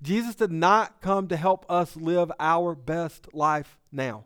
Jesus 0.00 0.34
did 0.34 0.50
not 0.50 1.00
come 1.00 1.28
to 1.28 1.36
help 1.36 1.64
us 1.70 1.96
live 1.96 2.32
our 2.40 2.74
best 2.74 3.32
life 3.34 3.78
now. 3.92 4.24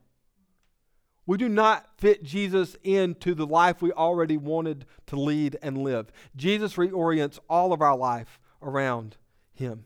We 1.26 1.36
do 1.36 1.48
not 1.48 1.88
fit 1.98 2.22
Jesus 2.22 2.76
into 2.84 3.34
the 3.34 3.46
life 3.46 3.82
we 3.82 3.92
already 3.92 4.36
wanted 4.36 4.86
to 5.06 5.16
lead 5.16 5.58
and 5.60 5.78
live. 5.78 6.12
Jesus 6.36 6.74
reorients 6.74 7.38
all 7.50 7.72
of 7.72 7.82
our 7.82 7.96
life 7.96 8.38
around 8.62 9.16
Him. 9.52 9.84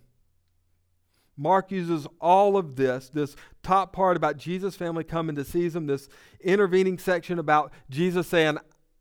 Mark 1.41 1.71
uses 1.71 2.07
all 2.21 2.59
of 2.59 2.77
this, 2.77 3.09
this 3.09 3.35
top 3.63 3.95
part 3.95 4.19
about 4.19 4.37
Jesus' 4.37 4.77
family 4.77 5.03
coming 5.03 5.35
to 5.37 5.45
seize 5.45 5.75
him, 5.75 5.87
this 5.87 6.07
intervening 6.43 6.99
section 6.99 7.39
about 7.39 7.73
Jesus 7.89 8.29
saying, 8.29 8.59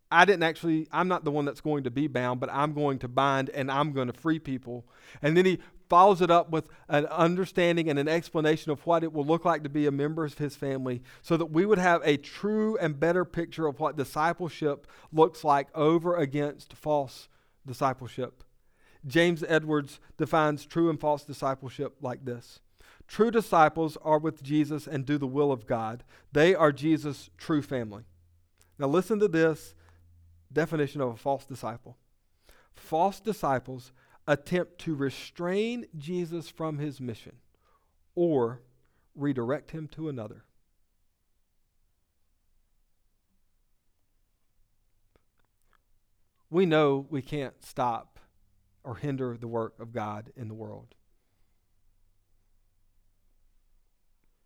I 0.09 0.23
didn't 0.23 0.43
actually, 0.43 0.87
I'm 0.89 1.09
not 1.09 1.25
the 1.25 1.31
one 1.31 1.43
that's 1.43 1.59
going 1.59 1.83
to 1.83 1.91
be 1.91 2.07
bound, 2.07 2.39
but 2.39 2.49
I'm 2.49 2.73
going 2.73 2.97
to 2.99 3.09
bind 3.09 3.49
and 3.49 3.69
I'm 3.69 3.91
going 3.91 4.07
to 4.07 4.13
free 4.13 4.39
people. 4.39 4.87
And 5.21 5.35
then 5.35 5.45
he 5.45 5.59
follows 5.89 6.21
it 6.21 6.29
up 6.29 6.51
with 6.51 6.69
an 6.87 7.07
understanding 7.07 7.89
and 7.89 7.97
an 7.97 8.07
explanation 8.07 8.71
of 8.71 8.85
what 8.85 9.03
it 9.03 9.11
will 9.11 9.25
look 9.25 9.43
like 9.43 9.63
to 9.63 9.69
be 9.69 9.87
a 9.87 9.91
member 9.91 10.23
of 10.23 10.37
his 10.37 10.55
family 10.55 11.01
so 11.21 11.35
that 11.35 11.47
we 11.47 11.65
would 11.65 11.79
have 11.79 12.01
a 12.05 12.15
true 12.15 12.77
and 12.77 12.99
better 12.99 13.25
picture 13.25 13.65
of 13.65 13.79
what 13.79 13.97
discipleship 13.97 14.87
looks 15.11 15.43
like 15.43 15.67
over 15.75 16.15
against 16.15 16.73
false 16.73 17.27
discipleship. 17.65 18.43
James 19.05 19.43
Edwards 19.47 19.99
defines 20.17 20.65
true 20.65 20.89
and 20.89 20.99
false 20.99 21.23
discipleship 21.23 21.95
like 22.01 22.25
this 22.25 22.59
True 23.07 23.31
disciples 23.31 23.97
are 24.03 24.19
with 24.19 24.43
Jesus 24.43 24.85
and 24.85 25.05
do 25.05 25.17
the 25.17 25.25
will 25.25 25.51
of 25.51 25.65
God, 25.65 26.03
they 26.31 26.53
are 26.53 26.71
Jesus' 26.71 27.31
true 27.37 27.63
family. 27.63 28.03
Now, 28.77 28.87
listen 28.87 29.19
to 29.19 29.27
this 29.27 29.73
definition 30.53 31.01
of 31.01 31.09
a 31.09 31.17
false 31.17 31.45
disciple. 31.45 31.97
False 32.75 33.19
disciples 33.19 33.91
attempt 34.29 34.77
to 34.77 34.93
restrain 34.93 35.87
Jesus 35.97 36.49
from 36.49 36.77
his 36.77 37.01
mission 37.01 37.37
or 38.13 38.61
redirect 39.15 39.71
him 39.71 39.87
to 39.87 40.07
another. 40.07 40.45
We 46.51 46.67
know 46.67 47.07
we 47.09 47.23
can't 47.23 47.65
stop 47.65 48.19
or 48.83 48.97
hinder 48.97 49.35
the 49.35 49.47
work 49.47 49.79
of 49.79 49.91
God 49.91 50.31
in 50.35 50.47
the 50.47 50.53
world. 50.53 50.93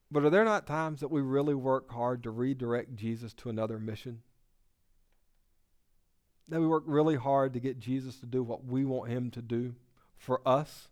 But 0.10 0.24
are 0.24 0.30
there 0.30 0.46
not 0.46 0.66
times 0.66 1.02
that 1.02 1.12
we 1.12 1.20
really 1.20 1.56
work 1.56 1.92
hard 1.92 2.24
to 2.24 2.32
redirect 2.32 2.96
Jesus 2.96 3.34
to 3.34 3.50
another 3.50 3.80
mission? 3.80 4.22
That 6.50 6.60
we 6.60 6.68
work 6.68 6.84
really 6.86 7.16
hard 7.16 7.54
to 7.54 7.60
get 7.60 7.80
Jesus 7.80 8.18
to 8.18 8.26
do 8.26 8.44
what 8.44 8.66
we 8.66 8.86
want 8.86 9.10
him 9.10 9.32
to 9.32 9.41
do 9.41 9.76
for 10.18 10.41
us. 10.48 10.88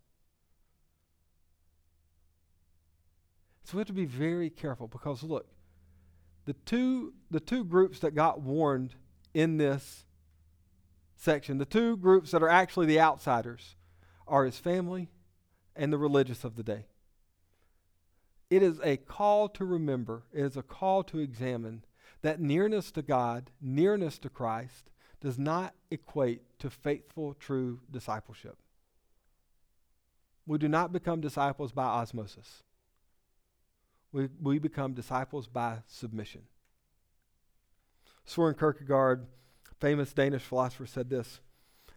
So 3.64 3.76
we 3.76 3.80
have 3.80 3.86
to 3.88 3.92
be 3.92 4.04
very 4.04 4.50
careful 4.50 4.88
because 4.88 5.22
look, 5.22 5.46
the 6.44 6.52
two 6.52 7.14
the 7.30 7.40
two 7.40 7.64
groups 7.64 8.00
that 8.00 8.14
got 8.14 8.40
warned 8.40 8.94
in 9.32 9.56
this 9.56 10.04
section, 11.16 11.58
the 11.58 11.64
two 11.64 11.96
groups 11.96 12.32
that 12.32 12.42
are 12.42 12.48
actually 12.48 12.86
the 12.86 13.00
outsiders 13.00 13.76
are 14.26 14.44
his 14.44 14.58
family 14.58 15.08
and 15.76 15.92
the 15.92 15.98
religious 15.98 16.44
of 16.44 16.56
the 16.56 16.62
day. 16.62 16.86
It 18.50 18.62
is 18.62 18.80
a 18.82 18.98
call 18.98 19.48
to 19.50 19.64
remember, 19.64 20.24
it 20.32 20.44
is 20.44 20.56
a 20.56 20.62
call 20.62 21.02
to 21.04 21.18
examine 21.18 21.84
that 22.20 22.40
nearness 22.40 22.90
to 22.92 23.02
God, 23.02 23.50
nearness 23.60 24.18
to 24.18 24.28
Christ, 24.28 24.90
does 25.22 25.38
not 25.38 25.74
equate 25.90 26.42
to 26.58 26.68
faithful, 26.68 27.34
true 27.34 27.78
discipleship. 27.90 28.56
We 30.46 30.58
do 30.58 30.68
not 30.68 30.92
become 30.92 31.20
disciples 31.20 31.70
by 31.70 31.84
osmosis. 31.84 32.62
We, 34.12 34.28
we 34.42 34.58
become 34.58 34.92
disciples 34.92 35.46
by 35.46 35.78
submission. 35.86 36.42
Soren 38.24 38.54
Kierkegaard, 38.54 39.26
famous 39.80 40.12
Danish 40.12 40.42
philosopher, 40.42 40.86
said 40.86 41.08
this, 41.08 41.40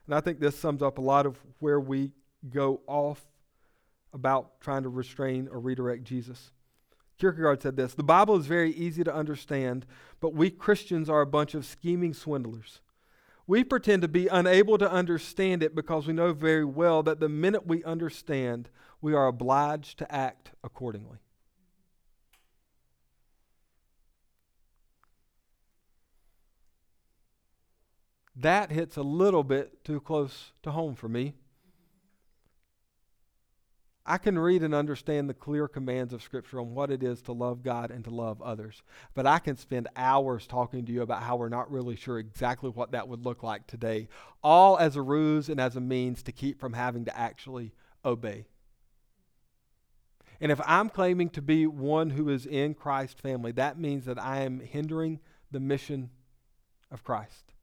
and 0.05 0.13
I 0.13 0.21
think 0.21 0.39
this 0.39 0.57
sums 0.57 0.84
up 0.84 0.99
a 0.99 1.01
lot 1.01 1.26
of 1.26 1.39
where 1.59 1.80
we 1.80 2.11
go 2.49 2.82
off 2.86 3.26
about 4.13 4.61
trying 4.61 4.84
to 4.84 4.89
restrain 4.89 5.49
or 5.51 5.59
redirect 5.59 6.03
Jesus. 6.03 6.51
Kierkegaard 7.17 7.61
said 7.61 7.76
this 7.76 7.95
The 7.95 8.03
Bible 8.03 8.36
is 8.38 8.45
very 8.45 8.71
easy 8.71 9.03
to 9.03 9.13
understand, 9.13 9.86
but 10.19 10.34
we 10.34 10.51
Christians 10.51 11.09
are 11.09 11.21
a 11.21 11.26
bunch 11.26 11.55
of 11.55 11.65
scheming 11.65 12.13
swindlers. 12.13 12.82
We 13.48 13.64
pretend 13.64 14.02
to 14.02 14.08
be 14.08 14.28
unable 14.28 14.78
to 14.80 14.91
understand 14.91 15.62
it 15.62 15.76
because 15.76 16.08
we 16.08 16.14
know 16.14 16.34
very 16.34 16.66
well 16.66 17.04
that 17.04 17.20
the 17.20 17.30
minute 17.30 17.68
we 17.68 17.84
understand, 17.84 18.70
we 19.02 19.14
are 19.14 19.28
obliged 19.28 20.00
to 20.00 20.12
act 20.12 20.52
accordingly. 20.64 21.20
That 28.36 28.72
hits 28.72 28.98
a 28.98 29.04
little 29.04 29.43
bit 29.43 29.84
too 29.84 30.02
close 30.02 30.52
to 30.64 30.72
home 30.72 30.96
for 30.96 31.08
me. 31.08 31.36
I 34.08 34.20
can 34.20 34.38
read 34.38 34.62
and 34.62 34.76
understand 34.76 35.28
the 35.28 35.34
clear 35.34 35.68
commands 35.68 36.14
of 36.14 36.22
Scripture 36.22 36.60
on 36.60 36.76
what 36.76 36.91
it 36.91 37.01
is 37.01 37.24
to 37.24 37.32
love 37.32 37.64
God 37.64 37.89
and 37.89 38.03
to 38.03 38.12
love 38.12 38.39
others. 38.39 38.84
But 39.16 39.26
I 39.26 39.39
can 39.39 39.58
spend 39.58 39.88
hours 39.95 40.45
talking 40.45 40.86
to 40.86 40.91
you 40.91 41.01
about 41.01 41.24
how 41.24 41.38
we're 41.38 41.49
not 41.49 41.72
really 41.72 41.95
sure 41.95 42.20
exactly 42.20 42.70
what 42.70 42.91
that 42.91 43.08
would 43.08 43.26
look 43.26 43.41
like 43.41 43.66
today, 43.66 44.08
all 44.43 44.78
as 44.78 44.95
a 44.95 45.01
ruse 45.01 45.49
and 45.49 45.60
as 45.60 45.76
a 45.76 45.82
means 45.82 46.22
to 46.24 46.32
keep 46.32 46.60
from 46.60 46.74
having 46.74 47.06
to 47.06 47.18
actually 47.18 47.74
obey. 48.03 48.45
And 50.39 50.51
if 50.51 50.62
I'm 50.66 50.89
claiming 50.89 51.30
to 51.32 51.41
be 51.41 51.66
one 51.66 52.12
who 52.12 52.30
is 52.30 52.45
in 52.45 52.76
Christ's 52.76 53.20
family, 53.22 53.53
that 53.53 53.80
means 53.80 54.06
that 54.06 54.22
I 54.22 54.41
am 54.41 54.60
hindering 54.60 55.20
the 55.49 55.60
mission 55.60 56.12
of 56.91 57.03
Christ. 57.03 57.53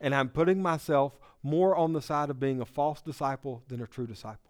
And 0.00 0.14
I'm 0.14 0.30
putting 0.30 0.60
myself 0.62 1.20
more 1.44 1.76
on 1.76 1.92
the 1.92 2.02
side 2.02 2.30
of 2.30 2.40
being 2.40 2.60
a 2.60 2.66
false 2.66 3.02
disciple 3.02 3.62
than 3.68 3.80
a 3.80 3.86
true 3.86 4.06
disciple. 4.06 4.49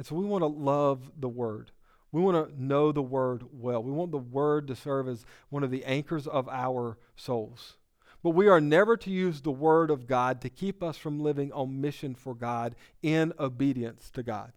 And 0.00 0.06
so 0.06 0.14
we 0.14 0.24
want 0.24 0.40
to 0.40 0.46
love 0.46 1.10
the 1.20 1.28
Word. 1.28 1.72
We 2.10 2.22
want 2.22 2.48
to 2.48 2.64
know 2.64 2.90
the 2.90 3.02
Word 3.02 3.44
well. 3.52 3.82
We 3.82 3.92
want 3.92 4.12
the 4.12 4.16
Word 4.16 4.66
to 4.68 4.74
serve 4.74 5.06
as 5.06 5.26
one 5.50 5.62
of 5.62 5.70
the 5.70 5.84
anchors 5.84 6.26
of 6.26 6.48
our 6.48 6.96
souls. 7.16 7.76
But 8.22 8.30
we 8.30 8.48
are 8.48 8.62
never 8.62 8.96
to 8.96 9.10
use 9.10 9.42
the 9.42 9.50
Word 9.50 9.90
of 9.90 10.06
God 10.06 10.40
to 10.40 10.48
keep 10.48 10.82
us 10.82 10.96
from 10.96 11.20
living 11.20 11.52
on 11.52 11.82
mission 11.82 12.14
for 12.14 12.34
God 12.34 12.76
in 13.02 13.34
obedience 13.38 14.10
to 14.12 14.22
God. 14.22 14.52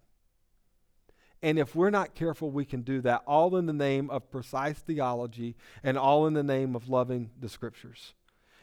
And 1.41 1.59
if 1.59 1.75
we're 1.75 1.89
not 1.89 2.15
careful, 2.15 2.49
we 2.49 2.63
can 2.63 2.81
do 2.81 3.01
that 3.01 3.23
all 3.27 3.57
in 3.57 3.65
the 3.65 3.73
name 3.73 4.09
of 4.11 4.31
precise 4.31 4.79
theology 4.79 5.57
and 5.83 5.97
all 5.97 6.25
in 6.25 6.35
the 6.35 6.41
name 6.41 6.73
of 6.73 6.87
loving 6.87 7.31
the 7.37 7.49
Scriptures. 7.49 8.13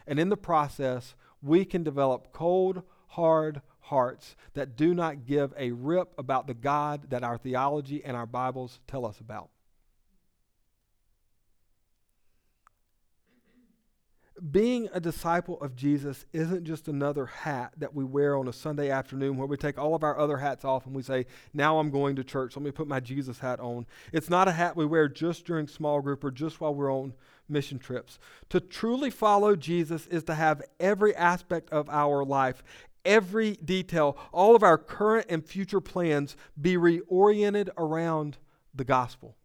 And 0.07 0.17
in 0.17 0.29
the 0.29 0.35
process, 0.35 1.13
we 1.43 1.63
can 1.63 1.83
develop 1.83 2.33
cold, 2.33 2.81
hard, 3.09 3.61
hearts 3.91 4.37
that 4.53 4.77
do 4.77 4.93
not 4.93 5.25
give 5.25 5.53
a 5.57 5.71
rip 5.71 6.13
about 6.17 6.47
the 6.47 6.53
God 6.53 7.09
that 7.09 7.25
our 7.25 7.37
theology 7.37 8.01
and 8.03 8.15
our 8.15 8.25
Bibles 8.25 8.79
tell 8.87 9.05
us 9.05 9.19
about. 9.19 9.49
Being 14.49 14.87
a 14.93 15.01
disciple 15.01 15.61
of 15.61 15.75
Jesus 15.75 16.25
isn't 16.31 16.63
just 16.63 16.87
another 16.87 17.25
hat 17.25 17.73
that 17.77 17.93
we 17.93 18.05
wear 18.05 18.37
on 18.37 18.47
a 18.47 18.53
Sunday 18.53 18.89
afternoon 18.89 19.35
where 19.35 19.45
we 19.45 19.57
take 19.57 19.77
all 19.77 19.93
of 19.93 20.03
our 20.03 20.17
other 20.17 20.37
hats 20.37 20.63
off 20.63 20.85
and 20.85 20.95
we 20.95 21.03
say, 21.03 21.25
Now 21.53 21.77
I'm 21.77 21.91
going 21.91 22.15
to 22.15 22.23
church. 22.23 22.55
Let 22.55 22.63
me 22.63 22.71
put 22.71 22.87
my 22.87 23.01
Jesus 23.01 23.39
hat 23.39 23.59
on. 23.59 23.85
It's 24.13 24.29
not 24.29 24.47
a 24.47 24.53
hat 24.53 24.77
we 24.77 24.85
wear 24.85 25.09
just 25.09 25.45
during 25.45 25.67
small 25.67 25.99
group 25.99 26.23
or 26.23 26.31
just 26.31 26.61
while 26.61 26.73
we're 26.73 26.91
on 26.91 27.13
mission 27.49 27.77
trips. 27.77 28.17
To 28.49 28.59
truly 28.59 29.09
follow 29.09 29.55
Jesus 29.55 30.07
is 30.07 30.23
to 30.23 30.33
have 30.33 30.63
every 30.79 31.15
aspect 31.15 31.69
of 31.69 31.89
our 31.89 32.23
life 32.23 32.63
every 33.05 33.53
detail, 33.53 34.17
all 34.31 34.55
of 34.55 34.63
our 34.63 34.77
current 34.77 35.27
and 35.29 35.45
future 35.45 35.81
plans 35.81 36.35
be 36.59 36.75
reoriented 36.75 37.69
around 37.77 38.37
the 38.73 38.83
gospel. 38.83 39.35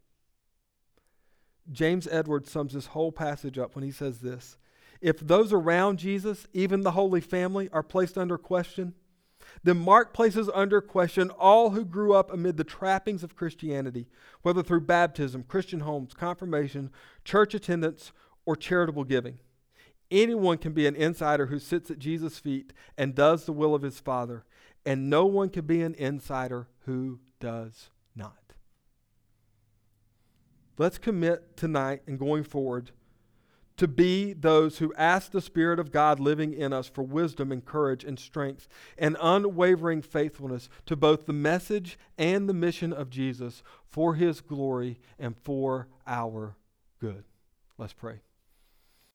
James 1.71 2.07
Edwards 2.09 2.49
sums 2.49 2.73
this 2.73 2.87
whole 2.87 3.11
passage 3.11 3.57
up 3.57 3.75
when 3.75 3.83
he 3.83 3.91
says 3.91 4.19
this 4.19 4.57
If 5.01 5.19
those 5.19 5.51
around 5.51 5.99
Jesus, 5.99 6.47
even 6.53 6.81
the 6.81 6.91
Holy 6.91 7.21
Family, 7.21 7.69
are 7.73 7.83
placed 7.83 8.17
under 8.17 8.37
question, 8.37 8.93
then 9.63 9.77
Mark 9.77 10.13
places 10.13 10.49
under 10.53 10.81
question 10.81 11.29
all 11.31 11.71
who 11.71 11.85
grew 11.85 12.13
up 12.13 12.31
amid 12.31 12.57
the 12.57 12.63
trappings 12.63 13.23
of 13.23 13.35
Christianity, 13.35 14.07
whether 14.41 14.63
through 14.63 14.81
baptism, 14.81 15.43
Christian 15.43 15.81
homes, 15.81 16.13
confirmation, 16.13 16.91
church 17.23 17.53
attendance, 17.53 18.11
or 18.45 18.55
charitable 18.55 19.03
giving. 19.03 19.39
Anyone 20.09 20.57
can 20.57 20.73
be 20.73 20.87
an 20.87 20.95
insider 20.95 21.47
who 21.47 21.59
sits 21.59 21.91
at 21.91 21.99
Jesus' 21.99 22.39
feet 22.39 22.73
and 22.97 23.15
does 23.15 23.45
the 23.45 23.53
will 23.53 23.75
of 23.75 23.81
his 23.81 23.99
Father, 23.99 24.45
and 24.85 25.09
no 25.09 25.25
one 25.25 25.49
can 25.49 25.65
be 25.65 25.81
an 25.81 25.95
insider 25.95 26.67
who 26.85 27.19
does 27.39 27.89
not. 28.15 28.53
Let's 30.77 30.97
commit 30.97 31.57
tonight 31.57 32.03
and 32.07 32.19
going 32.19 32.43
forward 32.43 32.91
to 33.77 33.87
be 33.87 34.33
those 34.33 34.79
who 34.79 34.93
ask 34.95 35.31
the 35.31 35.41
Spirit 35.41 35.79
of 35.79 35.91
God 35.91 36.19
living 36.19 36.53
in 36.53 36.73
us 36.73 36.87
for 36.87 37.03
wisdom 37.03 37.51
and 37.51 37.63
courage 37.63 38.03
and 38.03 38.19
strength 38.19 38.67
and 38.97 39.15
unwavering 39.21 40.01
faithfulness 40.01 40.67
to 40.87 40.95
both 40.95 41.25
the 41.25 41.33
message 41.33 41.97
and 42.17 42.49
the 42.49 42.53
mission 42.53 42.91
of 42.91 43.09
Jesus 43.09 43.61
for 43.89 44.15
his 44.15 44.41
glory 44.41 44.99
and 45.19 45.35
for 45.37 45.87
our 46.07 46.55
good. 46.99 47.23
Let's 47.77 47.93
pray. 47.93 48.21